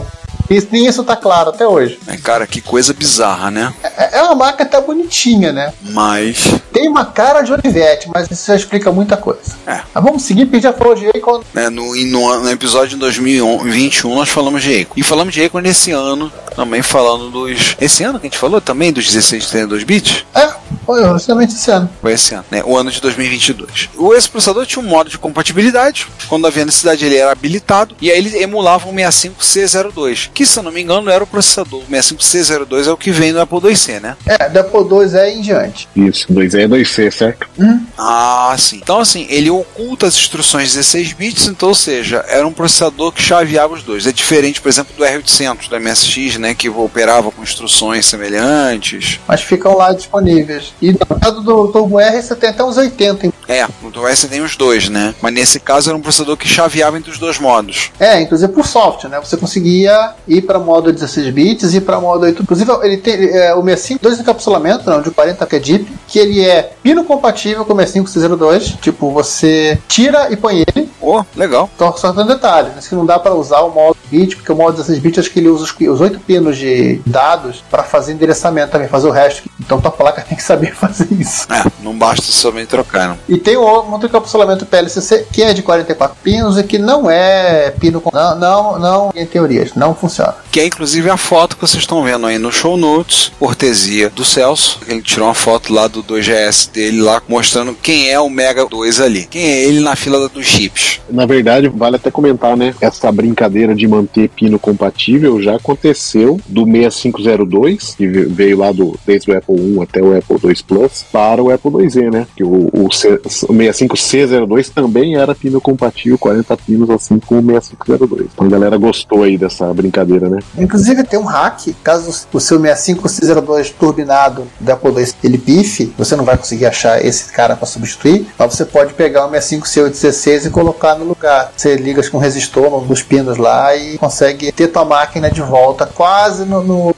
Isso, 0.51 0.69
nem 0.71 0.87
isso 0.87 1.03
tá 1.05 1.17
claro 1.17 1.51
até 1.51 1.67
hoje. 1.67 1.99
É, 2.07 2.17
cara, 2.17 2.47
que 2.47 2.61
coisa 2.61 2.93
bizarra, 2.93 3.51
né? 3.51 3.73
É, 3.83 4.19
é 4.19 4.23
uma 4.23 4.35
máquina 4.35 4.65
até 4.65 4.81
bonitinha, 4.81 5.53
né? 5.53 5.73
Mas. 5.83 6.45
Tem 6.73 6.89
uma 6.89 7.05
cara 7.05 7.43
de 7.43 7.53
Olivetti, 7.53 8.09
mas 8.13 8.31
isso 8.31 8.47
já 8.47 8.57
explica 8.57 8.91
muita 8.91 9.17
coisa. 9.17 9.57
É. 9.67 9.81
Mas 9.95 10.05
vamos 10.05 10.23
seguir, 10.23 10.47
porque 10.47 10.61
já 10.61 10.73
falou 10.73 10.95
de 10.95 11.07
Acorn. 11.09 11.45
É, 11.55 11.71
no, 11.71 11.97
e 11.97 12.05
no, 12.05 12.41
no 12.41 12.51
episódio 12.51 12.91
de 12.91 12.97
2021 12.97 14.15
nós 14.15 14.29
falamos 14.29 14.63
de 14.63 14.81
Acorn. 14.83 15.01
E 15.01 15.03
falamos 15.03 15.33
de 15.33 15.45
Acorn 15.45 15.67
nesse 15.67 15.91
ano, 15.93 16.33
também 16.55 16.83
falando 16.83 17.31
dos. 17.31 17.77
Esse 17.81 18.03
ano 18.05 18.19
que 18.19 18.27
a 18.27 18.31
gente 18.31 18.39
falou 18.39 18.61
também, 18.61 18.93
dos 18.93 19.07
16 19.07 19.47
32 19.47 19.85
bits? 19.85 20.25
É, 20.35 20.53
foi 20.85 21.03
justamente 21.05 21.55
esse 21.55 21.71
ano. 21.71 21.89
Foi 22.01 22.13
esse 22.13 22.35
ano, 22.35 22.45
né? 22.51 22.63
O 22.65 22.77
ano 22.77 22.91
de 22.91 23.01
2022. 23.01 23.91
O 23.97 24.15
esse 24.15 24.29
processador 24.29 24.67
tinha 24.67 24.85
um 24.85 24.89
modo 24.89 25.11
de 25.11 25.19
compatibilidade. 25.19 26.07
Quando 26.29 26.47
havia 26.47 26.65
necessidade, 26.65 27.05
ele 27.05 27.17
era 27.17 27.33
habilitado. 27.33 27.97
E 28.01 28.11
aí 28.11 28.19
ele 28.19 28.43
emulava 28.43 28.89
um 28.89 28.95
65C02, 28.95 30.31
que 30.33 30.47
se 30.47 30.59
eu 30.59 30.63
não 30.63 30.73
me 30.73 30.83
engano 30.83 31.11
era 31.11 31.23
o 31.23 31.27
processador. 31.27 31.81
O 31.81 31.87
65C02 31.87 32.87
é 32.87 32.91
o 32.91 32.97
que 32.97 33.11
vem 33.11 33.33
do 33.33 33.41
Apple 33.41 33.61
IIc, 33.69 34.01
né? 34.01 34.17
É, 34.27 34.49
do 34.49 34.61
Apple 34.61 34.81
II 34.81 35.19
é 35.19 35.33
em 35.33 35.41
diante. 35.41 35.89
Isso, 35.95 36.33
2E 36.33 36.61
é 36.61 36.69
2C, 36.69 37.11
certo? 37.11 37.49
Hum? 37.59 37.81
Ah, 37.97 38.55
sim. 38.59 38.81
Então, 38.83 39.01
assim, 39.01 39.27
ele 39.29 39.51
oculta 39.51 40.07
as 40.07 40.15
instruções 40.15 40.75
16 40.75 41.13
bits, 41.13 41.47
então, 41.47 41.69
ou 41.69 41.75
seja, 41.75 42.25
era 42.29 42.47
um 42.47 42.53
processador 42.53 43.13
que 43.13 43.23
chaveava 43.23 43.75
os 43.75 43.83
dois. 43.83 44.07
É 44.07 44.13
diferente, 44.13 44.61
por 44.61 44.69
exemplo, 44.69 44.95
do 44.97 45.05
R800 45.05 45.69
do 45.69 45.81
MSX, 45.81 46.39
né? 46.39 46.55
Que 46.55 46.69
operava 46.69 47.31
com 47.31 47.43
instruções 47.43 48.07
semelhantes. 48.07 49.21
Mas 49.27 49.43
ficam 49.43 49.77
lá 49.77 49.93
disponíveis. 49.93 50.73
E 50.85 50.93
no 50.93 51.19
caso 51.19 51.41
do 51.41 51.69
Turbo 51.69 51.99
R, 51.99 52.21
você 52.21 52.37
tem 52.37 52.51
até 52.51 52.63
uns 52.63 52.77
80. 52.77 53.25
hein? 53.27 53.33
É, 53.49 53.67
no 53.83 53.91
Turbo 53.91 54.07
S 54.07 54.29
tem 54.29 54.43
os 54.43 54.55
dois, 54.55 54.91
né? 54.91 55.15
Mas 55.23 55.33
nesse 55.33 55.59
caso 55.59 55.89
era 55.89 55.97
um 55.97 56.01
processador 56.03 56.37
que 56.37 56.47
chaveava 56.47 56.99
entre 56.99 57.11
os 57.11 57.19
dois 57.19 57.39
modos. 57.39 57.91
É, 57.99 58.21
inclusive 58.21 58.53
por 58.53 58.67
software, 58.67 59.09
né? 59.09 59.19
Você 59.19 59.39
conseguia 59.39 60.13
ir 60.29 60.43
para 60.43 60.59
modo 60.59 60.93
16 60.93 61.33
bits 61.33 61.73
e 61.73 61.81
para 61.81 61.99
modo 61.99 62.25
8. 62.25 62.43
Inclusive, 62.43 62.71
ele 62.83 62.99
tem 62.99 63.15
é, 63.15 63.55
o 63.55 63.63
65, 63.65 64.03
dois 64.03 64.21
encapsulamento, 64.21 64.91
não, 64.91 65.01
de 65.01 65.11
40 65.11 65.47
que 65.47 65.57
é 65.57 65.59
DIP, 65.59 65.91
que 66.07 66.19
ele 66.19 66.45
é 66.45 66.75
pino 66.83 67.03
compatível 67.05 67.65
com 67.65 67.73
o 67.73 67.77
65C02. 67.77 68.79
Tipo, 68.81 69.11
você 69.11 69.79
tira 69.89 70.31
e 70.31 70.37
põe 70.37 70.65
ele. 70.67 70.91
Oh, 71.01 71.23
legal. 71.35 71.71
Então, 71.75 71.97
só 71.97 72.13
tem 72.13 72.25
um 72.25 72.27
detalhe, 72.27 72.69
né? 72.69 72.81
que 72.87 72.95
não 72.95 73.07
dá 73.07 73.19
para 73.19 73.35
usar 73.35 73.61
o 73.61 73.71
modo 73.71 73.97
bit, 74.11 74.37
porque 74.37 74.53
o 74.53 74.57
modo 74.57 74.73
16 74.73 74.99
bits 74.99 75.19
acho 75.21 75.31
que 75.31 75.39
ele 75.41 75.49
usa 75.49 75.65
os, 75.65 75.75
os 75.89 76.01
8 76.01 76.21
pinos 76.21 76.59
de 76.59 77.01
dados 77.07 77.63
para 77.71 77.83
fazer 77.83 78.13
endereçamento 78.13 78.73
também, 78.73 78.89
fazer 78.89 79.09
o 79.09 79.11
resto. 79.11 79.49
Então 79.61 79.81
tua 79.81 79.91
placa 79.91 80.21
tem 80.27 80.37
que 80.37 80.43
saber 80.43 80.74
fazer 80.75 81.09
isso. 81.19 81.47
É, 81.53 81.65
não 81.83 81.97
basta 81.97 82.27
somente 82.27 82.69
trocar, 82.69 83.09
não. 83.09 83.19
E 83.29 83.39
tem 83.39 83.57
um 83.57 83.63
outro 83.63 84.09
encapsulamento 84.09 84.67
PLCC 84.67 85.27
que 85.33 85.43
é 85.43 85.53
de 85.53 85.63
44 85.63 86.17
pinos 86.23 86.59
e 86.59 86.63
que 86.63 86.79
não 86.79 87.11
é 87.11 87.71
pino 87.79 88.01
com. 88.01 88.11
Não, 88.15 88.39
não, 88.39 88.79
não 88.79 89.13
em 89.15 89.27
teorias, 89.27 89.75
não 89.75 89.95
funciona. 89.95 90.35
Que 90.51 90.61
é 90.61 90.67
inclusive 90.67 91.09
a 91.11 91.17
foto 91.17 91.57
que 91.57 91.63
vocês 91.63 91.83
estão 91.83 92.03
vendo 92.03 92.27
aí 92.27 92.39
no 92.39 92.53
show 92.53 92.77
notes, 92.77 93.33
cortesia 93.39 94.11
do 94.11 94.25
Celso. 94.25 94.81
Ele 94.87 95.03
tirou 95.03 95.29
uma 95.29 95.35
foto 95.35 95.73
lá 95.73 95.87
do 95.87 96.03
2GS 96.03 96.71
dele 96.71 97.01
lá, 97.01 97.23
mostrando 97.29 97.75
quem 97.75 98.11
é 98.11 98.19
o 98.19 98.31
Mega 98.31 98.65
2 98.67 99.01
ali. 99.01 99.27
Quem 99.27 99.45
é 99.45 99.65
ele 99.65 99.81
na 99.81 99.97
fila 99.97 100.29
dos 100.29 100.47
chips. 100.47 101.01
Na 101.11 101.27
verdade, 101.27 101.69
vale 101.69 101.97
até 101.97 102.11
comentar, 102.11 102.57
né? 102.57 102.75
Essa 102.81 103.11
brincadeira 103.11 103.75
de 103.75 103.87
manter 103.87 104.29
pino 104.29 104.59
compatível 104.59 105.41
já 105.43 105.57
aconteceu 105.57 106.41
do 106.47 106.65
6502, 106.65 107.95
que 107.97 108.07
veio 108.07 108.59
lá 108.59 108.73
do, 108.73 108.99
desde 109.07 109.31
o 109.31 109.37
Apple 109.37 109.57
I 109.57 109.83
até 109.83 110.03
o 110.03 110.17
Apple 110.17 110.39
II 110.59 110.65
Plus, 110.67 111.05
para 111.13 111.43
o 111.43 111.53
Apple 111.53 111.85
IIe, 111.85 112.11
né? 112.11 112.27
Que 112.37 112.45
o, 112.45 112.71
o, 112.73 112.93
C, 112.93 113.15
o 113.15 113.53
65C02 113.53 114.71
também 114.73 115.17
era 115.17 115.35
pino 115.35 115.61
compatível, 115.61 116.19
40 116.19 116.57
pinos, 116.59 116.91
assim 116.91 117.19
como 117.19 117.53
o 117.53 117.63
6502. 117.63 118.29
Então 118.33 118.47
a 118.47 118.51
galera 118.51 118.77
gostou 118.77 119.23
aí 119.23 119.37
dessa 119.39 119.73
brincadeira, 119.73 120.29
né? 120.29 120.41
Inclusive 120.59 121.05
tem 121.05 121.19
um 121.19 121.25
hack, 121.25 121.69
caso 121.83 122.27
o 122.33 122.41
seu 122.41 122.59
65C02 122.61 123.73
turbinado 123.79 124.47
da 124.61 124.75
Apple 124.75 124.93
II 124.93 125.15
ele 125.23 125.39
pife, 125.39 125.93
você 125.97 126.17
não 126.17 126.25
vai 126.25 126.37
conseguir 126.37 126.67
achar 126.67 127.05
esse 127.05 127.33
cara 127.33 127.57
para 127.57 127.67
substituir, 127.67 128.27
mas 128.39 128.55
você 128.55 128.65
pode 128.65 128.95
pegar 128.95 129.27
o 129.27 129.31
65C816 129.31 130.47
e 130.47 130.51
colocar 130.51 130.95
no 130.95 131.05
lugar. 131.05 131.53
Você 131.57 131.77
liga 131.77 132.09
com 132.11 132.19
resistor 132.19 132.85
nos 132.87 133.03
pinos 133.03 133.37
lá 133.37 133.75
e 133.77 133.99
consegue 133.99 134.53
ter 134.53 134.69
tua 134.69 134.85
máquina 134.85 135.31
de 135.31 135.41
volta 135.41 135.87
quase 135.87 136.45
no, 136.45 136.63
no 136.63 136.95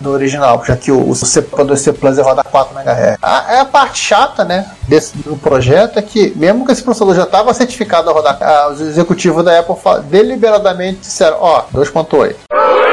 do 0.00 0.10
original, 0.10 0.62
já 0.64 0.76
que 0.76 0.90
o, 0.90 1.00
o 1.00 1.12
C2C 1.12 1.92
Plus 1.92 2.18
roda 2.18 2.42
4 2.44 2.78
MHz. 2.78 2.85
A, 3.22 3.54
é 3.54 3.60
a 3.60 3.64
parte 3.64 3.98
chata, 3.98 4.44
né, 4.44 4.66
desse 4.88 5.16
do 5.18 5.36
projeto 5.36 5.98
é 5.98 6.02
que 6.02 6.32
mesmo 6.36 6.64
que 6.64 6.72
esse 6.72 6.82
processador 6.82 7.14
já 7.14 7.24
estava 7.24 7.52
certificado 7.52 8.08
a 8.10 8.12
rodar, 8.12 8.38
a, 8.42 8.68
os 8.68 8.80
executivos 8.80 9.44
da 9.44 9.58
Apple 9.58 9.76
deliberadamente 10.08 11.00
disseram, 11.00 11.38
ó, 11.40 11.64
2.8. 11.74 12.85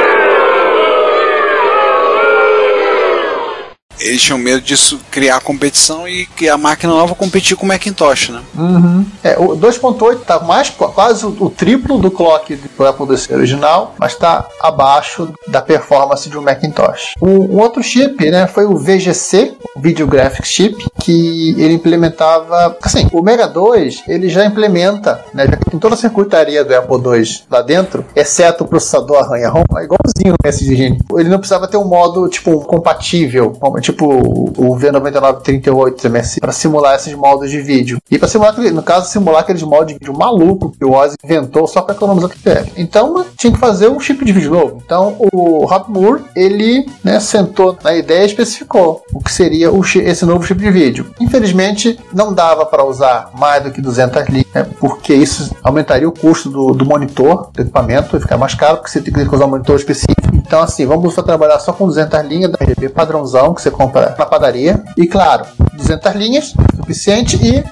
Eles 4.04 4.22
tinham 4.22 4.38
medo 4.38 4.62
disso 4.62 5.00
criar 5.10 5.40
competição 5.40 6.08
e 6.08 6.26
que 6.26 6.50
a 6.50 6.58
máquina 6.58 6.94
nova 6.94 7.16
competir 7.16 7.56
com 7.56 7.66
o 7.66 7.70
Macintosh, 7.70 8.30
né? 8.30 8.42
Uhum. 8.56 9.06
É, 9.24 9.38
o 9.38 9.56
2.8 9.58 10.20
tá 10.22 10.40
mais 10.40 10.70
quase 10.70 11.26
o, 11.26 11.36
o, 11.40 11.50
triplo 11.50 11.98
do 11.98 12.12
clock 12.12 12.56
do 12.56 12.86
Apple 12.86 13.06
II 13.06 13.36
original, 13.36 13.96
mas 13.98 14.14
está 14.14 14.48
abaixo 14.60 15.34
da 15.48 15.62
performance 15.62 16.30
de 16.30 16.38
um 16.38 16.42
Macintosh. 16.42 17.14
Um, 17.22 17.58
outro 17.60 17.82
chip, 17.82 18.30
né, 18.30 18.48
foi 18.48 18.66
o 18.66 18.78
VGC, 18.78 19.54
o 19.76 19.80
Video 19.80 20.06
Graphics 20.08 20.50
Chip, 20.50 20.86
que 21.02 21.56
ele 21.58 21.74
implementava, 21.74 22.78
assim, 22.82 23.08
o 23.12 23.22
Mega 23.22 23.48
2, 23.48 24.04
ele 24.08 24.30
já 24.30 24.46
implementa, 24.46 25.24
né, 25.34 25.46
já 25.46 25.58
tem 25.58 25.80
toda 25.80 25.96
a 25.96 25.98
circuitaria 25.98 26.64
do 26.64 26.76
Apple 26.76 26.98
II 26.98 27.24
lá 27.50 27.62
dentro, 27.62 28.06
exceto 28.16 28.64
o 28.64 28.68
processador 28.68 29.18
arranha-ROM, 29.18 29.64
é 29.78 29.84
igualzinho 29.84 30.36
esse 30.44 30.66
de 30.66 30.74
Ele 30.84 31.30
não 31.30 31.40
precisava 31.40 31.68
ter 31.68 31.78
um 31.78 31.86
modo 31.86 32.28
tipo 32.28 32.62
compatível, 32.62 33.54
tipo 33.82 33.93
tipo 33.94 34.08
o 34.08 34.76
V9938 34.76 36.10
MSI, 36.10 36.40
para 36.40 36.52
simular 36.52 36.96
esses 36.96 37.14
moldes 37.14 37.52
de 37.52 37.62
vídeo. 37.62 38.00
E 38.10 38.18
para 38.18 38.28
simular, 38.28 38.56
no 38.58 38.84
caso, 38.84 39.10
simular 39.10 39.42
aqueles 39.42 39.64
moldes 39.64 39.94
de 39.94 40.00
vídeo 40.00 40.18
maluco 40.18 40.72
que 40.78 40.84
o 40.84 40.92
Ozzy 40.92 41.16
inventou 41.24 41.68
só 41.68 41.82
para 41.82 41.96
economizar 41.96 42.30
TTL. 42.30 42.72
Então 42.76 43.26
tinha 43.38 43.54
que 43.54 43.60
fazer 43.60 43.88
um 43.90 44.00
chip 44.00 44.24
de 44.26 44.34
vídeo 44.34 44.52
novo. 44.52 44.82
Então 44.84 45.16
o 45.32 45.66
Rob 45.66 45.86
Moore, 45.90 46.24
ele 46.36 46.86
né, 47.04 47.20
sentou 47.20 47.78
na 47.84 47.96
ideia 47.96 48.24
e 48.24 48.26
especificou 48.26 49.04
o 49.14 49.20
que 49.20 49.32
seria 49.32 49.72
o, 49.72 49.82
esse 49.84 50.26
novo 50.26 50.44
chip 50.44 50.60
de 50.60 50.72
vídeo. 50.72 51.08
Infelizmente, 51.20 52.00
não 52.14 52.34
dava 52.34 52.66
para 52.66 52.84
usar 52.84 53.30
mais 53.38 53.64
do 53.64 53.72
que 53.72 53.82
200 53.82 54.28
linhas, 54.30 54.48
né, 54.54 54.68
porque 54.80 55.14
isso 55.14 55.56
aumentaria 55.64 56.08
o 56.08 56.12
custo 56.12 56.50
do, 56.50 56.74
do 56.74 56.86
monitor, 56.86 57.50
do 57.54 57.62
equipamento, 57.62 58.18
e 58.18 58.20
ficar 58.20 58.38
mais 58.38 58.56
caro, 58.56 58.78
porque 58.78 58.90
você 58.90 59.02
tem 59.02 59.14
que 59.14 59.36
usar 59.36 59.46
um 59.46 59.50
monitor 59.50 59.76
específico. 59.76 60.14
Então, 60.34 60.62
assim, 60.62 60.86
vamos 60.86 61.16
trabalhar 61.16 61.60
só 61.60 61.74
com 61.74 61.86
200 61.86 62.22
linhas 62.26 62.52
da 62.52 62.58
RGB 62.64 62.90
padrãozão 62.90 63.54
que 63.54 63.62
você 63.62 63.72
na 63.88 64.26
padaria. 64.26 64.84
E 64.98 65.08
claro, 65.08 65.46
200 65.74 66.16
linhas, 66.16 66.54
suficiente, 66.76 67.38
e 67.42 67.64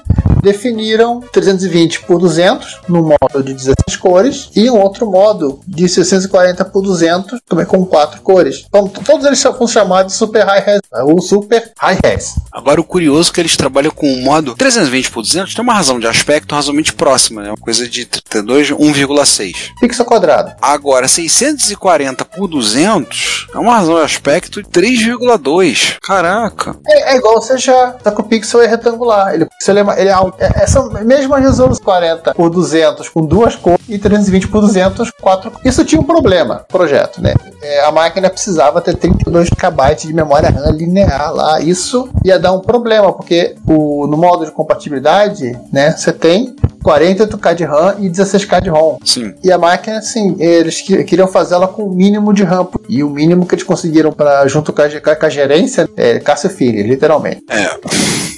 definiram 0.42 1.20
320 1.32 2.02
por 2.02 2.18
200 2.18 2.80
no 2.88 3.02
modo 3.02 3.42
de 3.42 3.54
16 3.54 3.96
cores 3.98 4.50
e 4.54 4.70
um 4.70 4.80
outro 4.80 5.10
modo 5.10 5.60
de 5.66 5.88
640 5.88 6.64
por 6.66 6.82
200 6.82 7.40
também 7.48 7.66
com 7.66 7.84
quatro 7.84 8.20
cores. 8.22 8.64
Então, 8.68 8.88
todos 8.88 9.26
eles 9.26 9.38
são 9.38 9.66
chamados 9.66 10.12
de 10.12 10.18
Super 10.18 10.44
High 10.44 10.60
Res, 10.60 10.80
ou 11.04 11.20
Super 11.20 11.72
High 11.78 11.98
Res. 12.04 12.34
Agora 12.52 12.80
o 12.80 12.84
curioso 12.84 13.30
é 13.30 13.34
que 13.34 13.40
eles 13.40 13.56
trabalham 13.56 13.90
com 13.90 14.06
o 14.06 14.22
modo 14.22 14.54
320 14.54 15.10
por 15.10 15.22
200 15.22 15.54
tem 15.54 15.62
uma 15.62 15.74
razão 15.74 15.98
de 15.98 16.06
aspecto 16.06 16.54
razoavelmente 16.54 16.92
próxima, 16.92 17.42
né? 17.42 17.48
Uma 17.48 17.56
coisa 17.56 17.88
de 17.88 18.04
32 18.04 18.70
1,6 18.70 19.72
pixel 19.80 20.04
quadrado. 20.04 20.52
Agora 20.60 21.08
640 21.08 22.24
por 22.24 22.48
200 22.48 23.48
é 23.54 23.58
uma 23.58 23.76
razão 23.76 23.96
de 23.96 24.02
aspecto 24.02 24.62
de 24.62 24.68
3,2. 24.68 25.96
Caraca. 26.02 26.76
É, 26.86 27.14
é, 27.14 27.16
igual 27.16 27.42
já, 27.56 27.96
só 28.02 28.10
que 28.10 28.20
o 28.20 28.24
pixel 28.24 28.62
é 28.62 28.66
retangular. 28.66 29.34
Ele, 29.34 29.46
ele 29.66 29.78
é, 29.78 30.00
ele 30.00 30.08
é 30.08 30.12
alto 30.22 30.36
é, 30.38 30.62
essa 30.62 30.82
mesma 31.04 31.38
resolução 31.38 31.84
40 31.84 32.34
por 32.34 32.50
200 32.50 33.08
com 33.08 33.24
duas 33.24 33.56
cores 33.56 33.80
e 33.88 33.98
320 33.98 34.48
por 34.48 34.60
200 34.60 35.10
quatro. 35.20 35.52
Isso 35.64 35.84
tinha 35.84 36.00
um 36.00 36.04
problema, 36.04 36.64
projeto, 36.68 37.20
né? 37.20 37.34
É, 37.62 37.84
a 37.84 37.92
máquina 37.92 38.30
precisava 38.30 38.80
ter 38.80 38.96
32 38.96 39.50
KB 39.50 39.94
de 39.98 40.12
memória 40.12 40.50
RAM 40.50 40.72
linear 40.72 41.32
lá. 41.32 41.60
Isso 41.60 42.08
ia 42.24 42.38
dar 42.38 42.52
um 42.52 42.60
problema, 42.60 43.12
porque 43.12 43.54
o, 43.66 44.06
no 44.06 44.16
modo 44.16 44.44
de 44.44 44.50
compatibilidade, 44.50 45.58
né, 45.72 45.92
você 45.92 46.12
tem 46.12 46.54
48K 46.82 47.54
de 47.54 47.64
RAM 47.64 47.96
e 48.00 48.10
16K 48.10 48.60
de 48.60 48.68
ROM. 48.68 48.98
Sim. 49.04 49.32
E 49.42 49.52
a 49.52 49.58
máquina, 49.58 49.98
assim, 49.98 50.36
eles 50.38 50.82
queriam 50.82 51.28
fazer 51.28 51.54
ela 51.54 51.68
com 51.68 51.84
o 51.84 51.94
mínimo 51.94 52.34
de 52.34 52.42
RAM. 52.42 52.68
E 52.88 53.02
o 53.02 53.08
mínimo 53.08 53.46
que 53.46 53.54
eles 53.54 53.64
conseguiram 53.64 54.12
para 54.12 54.46
junto 54.48 54.72
com 54.72 54.82
a, 54.82 55.16
com 55.16 55.26
a 55.26 55.28
gerência 55.28 55.88
é 55.96 56.18
Cássio 56.18 56.50
Filho, 56.50 56.86
literalmente. 56.86 57.44
É. 57.48 57.78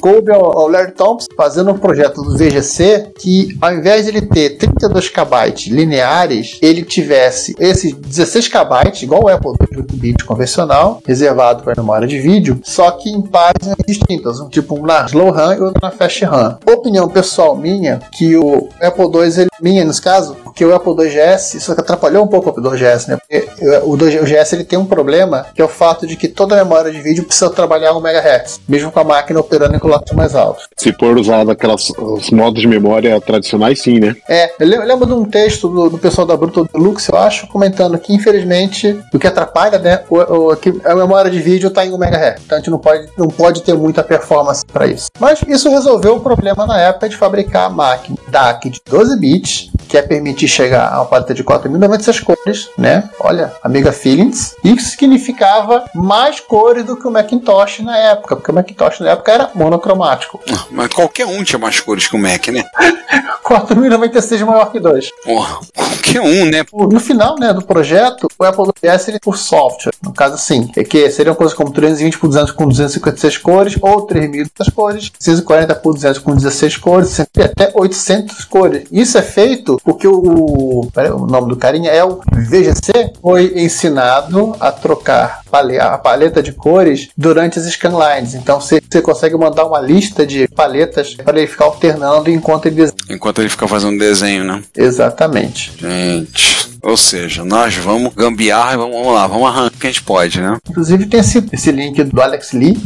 Coube 0.01 0.31
ao, 0.31 0.59
ao 0.59 0.69
Larry 0.69 0.93
Thompson 0.93 1.29
fazendo 1.37 1.74
projeto 1.79 2.23
do 2.23 2.37
VGC 2.37 3.13
que, 3.19 3.57
ao 3.61 3.73
invés 3.73 4.05
de 4.05 4.11
ele 4.11 4.23
ter 4.23 4.57
32 4.57 5.09
KB 5.09 5.71
lineares, 5.71 6.59
ele 6.61 6.83
tivesse 6.83 7.55
esses 7.59 7.93
16 7.93 8.49
KB, 8.49 9.03
igual 9.03 9.25
o 9.25 9.29
Apple 9.29 9.53
8 9.77 9.97
bit 9.97 10.25
convencional, 10.25 11.01
reservado 11.07 11.63
para 11.63 11.81
memória 11.81 12.07
de 12.07 12.19
vídeo, 12.21 12.61
só 12.63 12.91
que 12.93 13.11
em 13.11 13.23
páginas 13.23 13.77
distintas, 13.87 14.41
um 14.41 14.49
tipo 14.49 14.85
na 14.85 15.05
slow 15.07 15.31
RAM 15.31 15.55
e 15.57 15.61
outro 15.61 15.81
na 15.83 15.91
fast 15.91 16.25
RAM. 16.25 16.59
Opinião 16.67 17.09
pessoal 17.09 17.57
minha, 17.57 18.01
que 18.13 18.37
o 18.37 18.69
Apple 18.81 19.05
II, 19.05 19.41
ele, 19.41 19.49
minha 19.61 19.85
nesse 19.85 20.03
caso, 20.03 20.37
porque 20.55 20.65
o 20.65 20.73
Apple 20.73 20.93
II 20.93 21.11
GS, 21.11 21.55
isso 21.55 21.73
atrapalhou 21.73 22.25
um 22.25 22.29
pouco 22.29 22.49
o 22.49 22.51
Apple 22.51 22.65
II 22.65 22.79
GS, 22.79 23.09
né? 23.09 23.17
Porque 23.17 23.49
o, 23.83 23.97
2, 23.97 24.23
o 24.23 24.25
GS 24.25 24.53
ele 24.53 24.63
tem 24.63 24.79
um 24.79 24.87
problema, 24.87 25.47
que 25.53 25.61
é 25.61 25.65
o 25.65 25.69
fato 25.69 26.07
de 26.07 26.15
que 26.15 26.29
toda 26.29 26.55
a 26.55 26.65
memória 26.65 26.93
de 26.93 27.03
vídeo 27.03 27.25
precisa 27.25 27.51
trabalhar 27.51 27.93
1 27.93 27.99
MHz, 27.99 28.61
mesmo 28.69 28.93
com 28.93 29.01
a 29.01 29.05
máquina 29.05 29.41
operando 29.41 29.75
em 29.75 29.81
clocks 29.81 30.13
mais 30.13 30.37
altos. 30.37 30.69
Se 30.77 30.93
for 30.93 31.19
usado 31.19 31.51
aquelas 31.51 31.91
os 31.99 32.31
modos 32.31 32.61
de 32.61 32.69
memória 32.69 33.21
tradicionais, 33.21 33.83
sim, 33.83 33.99
né? 33.99 34.15
É, 34.29 34.53
eu 34.61 34.69
lembro 34.69 35.07
de 35.07 35.13
um 35.13 35.25
texto 35.25 35.69
do, 35.69 35.91
do 35.91 35.99
pessoal 35.99 36.25
da 36.25 36.37
Bruto 36.37 36.69
Lux, 36.73 37.09
eu 37.09 37.19
acho, 37.19 37.49
comentando 37.49 37.99
que 37.99 38.15
infelizmente 38.15 38.97
o 39.13 39.19
que 39.19 39.27
atrapalha, 39.27 39.81
né, 39.81 40.03
o, 40.09 40.53
o, 40.53 40.57
que 40.57 40.73
a 40.85 40.95
memória 40.95 41.31
de 41.31 41.41
vídeo 41.41 41.67
está 41.67 41.85
em 41.85 41.93
1 41.93 41.95
MHz, 41.97 42.43
então 42.45 42.57
a 42.57 42.61
gente 42.61 42.71
não 42.71 42.79
pode, 42.79 43.09
não 43.19 43.27
pode 43.27 43.63
ter 43.63 43.75
muita 43.75 44.05
performance 44.05 44.65
para 44.65 44.87
isso. 44.87 45.09
Mas 45.19 45.41
isso 45.49 45.69
resolveu 45.69 46.15
o 46.15 46.21
problema 46.21 46.65
na 46.65 46.81
época 46.81 47.09
de 47.09 47.17
fabricar 47.17 47.67
a 47.67 47.71
máquina 47.71 48.17
DAC 48.29 48.71
de 48.71 48.81
12 48.89 49.19
bits, 49.19 49.71
que 49.89 49.97
é 49.97 50.03
permitir 50.03 50.49
chegar 50.49 50.93
a 50.93 51.01
uma 51.01 51.07
paleta 51.07 51.35
de 51.35 51.45
4.096 51.45 52.23
cores, 52.23 52.69
né? 52.77 53.09
Olha, 53.21 53.53
Amiga 53.63 53.93
Feelings. 53.93 54.55
Isso 54.65 54.91
significava 54.91 55.85
mais 55.95 56.41
cores 56.41 56.85
do 56.85 56.97
que 56.97 57.07
o 57.07 57.11
Macintosh 57.11 57.81
na 57.81 57.97
época, 57.97 58.37
porque 58.37 58.51
o 58.51 58.55
Macintosh 58.55 59.01
na 59.01 59.11
época 59.11 59.33
era 59.33 59.51
monocromático. 59.55 60.41
Mas 60.71 60.89
qualquer 60.89 61.27
um 61.27 61.43
tinha 61.43 61.59
mais 61.59 61.81
cores 61.81 62.07
que 62.07 62.17
o 62.17 62.19
Mac, 62.19 62.49
né? 62.49 62.65
4.096 63.45 64.45
maior 64.45 64.73
que 64.73 64.81
2. 64.81 65.11
Porra, 65.23 65.61
qualquer 65.75 66.21
um, 66.23 66.47
né? 66.47 66.65
No 66.73 66.99
final 66.99 67.37
né, 67.39 67.53
do 67.53 67.63
projeto, 67.63 68.27
o 68.39 68.45
Apple 68.45 68.73
PS 68.81 69.09
ele 69.09 69.21
por 69.21 69.37
software. 69.37 69.93
No 70.03 70.13
caso, 70.13 70.35
assim, 70.35 70.71
é 70.77 70.83
que 70.83 71.11
seriam 71.11 71.35
coisas 71.35 71.55
como 71.55 71.71
320 71.71 72.19
por 72.19 72.29
200 72.29 72.53
com 72.53 72.67
256 72.67 73.39
cores, 73.39 73.77
ou 73.81 74.07
3.200 74.07 74.73
cores, 74.75 75.13
640 75.19 75.75
por 75.77 75.95
200 75.95 76.19
com 76.21 76.35
16 76.35 76.77
cores, 76.79 77.21
até 77.21 77.71
800 77.75 78.45
cores. 78.45 78.85
Isso 78.91 79.19
é 79.19 79.23
feito 79.23 79.74
porque 79.83 80.07
o, 80.07 80.83
o 80.83 81.27
nome 81.27 81.49
do 81.49 81.57
carinha 81.57 81.91
é 81.91 82.05
o 82.05 82.21
VGC, 82.33 83.13
foi 83.21 83.53
ensinado 83.57 84.55
a 84.61 84.71
trocar 84.71 85.41
a 85.53 85.99
paleta 85.99 86.43
de 86.43 86.53
cores 86.53 87.09
durante 87.17 87.59
as 87.59 87.67
scanlines. 87.67 88.35
Então 88.35 88.61
você, 88.61 88.81
consegue 89.03 89.37
mandar 89.37 89.65
uma 89.67 89.81
lista 89.81 90.27
de 90.27 90.49
paletas 90.49 91.15
para 91.15 91.39
ele 91.39 91.47
ficar 91.47 91.67
alternando 91.67 92.31
enquanto 92.31 92.67
ele 92.67 92.85
Enquanto 93.09 93.41
ele 93.41 93.49
fica 93.49 93.69
fazendo 93.69 93.99
desenho, 93.99 94.45
né? 94.45 94.63
Exatamente. 94.77 95.73
Gente. 95.79 96.64
Ou 96.85 96.97
seja, 96.97 97.45
nós 97.45 97.75
vamos 97.77 98.15
gambiar 98.15 98.77
vamos, 98.77 98.95
vamos, 98.95 99.15
lá, 99.15 99.27
vamos 99.27 99.49
arrancar 99.49 99.77
o 99.77 99.81
que 99.81 99.87
a 99.87 99.91
gente 99.91 100.03
pode, 100.03 100.41
né? 100.41 100.59
Inclusive 100.69 101.07
tem 101.07 101.21
esse, 101.21 101.45
esse 101.53 101.73
link 101.73 102.03
do 102.05 102.21
Alex 102.21 102.53
Lee, 102.53 102.79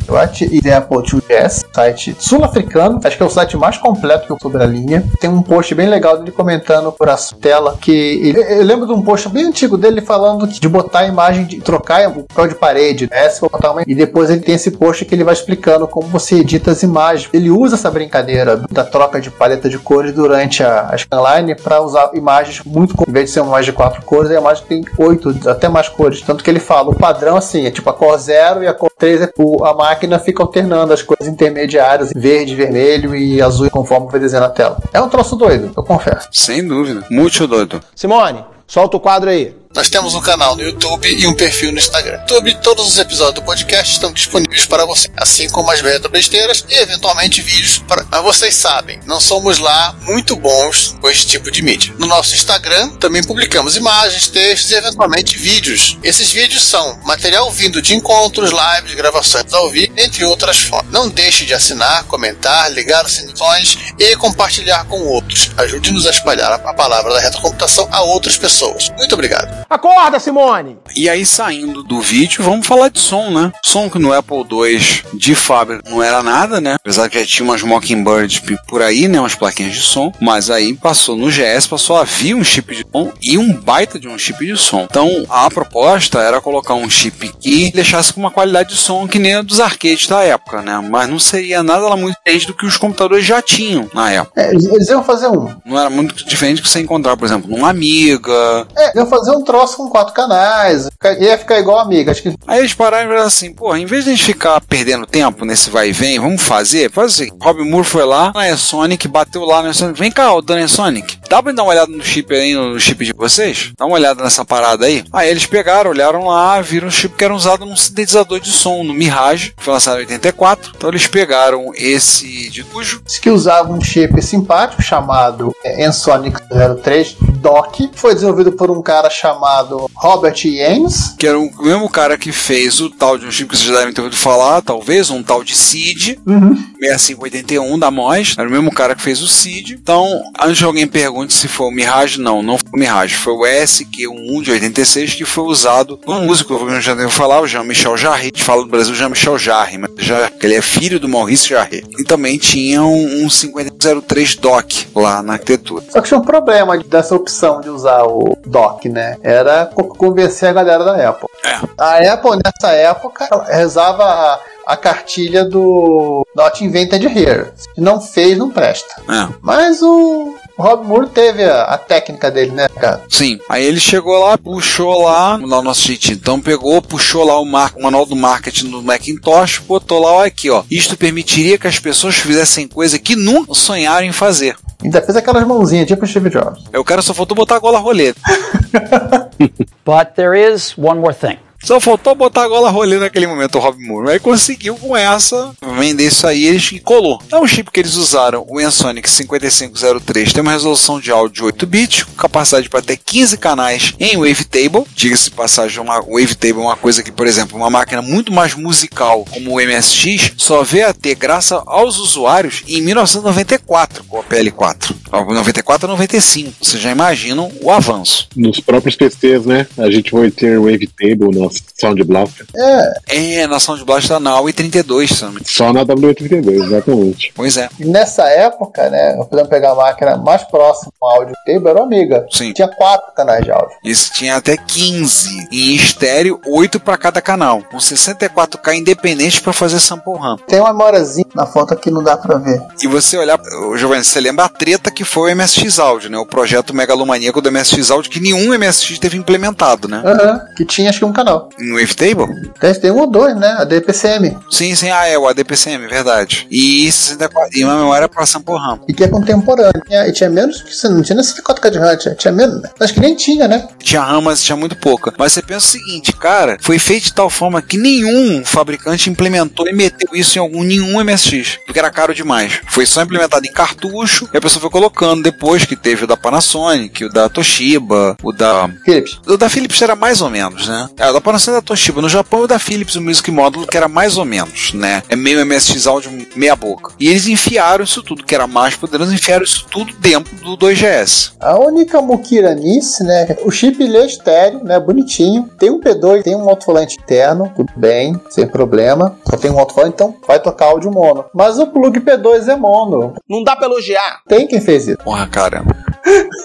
e 0.50 0.60
da 0.60 0.78
Apple 0.78 0.98
2GS, 0.98 1.64
site 1.72 2.16
sul-africano, 2.18 3.00
acho 3.02 3.16
que 3.16 3.22
é 3.22 3.26
o 3.26 3.30
site 3.30 3.56
mais 3.56 3.76
completo 3.76 4.26
que 4.26 4.32
eu 4.32 4.38
sobre 4.40 4.62
a 4.62 4.66
linha. 4.66 5.04
Tem 5.20 5.28
um 5.28 5.42
post 5.42 5.74
bem 5.74 5.88
legal 5.88 6.18
dele 6.18 6.30
comentando 6.30 6.92
por 6.92 7.08
a 7.08 7.16
tela 7.40 7.76
que 7.80 7.90
ele, 7.90 8.38
eu 8.38 8.64
lembro 8.64 8.86
de 8.86 8.92
um 8.92 9.02
post 9.02 9.28
bem 9.28 9.46
antigo 9.46 9.76
dele 9.76 10.00
falando 10.00 10.46
de 10.46 10.68
botar 10.68 11.00
a 11.00 11.06
imagem, 11.06 11.44
de 11.44 11.60
trocar 11.60 12.08
o 12.08 12.22
papel 12.22 12.48
de 12.48 12.54
parede, 12.54 13.08
né? 13.10 13.28
botar 13.40 13.72
uma, 13.72 13.82
e 13.86 13.94
depois 13.94 14.30
ele 14.30 14.40
tem 14.40 14.54
esse 14.54 14.70
post 14.70 15.04
que 15.04 15.14
ele 15.14 15.24
vai 15.24 15.34
explicando 15.34 15.86
como 15.88 16.06
você 16.08 16.36
edita 16.36 16.70
as 16.70 16.82
imagens. 16.82 17.28
Ele 17.32 17.50
usa 17.50 17.74
essa 17.74 17.90
brincadeira 17.90 18.62
da 18.70 18.84
troca 18.84 19.20
de 19.20 19.30
paleta 19.30 19.68
de 19.68 19.78
cores 19.78 20.12
durante 20.12 20.62
a, 20.62 20.90
a 20.90 20.96
scanline 20.96 21.54
para 21.56 21.82
usar 21.82 22.10
imagens 22.14 22.62
muito, 22.64 22.94
em 23.06 23.12
vez 23.12 23.26
de 23.26 23.32
ser 23.32 23.40
uma 23.40 23.48
imagem 23.48 23.72
de 23.72 23.76
quatro 23.88 24.02
cores, 24.02 24.30
a 24.30 24.38
imagem 24.38 24.64
tem 24.66 24.84
oito, 24.98 25.34
até 25.48 25.68
mais 25.68 25.88
cores. 25.88 26.20
Tanto 26.20 26.44
que 26.44 26.50
ele 26.50 26.60
fala, 26.60 26.90
o 26.90 26.94
padrão 26.94 27.36
assim, 27.36 27.66
é 27.66 27.70
tipo 27.70 27.88
a 27.88 27.92
cor 27.92 28.16
0 28.18 28.62
e 28.62 28.66
a 28.66 28.74
cor 28.74 28.90
3 28.96 29.22
é 29.22 29.32
a 29.64 29.74
máquina 29.74 30.18
fica 30.18 30.42
alternando 30.42 30.92
as 30.92 31.02
cores 31.02 31.26
intermediárias, 31.26 32.12
verde, 32.14 32.54
vermelho 32.54 33.14
e 33.14 33.40
azul, 33.40 33.70
conforme 33.70 34.10
vai 34.10 34.20
desenhar 34.20 34.46
na 34.46 34.52
tela. 34.52 34.78
É 34.92 35.00
um 35.00 35.08
troço 35.08 35.36
doido, 35.36 35.70
eu 35.76 35.82
confesso. 35.82 36.28
Sem 36.32 36.66
dúvida. 36.66 37.04
Muito 37.10 37.46
doido. 37.46 37.80
Simone, 37.94 38.44
solta 38.68 38.98
o 38.98 39.00
quadro 39.00 39.30
aí. 39.30 39.54
Nós 39.74 39.90
temos 39.90 40.14
um 40.14 40.20
canal 40.20 40.56
no 40.56 40.62
YouTube 40.62 41.08
e 41.08 41.26
um 41.26 41.34
perfil 41.34 41.70
no 41.70 41.78
Instagram. 41.78 42.18
YouTube, 42.20 42.54
todos 42.62 42.86
os 42.88 42.98
episódios 42.98 43.34
do 43.34 43.42
podcast 43.42 43.92
estão 43.92 44.12
disponíveis 44.12 44.66
para 44.66 44.84
você, 44.84 45.08
assim 45.16 45.48
como 45.50 45.70
as 45.70 45.80
besteiras 46.10 46.64
e 46.68 46.74
eventualmente 46.74 47.40
vídeos. 47.42 47.78
Para... 47.86 48.04
Mas 48.10 48.22
vocês 48.22 48.54
sabem, 48.54 48.98
não 49.06 49.20
somos 49.20 49.58
lá 49.58 49.94
muito 50.02 50.34
bons 50.34 50.96
com 51.00 51.08
esse 51.08 51.26
tipo 51.26 51.50
de 51.50 51.62
mídia. 51.62 51.94
No 51.98 52.06
nosso 52.06 52.34
Instagram 52.34 52.88
também 52.96 53.22
publicamos 53.22 53.76
imagens, 53.76 54.26
textos 54.28 54.70
e 54.70 54.74
eventualmente 54.74 55.36
vídeos. 55.36 55.98
Esses 56.02 56.32
vídeos 56.32 56.64
são 56.64 56.98
material 57.04 57.50
vindo 57.52 57.80
de 57.80 57.94
encontros, 57.94 58.50
lives, 58.50 58.94
gravações 58.94 59.52
ao 59.52 59.70
vivo, 59.70 59.92
entre 59.96 60.24
outras 60.24 60.58
formas. 60.58 60.90
Não 60.90 61.08
deixe 61.08 61.44
de 61.44 61.54
assinar, 61.54 62.04
comentar, 62.04 62.72
ligar 62.72 63.04
as 63.04 63.12
sinições 63.12 63.78
e 63.98 64.16
compartilhar 64.16 64.86
com 64.86 64.98
outros. 65.02 65.50
Ajude-nos 65.56 66.06
a 66.06 66.10
espalhar 66.10 66.52
a 66.52 66.74
palavra 66.74 67.12
da 67.12 67.20
retrocomputação 67.20 67.86
a 67.92 68.02
outras 68.02 68.36
pessoas. 68.36 68.57
Muito 68.96 69.12
obrigado. 69.14 69.66
Acorda, 69.68 70.18
Simone! 70.18 70.78
E 70.96 71.08
aí, 71.08 71.24
saindo 71.24 71.82
do 71.82 72.00
vídeo, 72.00 72.42
vamos 72.42 72.66
falar 72.66 72.88
de 72.88 72.98
som, 72.98 73.30
né? 73.30 73.52
Som 73.64 73.88
que 73.88 73.98
no 73.98 74.12
Apple 74.12 74.44
II 74.50 75.02
de 75.14 75.34
fábrica 75.34 75.88
não 75.88 76.02
era 76.02 76.22
nada, 76.22 76.60
né? 76.60 76.74
Apesar 76.74 77.08
que 77.08 77.24
tinha 77.24 77.44
umas 77.44 77.62
Mockingbird 77.62 78.42
por 78.66 78.82
aí, 78.82 79.08
né? 79.08 79.20
Umas 79.20 79.34
plaquinhas 79.34 79.74
de 79.74 79.80
som. 79.80 80.12
Mas 80.20 80.50
aí 80.50 80.74
passou 80.74 81.16
no 81.16 81.28
GS, 81.28 81.66
passou 81.68 81.96
a 81.96 82.04
vir 82.04 82.34
um 82.34 82.44
chip 82.44 82.74
de 82.74 82.84
som 82.90 83.12
e 83.22 83.38
um 83.38 83.52
baita 83.52 83.98
de 83.98 84.08
um 84.08 84.18
chip 84.18 84.44
de 84.44 84.56
som. 84.56 84.86
Então, 84.90 85.24
a 85.28 85.48
proposta 85.50 86.20
era 86.20 86.40
colocar 86.40 86.74
um 86.74 86.88
chip 86.90 87.32
que 87.40 87.70
deixasse 87.72 88.12
com 88.12 88.20
uma 88.20 88.30
qualidade 88.30 88.70
de 88.70 88.76
som 88.76 89.06
que 89.06 89.18
nem 89.18 89.34
a 89.34 89.42
dos 89.42 89.60
arcades 89.60 90.06
da 90.06 90.22
época, 90.22 90.62
né? 90.62 90.80
Mas 90.88 91.08
não 91.08 91.18
seria 91.18 91.62
nada 91.62 91.88
lá 91.88 91.96
muito 91.96 92.16
diferente 92.16 92.46
do 92.46 92.54
que 92.54 92.66
os 92.66 92.76
computadores 92.76 93.24
já 93.24 93.40
tinham 93.40 93.88
na 93.94 94.10
época. 94.10 94.40
É, 94.40 94.50
eles 94.50 94.88
iam 94.88 95.02
fazer 95.04 95.28
um. 95.28 95.54
Não 95.64 95.78
era 95.78 95.90
muito 95.90 96.24
diferente 96.26 96.56
do 96.56 96.62
que 96.62 96.68
você 96.68 96.80
encontrar, 96.80 97.16
por 97.16 97.24
exemplo, 97.24 97.50
num 97.50 97.64
Amiga, 97.68 98.32
É, 98.76 98.98
ia 98.98 99.06
fazer 99.06 99.30
um 99.32 99.44
troço 99.44 99.76
com 99.76 99.88
quatro 99.88 100.14
canais, 100.14 100.88
ia 101.20 101.38
ficar 101.38 101.58
igual 101.58 101.78
amiga. 101.78 102.10
Acho 102.10 102.22
que 102.22 102.34
Aí 102.46 102.60
eles 102.60 102.74
pararam 102.74 103.04
e 103.04 103.08
falaram 103.08 103.26
assim, 103.26 103.52
pô, 103.52 103.74
em 103.76 103.86
vez 103.86 104.04
de 104.04 104.10
a 104.10 104.14
gente 104.14 104.24
ficar 104.24 104.60
perdendo 104.60 105.06
tempo 105.06 105.44
nesse 105.44 105.70
vai 105.70 105.90
e 105.90 105.92
vem, 105.92 106.18
vamos 106.18 106.42
fazer, 106.42 106.90
faz 106.90 107.12
assim. 107.12 107.30
Rob 107.40 107.62
Moore 107.62 107.84
foi 107.84 108.04
lá, 108.04 108.32
na 108.34 108.56
Sonic, 108.56 109.08
bateu 109.08 109.44
lá 109.44 109.62
na 109.62 109.72
Sonic. 109.72 109.98
Vem 109.98 110.10
cá, 110.10 110.32
ô 110.32 110.40
dona 110.40 110.68
Sonic, 110.68 111.18
dá 111.28 111.42
pra 111.42 111.52
dar 111.52 111.62
uma 111.62 111.72
olhada 111.72 111.90
no 111.90 112.02
chip 112.02 112.34
aí, 112.34 112.54
no 112.54 112.78
chip 112.78 113.04
de 113.04 113.12
vocês? 113.12 113.72
Dá 113.76 113.86
uma 113.86 113.96
olhada 113.96 114.22
nessa 114.22 114.44
parada 114.44 114.86
aí. 114.86 115.04
Aí 115.12 115.28
eles 115.28 115.46
pegaram, 115.46 115.90
olharam 115.90 116.26
lá, 116.26 116.60
viram 116.60 116.88
o 116.88 116.90
chip 116.90 117.16
que 117.16 117.24
era 117.24 117.34
usado 117.34 117.64
num 117.64 117.76
sintetizador 117.76 118.40
de 118.40 118.50
som, 118.50 118.82
no 118.82 118.94
Mirage, 118.94 119.52
que 119.56 119.62
foi 119.62 119.72
lançado 119.74 119.98
em 119.98 120.00
84. 120.00 120.72
Então 120.76 120.90
eles 120.90 121.06
pegaram 121.06 121.70
esse 121.74 122.48
de 122.50 122.64
cujo. 122.64 123.02
Diz 123.04 123.18
que 123.18 123.30
usava 123.30 123.72
um 123.72 123.80
chip 123.80 124.20
simpático 124.22 124.82
chamado 124.82 125.54
Ensonic 125.64 126.40
03 126.82 127.16
DOC. 127.40 127.90
Foi 127.94 128.14
desenvolvido 128.14 128.37
por 128.52 128.70
um 128.70 128.82
cara 128.82 129.10
chamado 129.10 129.90
Robert 129.94 130.36
Yanes. 130.44 131.14
Que 131.18 131.26
era 131.26 131.38
o 131.38 131.50
mesmo 131.62 131.88
cara 131.88 132.16
que 132.16 132.32
fez 132.32 132.80
o 132.80 132.90
tal 132.90 133.18
de 133.18 133.26
um 133.26 133.30
chip 133.30 133.48
que 133.50 133.56
vocês 133.56 133.68
já 133.68 133.78
devem 133.78 133.92
ter 133.92 134.00
ouvido 134.00 134.16
falar, 134.16 134.62
talvez, 134.62 135.10
um 135.10 135.22
tal 135.22 135.42
de 135.42 135.54
CID, 135.56 136.18
Uhum. 136.26 136.54
6581 136.80 137.78
da 137.78 137.90
MOS. 137.90 138.34
Era 138.38 138.48
o 138.48 138.50
mesmo 138.50 138.70
cara 138.72 138.94
que 138.94 139.02
fez 139.02 139.20
o 139.22 139.28
CID. 139.28 139.74
Então, 139.74 140.22
antes 140.40 140.58
de 140.58 140.64
alguém 140.64 140.86
pergunte 140.86 141.32
se 141.32 141.48
foi 141.48 141.66
o 141.68 141.70
Mirage, 141.70 142.20
não, 142.20 142.42
não 142.42 142.58
foi 142.58 142.70
o 142.74 142.78
Mirage. 142.78 143.14
Foi 143.14 143.32
o 143.32 143.40
SQ11 143.42 144.42
de 144.42 144.50
86 144.52 145.14
que 145.14 145.24
foi 145.24 145.44
usado 145.44 145.96
por 145.98 146.14
um 146.14 146.24
músico, 146.26 146.54
eu 146.54 146.80
já 146.80 146.94
devo 146.94 147.10
falar, 147.10 147.40
o 147.40 147.46
Jean-Michel 147.46 147.96
Jarre. 147.96 148.20
A 148.20 148.24
gente 148.24 148.42
fala 148.42 148.62
do 148.62 148.68
Brasil 148.68 148.94
Jean-Michel 148.94 149.38
Jarre, 149.38 149.78
mas 149.78 149.90
já, 149.98 150.28
que 150.30 150.46
ele 150.46 150.54
é 150.54 150.62
filho 150.62 151.00
do 151.00 151.08
Maurice 151.08 151.48
Jarre. 151.48 151.84
E 151.98 152.04
também 152.04 152.38
tinha 152.38 152.82
um, 152.82 153.24
um 153.24 153.30
5003 153.30 154.36
DOC 154.36 154.86
lá 154.94 155.22
na 155.22 155.34
arquitetura. 155.34 155.84
Só 155.90 156.00
que 156.00 156.08
tinha 156.08 156.18
um 156.20 156.24
problema 156.24 156.78
dessa 156.78 157.14
opção 157.14 157.60
de 157.60 157.68
usar 157.68 158.04
o 158.04 158.17
DOC, 158.46 158.86
né? 158.88 159.16
Era 159.22 159.66
co- 159.66 159.84
convencer 159.84 160.48
a 160.48 160.52
galera 160.52 160.84
da 160.84 161.08
Apple. 161.08 161.28
A 161.76 161.96
Apple, 162.12 162.38
nessa 162.44 162.72
época, 162.74 163.28
rezava 163.48 164.04
a, 164.04 164.40
a 164.66 164.76
cartilha 164.76 165.44
do 165.44 166.26
Not 166.34 166.64
Invented 166.64 167.04
Here. 167.06 167.48
Se 167.56 167.80
não 167.80 168.00
fez, 168.00 168.36
não 168.38 168.50
presta. 168.50 169.00
É. 169.08 169.28
Mas 169.40 169.80
o 169.82 170.34
Rob 170.58 170.86
Moore 170.86 171.08
teve 171.08 171.44
a, 171.44 171.62
a 171.64 171.78
técnica 171.78 172.30
dele, 172.30 172.50
né, 172.52 172.68
cara? 172.68 173.02
Sim. 173.08 173.38
Aí 173.48 173.64
ele 173.64 173.80
chegou 173.80 174.18
lá, 174.18 174.36
puxou 174.36 175.02
lá, 175.04 175.38
lá 175.42 175.58
o 175.58 175.62
nosso 175.62 175.82
jeitinho. 175.86 176.16
Então 176.16 176.40
pegou, 176.40 176.80
puxou 176.82 177.24
lá 177.24 177.38
o, 177.40 177.44
mar, 177.44 177.72
o 177.76 177.82
manual 177.82 178.04
do 178.06 178.16
marketing 178.16 178.70
do 178.70 178.82
Macintosh, 178.82 179.58
botou 179.66 180.00
lá, 180.00 180.12
olha 180.12 180.28
aqui, 180.28 180.50
ó. 180.50 180.62
Isto 180.70 180.96
permitiria 180.96 181.58
que 181.58 181.66
as 181.66 181.78
pessoas 181.78 182.16
fizessem 182.16 182.68
coisa 182.68 182.98
que 182.98 183.16
nunca 183.16 183.54
sonharam 183.54 184.06
em 184.06 184.12
fazer. 184.12 184.56
Ainda 184.82 185.02
fez 185.02 185.16
aquelas 185.16 185.44
mãozinhas, 185.44 185.86
tipo 185.86 186.06
Steve 186.06 186.30
Jobs. 186.30 186.64
Aí 186.72 186.78
o 186.78 186.84
cara 186.84 187.02
só 187.02 187.12
faltou 187.12 187.36
botar 187.36 187.56
a 187.56 187.58
gola 187.58 187.78
rolê. 187.78 188.14
But 189.84 190.14
there 190.14 190.38
is 190.38 190.76
one 190.78 191.00
more 191.00 191.14
thing. 191.14 191.38
Só 191.62 191.80
faltou 191.80 192.14
botar 192.14 192.44
a 192.44 192.48
gola 192.48 192.70
rolê 192.70 192.98
naquele 192.98 193.26
momento, 193.26 193.56
o 193.56 193.60
Rob 193.60 193.78
Moore. 193.84 194.10
Aí 194.10 194.18
conseguiu 194.18 194.76
com 194.76 194.96
essa 194.96 195.52
vender 195.78 196.06
isso 196.06 196.26
aí, 196.26 196.46
eles 196.46 196.70
e 196.72 196.78
colou. 196.78 197.20
É 197.30 197.36
um 197.36 197.46
chip 197.46 197.70
que 197.70 197.80
eles 197.80 197.94
usaram, 197.94 198.44
o 198.48 198.60
Ensonic 198.60 199.08
5503, 199.08 200.32
tem 200.32 200.42
uma 200.42 200.52
resolução 200.52 201.00
de 201.00 201.10
áudio 201.10 201.46
8 201.46 201.66
bits, 201.66 202.02
com 202.04 202.12
capacidade 202.12 202.68
para 202.68 202.80
até 202.80 202.96
15 202.96 203.36
canais 203.38 203.94
em 203.98 204.16
Wavetable. 204.16 204.84
Diga-se 204.94 205.30
passagem, 205.30 205.80
uma 205.80 206.00
Wavetable 206.00 206.62
é 206.62 206.66
uma 206.66 206.76
coisa 206.76 207.02
que, 207.02 207.12
por 207.12 207.26
exemplo, 207.26 207.56
uma 207.56 207.70
máquina 207.70 208.02
muito 208.02 208.32
mais 208.32 208.54
musical 208.54 209.24
como 209.30 209.56
o 209.56 209.60
MSX 209.60 210.32
só 210.36 210.62
veio 210.62 210.88
a 210.88 210.94
ter 210.94 211.14
graças 211.14 211.60
aos 211.66 211.98
usuários 211.98 212.62
em 212.68 212.80
1994 212.82 214.04
com 214.04 214.20
a 214.20 214.24
PL4. 214.24 214.94
94 215.10 215.86
a 215.86 215.90
95. 215.90 216.52
Vocês 216.60 216.82
já 216.82 216.90
imaginam 216.90 217.50
o 217.62 217.70
avanço. 217.70 218.28
Nos 218.36 218.60
próprios 218.60 218.96
PCs, 218.96 219.46
né? 219.46 219.66
A 219.76 219.90
gente 219.90 220.12
vai 220.12 220.30
ter 220.30 220.58
Wavetable 220.58 221.47
no 221.48 221.80
Sound 221.80 222.04
Blaster. 222.04 222.46
É. 222.56 223.40
É, 223.40 223.46
na 223.46 223.60
Sound 223.60 223.84
Blast 223.84 224.08
tá 224.08 224.20
na 224.20 224.30
AUE 224.32 224.52
32, 224.52 225.10
se 225.10 225.22
não 225.22 225.30
me 225.30 225.34
engano. 225.36 225.50
Só 225.50 225.72
na 225.72 225.84
W32, 225.84 226.64
exatamente. 226.64 227.32
Pois 227.34 227.56
é. 227.56 227.68
E 227.78 227.84
nessa 227.84 228.24
época, 228.28 228.88
né, 228.90 229.16
podemos 229.28 229.48
pegar 229.48 229.72
a 229.72 229.74
máquina 229.74 230.16
mais 230.16 230.42
próxima 230.44 230.92
ao 231.00 231.20
áudio 231.20 231.34
table, 231.46 231.68
era 231.68 231.80
o 231.80 231.82
Amiga. 231.82 232.26
Sim. 232.30 232.52
Tinha 232.52 232.68
quatro 232.68 233.12
canais 233.14 233.44
de 233.44 233.50
áudio. 233.50 233.76
Isso 233.84 234.12
tinha 234.12 234.36
até 234.36 234.56
15. 234.56 235.48
E 235.50 235.72
em 235.72 235.76
estéreo, 235.76 236.40
8 236.46 236.80
para 236.80 236.96
cada 236.96 237.20
canal. 237.20 237.62
Com 237.70 237.78
64K 237.78 238.74
independente 238.74 239.40
para 239.40 239.52
fazer 239.52 239.80
sample 239.80 240.18
RAM. 240.18 240.36
Tem 240.46 240.60
uma 240.60 240.72
memóriazinha 240.72 241.26
na 241.34 241.46
foto 241.46 241.74
que 241.76 241.90
não 241.90 242.02
dá 242.02 242.16
pra 242.16 242.36
ver. 242.36 242.60
E 242.82 242.86
você 242.86 243.16
olhar, 243.16 243.38
Giovanni, 243.76 244.04
você 244.04 244.20
lembra 244.20 244.44
a 244.44 244.48
treta 244.48 244.90
que 244.90 245.04
foi 245.04 245.32
o 245.32 245.36
MSX 245.36 245.78
Audio, 245.78 246.10
né? 246.10 246.18
O 246.18 246.26
projeto 246.26 246.74
megalomaníaco 246.74 247.40
do 247.40 247.50
MSX 247.50 247.90
Audio 247.90 248.10
que 248.10 248.20
nenhum 248.20 248.56
MSX 248.56 248.98
teve 248.98 249.16
implementado, 249.16 249.88
né? 249.88 250.02
Aham. 250.04 250.40
Que 250.56 250.64
tinha 250.64 250.90
acho 250.90 251.00
que 251.00 251.04
um 251.04 251.12
canal. 251.12 251.37
No 251.58 251.74
Wavetable? 251.74 252.50
Tem, 252.60 252.74
tem 252.74 252.90
um 252.90 252.98
ou 253.00 253.06
dois, 253.10 253.34
né? 253.36 253.56
A 253.58 253.64
DPCM. 253.64 254.36
Sim, 254.50 254.74
sim, 254.74 254.90
ah, 254.90 255.06
é 255.06 255.18
o 255.18 255.26
ADPCM, 255.28 255.86
verdade. 255.86 256.46
E 256.50 256.90
64, 256.90 257.58
e 257.58 257.64
uma 257.64 257.76
memória 257.76 258.08
para 258.08 258.24
sample 258.26 258.54
RAM. 258.56 258.80
E 258.88 258.92
que 258.94 259.04
é 259.04 259.08
contemporâneo. 259.08 259.82
Tinha- 259.86 260.06
E 260.08 260.12
tinha 260.12 260.30
menos 260.30 260.62
que 260.62 260.74
você 260.74 260.88
não 260.88 261.02
tinha 261.02 261.16
nem 261.16 261.24
64K 261.24 261.70
de 261.70 261.78
RAM, 261.78 261.96
tinha, 261.96 262.14
tinha 262.14 262.32
menos. 262.32 262.62
né? 262.62 262.70
Acho 262.80 262.94
que 262.94 263.00
nem 263.00 263.14
tinha, 263.14 263.46
né? 263.48 263.66
Tinha 263.78 264.02
RAM, 264.02 264.20
mas 264.22 264.42
tinha 264.42 264.56
muito 264.56 264.76
pouca. 264.76 265.12
Mas 265.18 265.32
você 265.32 265.42
pensa 265.42 265.66
o 265.66 265.70
seguinte, 265.70 266.12
cara, 266.12 266.56
foi 266.60 266.78
feito 266.78 267.04
de 267.04 267.12
tal 267.14 267.28
forma 267.30 267.60
que 267.62 267.76
nenhum 267.76 268.44
fabricante 268.44 269.10
implementou 269.10 269.68
e 269.68 269.72
meteu 269.72 270.08
isso 270.14 270.38
em 270.38 270.40
algum 270.40 270.62
nenhum 270.62 270.98
MSX, 271.02 271.58
porque 271.66 271.78
era 271.78 271.90
caro 271.90 272.14
demais. 272.14 272.60
Foi 272.68 272.86
só 272.86 273.02
implementado 273.02 273.46
em 273.46 273.52
cartucho 273.52 274.28
e 274.32 274.36
a 274.36 274.40
pessoa 274.40 274.60
foi 274.60 274.70
colocando 274.70 275.22
depois 275.22 275.64
que 275.64 275.76
teve 275.76 276.04
o 276.04 276.06
da 276.06 276.16
Panasonic, 276.16 277.04
o 277.04 277.08
da 277.12 277.28
Toshiba, 277.28 278.16
o 278.22 278.32
da 278.32 278.68
Philips. 278.84 279.18
o 279.26 279.36
da 279.36 279.48
Philips 279.48 279.80
era 279.82 279.94
mais 279.96 280.20
ou 280.20 280.30
menos, 280.30 280.68
né? 280.68 280.88
É, 280.98 281.08
o 281.08 281.12
da 281.12 281.20
Panasonic 281.28 281.58
e 281.58 281.60
da 281.60 281.62
Toshiba. 281.62 282.00
No 282.00 282.08
Japão, 282.08 282.40
o 282.40 282.46
da 282.46 282.58
Philips, 282.58 282.96
o 282.96 283.02
Music 283.02 283.30
Módulo, 283.30 283.66
que 283.66 283.76
era 283.76 283.86
mais 283.86 284.16
ou 284.16 284.24
menos, 284.24 284.72
né? 284.72 285.02
É 285.08 285.16
meio 285.16 285.44
MSX 285.44 285.86
áudio, 285.86 286.10
meia 286.34 286.56
boca. 286.56 286.92
E 286.98 287.08
eles 287.08 287.28
enfiaram 287.28 287.84
isso 287.84 288.02
tudo, 288.02 288.24
que 288.24 288.34
era 288.34 288.46
mais 288.46 288.76
poderoso, 288.76 289.12
enfiaram 289.12 289.44
isso 289.44 289.66
tudo 289.70 289.92
dentro 289.98 290.34
do 290.36 290.56
2GS. 290.56 291.32
A 291.38 291.58
única 291.58 292.00
muquiranice, 292.00 293.04
né? 293.04 293.36
O 293.44 293.50
chip 293.50 293.82
ele 293.82 293.98
é 293.98 294.06
estéreo, 294.06 294.64
né? 294.64 294.80
Bonitinho. 294.80 295.50
Tem 295.58 295.70
um 295.70 295.80
P2, 295.80 296.22
tem 296.22 296.34
um 296.34 296.48
alto-falante 296.48 296.98
interno, 296.98 297.52
tudo 297.54 297.72
bem, 297.76 298.18
sem 298.30 298.46
problema. 298.46 299.16
Só 299.28 299.36
tem 299.36 299.50
um 299.50 299.58
alto-falante, 299.58 299.94
então 299.94 300.16
vai 300.26 300.40
tocar 300.40 300.66
áudio 300.66 300.90
mono. 300.90 301.26
Mas 301.34 301.58
o 301.58 301.66
plug 301.66 302.00
P2 302.00 302.48
é 302.48 302.56
mono. 302.56 303.14
Não 303.28 303.44
dá 303.44 303.54
pra 303.54 303.66
elogiar. 303.66 304.20
Tem 304.26 304.46
quem 304.46 304.60
fez 304.60 304.88
isso. 304.88 304.98
Porra, 304.98 305.26
cara. 305.26 305.62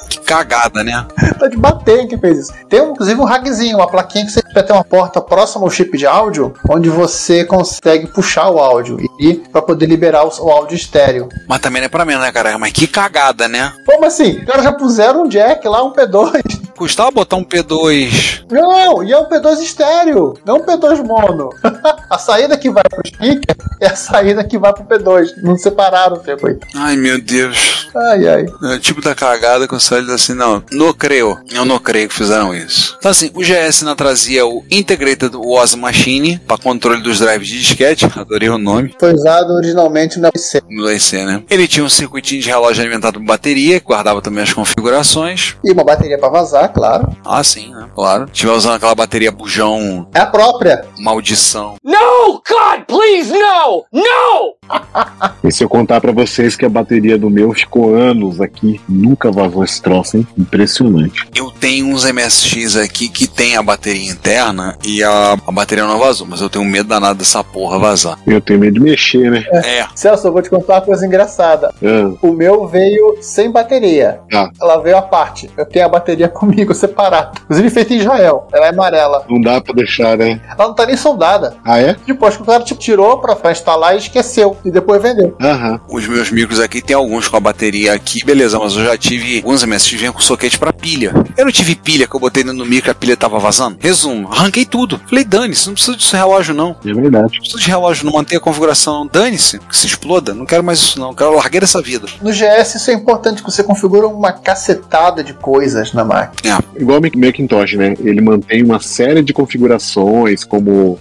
Que 0.09 0.19
cagada, 0.19 0.83
né? 0.83 1.05
Tá 1.39 1.47
de 1.47 1.57
bater 1.57 2.01
em 2.01 2.07
quem 2.07 2.19
fez 2.19 2.39
isso. 2.39 2.53
Tem 2.69 2.83
inclusive 2.83 3.19
um 3.19 3.25
ragzinho, 3.25 3.77
uma 3.77 3.87
plaquinha 3.87 4.25
que 4.25 4.31
você 4.31 4.41
vai 4.53 4.63
ter 4.63 4.73
uma 4.73 4.83
porta 4.83 5.21
próxima 5.21 5.63
ao 5.63 5.69
chip 5.69 5.97
de 5.97 6.05
áudio, 6.05 6.53
onde 6.69 6.89
você 6.89 7.43
consegue 7.43 8.07
puxar 8.07 8.49
o 8.49 8.59
áudio 8.59 8.97
e 9.19 9.33
para 9.35 9.61
poder 9.61 9.85
liberar 9.85 10.25
o, 10.25 10.49
áudio 10.49 10.75
estéreo. 10.75 11.29
Mas 11.47 11.59
também 11.59 11.81
não 11.81 11.87
é 11.87 11.89
pra 11.89 12.05
menos, 12.05 12.23
né, 12.23 12.31
cara? 12.31 12.57
Mas 12.57 12.71
que 12.71 12.87
cagada, 12.87 13.47
né? 13.47 13.73
Como 13.85 14.05
assim? 14.05 14.39
Os 14.39 14.45
caras 14.45 14.63
já 14.63 14.71
puseram 14.71 15.23
um 15.23 15.27
jack 15.27 15.67
lá, 15.67 15.83
um 15.83 15.91
P2. 15.91 16.61
Custava 16.77 17.11
botar 17.11 17.35
um 17.35 17.43
P2. 17.43 18.45
Não, 18.49 19.03
e 19.03 19.11
é 19.11 19.17
um 19.17 19.25
P2 19.25 19.59
estéreo, 19.59 20.33
não 20.45 20.57
um 20.57 20.65
P2 20.65 21.03
mono. 21.03 21.49
a 22.09 22.17
saída 22.17 22.57
que 22.57 22.69
vai 22.69 22.83
pro 22.83 23.01
speaker 23.05 23.55
é 23.79 23.87
a 23.87 23.95
saída 23.95 24.43
que 24.43 24.57
vai 24.57 24.73
pro 24.73 24.83
P2. 24.83 25.33
Não 25.41 25.57
separaram 25.57 26.17
o 26.17 26.23
circuito. 26.23 26.67
Ai, 26.75 26.95
meu 26.95 27.21
Deus. 27.21 27.89
Ai, 27.95 28.27
ai. 28.27 28.45
É 28.63 28.75
o 28.75 28.79
tipo 28.79 29.01
da 29.01 29.13
cagada 29.13 29.67
que 29.67 29.75
olha 29.93 30.13
assim, 30.13 30.33
não, 30.33 30.63
não 30.71 30.93
creio. 30.93 31.39
Eu 31.51 31.65
não 31.65 31.77
creio 31.79 32.09
que 32.09 32.15
fizeram 32.15 32.55
isso. 32.55 32.95
Então 32.97 33.11
assim, 33.11 33.31
o 33.33 33.41
GS 33.41 33.83
ainda 33.83 33.95
trazia 33.95 34.45
o 34.45 34.63
Integrated 34.69 35.35
Was 35.35 35.75
Machine 35.75 36.39
para 36.39 36.57
controle 36.57 37.01
dos 37.01 37.19
drives 37.19 37.47
de 37.47 37.59
disquete, 37.59 38.05
adorei 38.15 38.49
o 38.49 38.57
nome. 38.57 38.95
Foi 38.99 39.13
usado 39.13 39.53
originalmente 39.53 40.19
na 40.19 40.31
PC. 40.31 40.61
No 40.69 40.91
IC, 40.91 41.23
né? 41.25 41.43
Ele 41.49 41.67
tinha 41.67 41.85
um 41.85 41.89
circuitinho 41.89 42.41
de 42.41 42.49
relógio 42.49 42.81
alimentado 42.81 43.19
por 43.19 43.25
bateria, 43.25 43.79
que 43.79 43.85
guardava 43.85 44.21
também 44.21 44.43
as 44.43 44.53
configurações. 44.53 45.55
E 45.63 45.71
uma 45.71 45.83
bateria 45.83 46.17
para 46.17 46.29
vazar, 46.29 46.62
claro. 46.67 47.09
Ah, 47.25 47.43
sim, 47.43 47.73
né? 47.73 47.87
Claro. 47.95 48.25
Tiver 48.31 48.51
usando 48.51 48.75
aquela 48.75 48.95
bateria 48.95 49.31
bujão, 49.31 50.07
É 50.13 50.19
a 50.19 50.25
própria. 50.25 50.85
maldição. 50.99 51.75
No! 51.83 52.33
God, 52.47 52.85
please, 52.87 53.31
no! 53.31 53.85
No! 53.91 54.55
E 55.43 55.51
se 55.51 55.61
eu 55.61 55.67
contar 55.67 55.99
pra 55.99 56.11
vocês 56.13 56.55
que 56.55 56.65
a 56.65 56.69
bateria 56.69 57.17
do 57.17 57.29
meu 57.29 57.51
ficou 57.53 57.93
anos 57.95 58.39
aqui, 58.39 58.79
nunca 58.87 59.29
vazou 59.29 59.61
esse 59.63 59.81
troço, 59.81 60.15
hein? 60.17 60.25
Impressionante. 60.37 61.27
Eu 61.35 61.51
tenho 61.51 61.87
uns 61.87 62.05
MSX 62.05 62.77
aqui 62.77 63.09
que 63.09 63.27
tem 63.27 63.57
a 63.57 63.61
bateria 63.61 64.09
interna 64.09 64.77
e 64.85 65.03
a, 65.03 65.33
a 65.33 65.51
bateria 65.51 65.83
não 65.85 65.99
vazou, 65.99 66.25
mas 66.25 66.39
eu 66.39 66.49
tenho 66.49 66.63
medo 66.63 66.87
danado 66.87 67.19
dessa 67.19 67.43
porra 67.43 67.77
vazar. 67.77 68.17
Eu 68.25 68.39
tenho 68.39 68.57
medo 68.59 68.75
de 68.75 68.79
mexer, 68.79 69.29
né? 69.29 69.43
É. 69.65 69.85
Celso, 69.95 70.27
eu 70.27 70.31
vou 70.31 70.41
te 70.41 70.49
contar 70.49 70.75
uma 70.75 70.81
coisa 70.81 71.05
engraçada. 71.05 71.73
Ah, 71.83 72.15
O 72.21 72.31
meu 72.31 72.65
veio 72.65 73.17
sem 73.21 73.51
bateria. 73.51 74.21
Ah. 74.33 74.49
Ela 74.61 74.77
veio 74.77 74.97
à 74.97 75.01
parte. 75.01 75.49
Eu 75.57 75.65
tenho 75.65 75.85
a 75.85 75.89
bateria 75.89 76.29
comigo 76.29 76.52
separada. 76.73 77.31
Inclusive 77.43 77.69
feita 77.69 77.93
em 77.93 77.97
Israel. 77.97 78.47
Ela 78.53 78.67
é 78.67 78.69
amarela. 78.69 79.25
não 79.29 79.39
dá 79.39 79.61
pra 79.61 79.73
deixar, 79.73 80.17
né? 80.17 80.41
Ela 80.47 80.67
não 80.67 80.75
tá 80.75 80.85
nem 80.85 80.97
soldada. 80.97 81.55
Ah, 81.63 81.79
é? 81.79 81.93
De 81.93 82.13
Depois 82.13 82.35
que 82.35 82.43
o 82.43 82.45
cara 82.45 82.63
tipo, 82.63 82.79
tirou 82.79 83.17
pra, 83.19 83.35
pra 83.35 83.51
instalar 83.51 83.95
e 83.95 83.97
esqueceu. 83.97 84.57
E 84.63 84.71
depois 84.71 85.01
vendeu. 85.01 85.35
Aham. 85.41 85.79
Os 85.89 86.07
meus 86.07 86.31
micros 86.31 86.59
aqui 86.59 86.81
tem 86.81 86.95
alguns 86.95 87.27
com 87.27 87.37
a 87.37 87.39
bateria 87.39 87.93
aqui, 87.93 88.23
beleza, 88.23 88.59
mas 88.59 88.75
eu 88.75 88.85
já 88.85 88.97
tive 88.97 89.37
alguns 89.37 89.63
MSX 89.63 89.91
vinha 89.93 90.11
com 90.11 90.19
soquete 90.19 90.57
pra 90.57 90.71
pilha. 90.71 91.13
Eu 91.37 91.45
não 91.45 91.51
tive 91.51 91.75
pilha 91.75 92.07
que 92.07 92.15
eu 92.15 92.19
botei 92.19 92.43
no 92.43 92.65
micro 92.65 92.89
e 92.89 92.91
a 92.91 92.95
pilha 92.95 93.17
tava 93.17 93.39
vazando. 93.39 93.77
Resumo, 93.79 94.29
arranquei 94.31 94.65
tudo. 94.65 94.99
Falei, 95.07 95.23
dane-se, 95.23 95.67
não 95.67 95.73
precisa 95.73 95.97
disso 95.97 96.15
relógio 96.15 96.53
não. 96.53 96.75
É 96.85 96.93
verdade. 96.93 97.33
Não 97.33 97.39
precisa 97.39 97.59
de 97.59 97.67
relógio, 97.67 98.05
não 98.05 98.13
manter 98.13 98.37
a 98.37 98.39
configuração. 98.39 99.07
Dane-se, 99.11 99.59
que 99.59 99.75
se 99.75 99.87
exploda. 99.87 100.33
Não 100.33 100.45
quero 100.45 100.63
mais 100.63 100.79
isso 100.79 100.99
não, 100.99 101.13
quero 101.13 101.35
larguei 101.35 101.59
dessa 101.59 101.81
vida. 101.81 102.07
No 102.21 102.31
GS 102.31 102.75
isso 102.75 102.91
é 102.91 102.93
importante, 102.93 103.43
que 103.43 103.51
você 103.51 103.63
configura 103.63 104.07
uma 104.07 104.31
cacetada 104.31 105.23
de 105.23 105.33
coisas 105.33 105.93
na 105.93 106.03
máquina. 106.03 106.42
É. 106.45 106.81
Igual 106.81 106.99
o 106.99 107.01
Mac- 107.01 107.15
Macintosh, 107.15 107.73
né? 107.75 107.93
Ele 107.99 108.21
mantém 108.21 108.63
uma 108.63 108.79
série 108.79 109.21
de 109.21 109.33
configurações, 109.33 110.43
como 110.43 110.97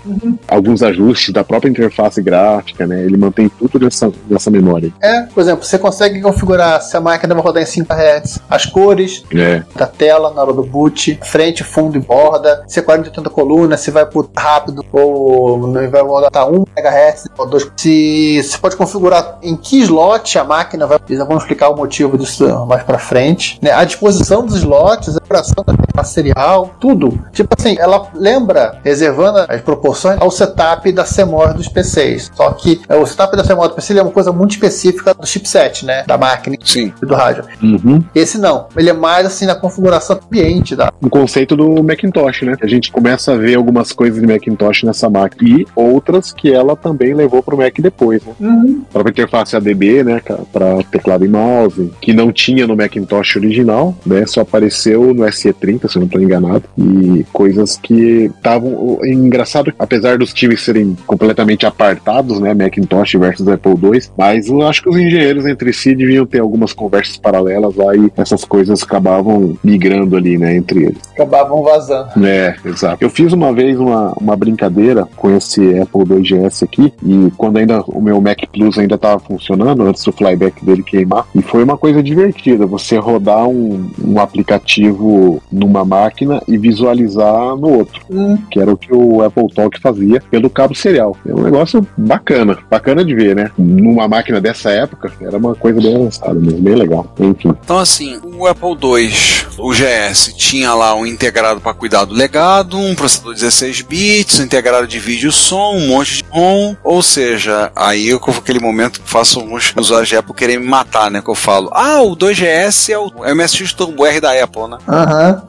alguns 0.49 0.83
ajustes 0.83 1.33
da 1.33 1.43
própria 1.45 1.71
interface 1.71 2.23
gráfica, 2.23 2.87
né? 2.87 3.03
Ele 3.03 3.17
mantém 3.17 3.49
tudo 3.49 3.79
nessa, 3.85 4.13
nessa 4.29 4.51
memória. 4.51 4.93
É, 5.01 5.23
por 5.23 5.41
exemplo, 5.41 5.65
você 5.65 5.79
consegue 5.79 6.21
configurar 6.21 6.81
se 6.83 6.97
a 6.97 7.01
máquina 7.01 7.35
vai 7.35 7.43
rodar 7.43 7.63
em 7.63 7.67
5 7.67 7.93
Hz, 7.93 8.41
as 8.49 8.67
cores 8.67 9.25
É. 9.35 9.63
da 9.75 9.87
tela 9.87 10.33
na 10.33 10.43
hora 10.43 10.53
do 10.53 10.63
boot, 10.63 11.19
frente, 11.25 11.65
fundo 11.65 11.97
e 11.97 12.01
borda, 12.01 12.63
se 12.67 12.79
é 12.79 12.83
4080 12.83 13.31
coluna, 13.31 13.77
se 13.77 13.91
vai 13.91 14.07
por 14.07 14.29
rápido 14.37 14.85
ou 14.93 15.67
não 15.67 15.91
vai 15.91 16.03
rodar 16.03 16.49
1 16.51 16.65
MHz 16.77 17.29
ou 17.37 17.47
2. 17.49 17.71
Se 17.77 18.43
você 18.43 18.59
pode 18.59 18.77
configurar 18.77 19.39
em 19.43 19.57
que 19.57 19.81
slot 19.81 20.39
a 20.39 20.45
máquina 20.45 20.87
vai. 20.87 20.99
Já 21.11 21.25
vamos 21.25 21.43
explicar 21.43 21.69
o 21.71 21.77
motivo 21.77 22.17
disso 22.17 22.67
mais 22.67 22.83
pra 22.83 22.99
frente. 22.99 23.59
Né? 23.63 23.71
A 23.73 23.85
disposição 23.85 24.45
dos 24.45 24.57
slots, 24.57 25.19
a 25.39 25.43
operação 25.43 25.65
da 25.95 26.05
serial, 26.05 26.75
tudo. 26.81 27.19
Tipo 27.33 27.55
assim, 27.59 27.77
ela 27.79 28.09
lembra, 28.15 28.79
reservando 28.85 29.39
as 29.49 29.61
proporções 29.61 30.21
ao 30.21 30.31
setup 30.31 30.91
da 30.93 31.05
CMOS 31.05 31.55
dos 31.55 31.69
PCs. 31.69 32.31
Só 32.35 32.51
que 32.53 32.81
é, 32.89 32.97
o 32.97 33.07
setup 33.07 33.37
da 33.37 33.43
CMOS 33.43 33.69
do 33.69 33.75
PC 33.75 33.93
ele 33.93 34.01
é 34.01 34.03
uma 34.03 34.13
coisa 34.13 34.33
muito 34.33 34.53
específica 34.53 35.15
do 35.15 35.27
chipset, 35.27 35.85
né? 35.85 36.05
Da 36.07 36.17
máquina 36.19 36.57
Sim. 36.65 36.93
e 37.03 37.07
do 37.07 37.15
rádio. 37.15 37.45
Uhum. 37.63 38.03
Esse 38.15 38.39
não. 38.39 38.67
Ele 38.77 38.91
é 38.91 38.93
mais 38.93 39.27
assim 39.27 39.47
na 39.47 39.55
configuração 39.55 40.19
ambiente 40.25 40.77
da. 40.77 40.93
O 41.01 41.11
conceito 41.11 41.57
do 41.57 41.83
Macintosh, 41.83 42.43
né? 42.43 42.57
A 42.61 42.67
gente 42.67 42.91
começa 42.91 43.33
a 43.33 43.37
ver 43.37 43.57
algumas 43.57 43.93
coisas 43.93 44.21
de 44.21 44.27
Macintosh 44.27 44.85
nessa 44.85 45.09
máquina 45.09 45.49
e 45.49 45.67
outras 45.75 46.33
que 46.33 46.53
ela 46.53 46.77
também 46.77 47.15
levou 47.15 47.43
pro 47.43 47.57
Mac 47.57 47.75
depois, 47.79 48.23
né? 48.25 48.35
A 48.41 48.93
própria 48.93 49.11
interface 49.11 49.57
ADB, 49.57 50.05
né, 50.05 50.21
para 50.53 50.83
teclado 50.85 51.25
e 51.25 51.29
mouse, 51.29 51.93
que 52.01 52.13
não 52.13 52.33
tinha 52.33 52.67
no 52.67 52.77
Macintosh 52.77 53.37
original, 53.37 53.95
né, 54.05 54.27
só 54.27 54.41
apareceu 54.41 55.15
no 55.23 55.29
SE30, 55.29 55.89
se 55.89 55.97
eu 55.97 56.01
não 56.01 56.07
estou 56.07 56.21
enganado, 56.21 56.65
e 56.77 57.25
coisas 57.33 57.77
que 57.77 58.31
estavam 58.37 58.99
engraçado, 59.05 59.73
apesar 59.79 60.19
dos 60.19 60.33
times 60.33 60.63
serem 60.63 60.97
completamente 61.07 61.65
apartados, 61.65 62.41
né, 62.41 62.53
Macintosh 62.55 63.15
versus 63.15 63.47
Apple 63.49 63.73
II, 63.73 64.03
mas 64.17 64.49
eu 64.49 64.63
acho 64.63 64.83
que 64.83 64.89
os 64.89 64.97
engenheiros 64.97 65.47
entre 65.47 65.73
si 65.73 65.95
deviam 65.95 66.27
ter 66.27 66.41
algumas 66.41 66.73
conversas 66.73 67.17
paralelas 67.17 67.77
lá 67.77 67.95
e 67.95 68.11
essas 68.17 68.45
coisas 68.45 68.83
acabavam 68.83 69.57
migrando 69.63 70.17
ali, 70.17 70.37
né, 70.37 70.57
entre 70.57 70.85
eles. 70.85 70.99
Acabavam 71.15 71.63
vazando. 71.63 72.27
É, 72.27 72.57
exato. 72.65 73.03
Eu 73.03 73.11
fiz 73.11 73.33
uma 73.33 73.53
vez 73.53 73.79
uma, 73.79 74.13
uma 74.21 74.37
brincadeira 74.37 75.07
com 75.17 75.31
esse 75.31 75.61
Apple 75.79 76.03
2GS 76.03 76.65
aqui, 76.65 76.93
e 77.05 77.31
quando 77.37 77.59
ainda 77.59 77.83
o 77.83 78.01
meu 78.01 78.21
Mac 78.21 78.39
Plus 78.53 78.79
ainda 78.79 78.97
estava 78.97 79.19
funcionando, 79.21 79.83
antes 79.83 80.03
do 80.05 80.13
flyback 80.13 80.65
dele 80.65 80.83
queimar, 80.83 81.27
e 81.35 81.43
foi 81.43 81.63
uma 81.63 81.77
coisa 81.77 82.03
divertida, 82.03 82.67
você 82.67 82.97
rodar 82.97 83.47
um, 83.47 83.91
um 84.03 84.21
aplicativo 84.21 85.12
numa 85.51 85.85
máquina 85.85 86.43
e 86.47 86.59
visualizar 86.59 87.57
no 87.57 87.79
outro, 87.79 88.03
que 88.51 88.61
era 88.61 88.73
o 88.73 88.77
que 88.77 88.93
o 88.93 89.23
Apple 89.23 89.49
Talk 89.55 89.81
fazia 89.81 90.23
pelo 90.31 90.51
cabo 90.51 90.75
serial. 90.75 91.17
É 91.27 91.35
um 91.35 91.43
negócio 91.43 91.87
bacana, 91.97 92.59
bacana 92.71 93.05
de 93.05 93.15
ver, 93.15 93.37
né? 93.37 93.51
Numa 93.57 94.09
máquina 94.09 94.41
dessa 94.41 94.71
época, 94.71 95.13
era 95.21 95.37
uma 95.37 95.55
coisa 95.55 95.81
bem 95.81 95.97
avançada, 95.97 96.35
mesmo, 96.35 96.61
bem 96.61 96.75
legal. 96.75 97.13
Enfim. 97.19 97.55
Então, 97.65 97.79
assim, 97.79 98.21
o 98.25 98.47
Apple 98.47 98.71
II, 98.71 99.13
o 99.59 99.73
GS, 99.73 100.35
tinha 100.37 100.75
lá 100.75 100.95
um 100.95 101.07
integrado 101.07 101.61
para 101.61 101.75
cuidar 101.75 102.05
do 102.05 102.15
legado, 102.15 102.77
um 102.79 102.95
processador 102.95 103.35
16 103.35 103.83
bits, 103.83 104.41
um 104.41 104.45
integrado 104.45 104.87
de 104.87 104.99
vídeo 104.99 105.31
e 105.31 105.33
som, 105.33 105.75
um 105.75 105.89
monte 105.89 106.19
de 106.19 106.25
ROM. 106.31 106.75
Ou 106.83 107.03
seja, 107.03 107.71
aí 107.75 108.09
eu 108.09 108.21
aquele 108.43 108.61
momento 108.61 109.01
que 109.01 109.09
faço 109.09 109.41
alguns 109.41 109.73
usuários 109.77 110.09
de 110.09 110.17
Apple 110.17 110.35
querer 110.35 110.59
me 110.59 110.67
matar, 110.67 111.11
né? 111.11 111.21
Que 111.21 111.31
eu 111.31 111.35
falo, 111.35 111.71
ah, 111.73 112.03
o 112.03 112.17
2GS 112.17 112.91
é 112.91 112.99
o 112.99 113.35
MSX 113.35 113.73
Turbo 113.73 114.05
R 114.07 114.21
da 114.21 114.33
Apple, 114.43 114.69
né? 114.69 114.79
Aham. 115.03 115.43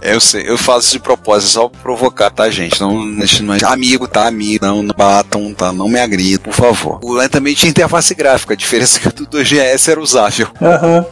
É, 0.00 0.14
eu 0.16 0.20
sei, 0.20 0.48
eu 0.48 0.56
faço 0.56 0.80
isso 0.80 0.92
de 0.92 1.00
propósito, 1.00 1.50
só 1.50 1.68
pra 1.68 1.80
provocar, 1.80 2.30
tá, 2.30 2.48
gente? 2.50 2.80
Não, 2.80 3.04
não 3.04 3.54
é 3.54 3.58
amigo, 3.64 4.08
tá? 4.08 4.26
Amigo, 4.26 4.64
não, 4.64 4.82
não 4.82 4.94
batam, 4.96 5.52
tá? 5.54 5.72
Não 5.72 5.88
me 5.88 6.00
agridam, 6.00 6.44
por 6.44 6.54
favor. 6.54 6.98
O 7.02 7.12
Lan 7.12 7.28
também 7.28 7.54
tinha 7.54 7.70
interface 7.70 8.14
gráfica, 8.14 8.54
a 8.54 8.56
diferença 8.56 8.98
é 8.98 9.02
que 9.02 9.08
o 9.08 9.12
do 9.12 9.38
2GS 9.38 9.88
era 9.90 10.00
usável. 10.00 10.48
Aham. 10.60 11.06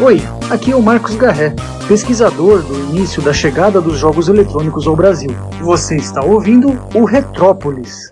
Oi, 0.00 0.22
aqui 0.48 0.70
é 0.70 0.76
o 0.76 0.82
Marcos 0.82 1.16
Garré, 1.16 1.56
pesquisador 1.88 2.62
do 2.62 2.78
início 2.90 3.20
da 3.20 3.32
chegada 3.32 3.80
dos 3.80 3.98
jogos 3.98 4.28
eletrônicos 4.28 4.86
ao 4.86 4.94
Brasil. 4.94 5.34
Você 5.60 5.96
está 5.96 6.22
ouvindo 6.22 6.80
o 6.94 7.04
Retrópolis. 7.04 8.08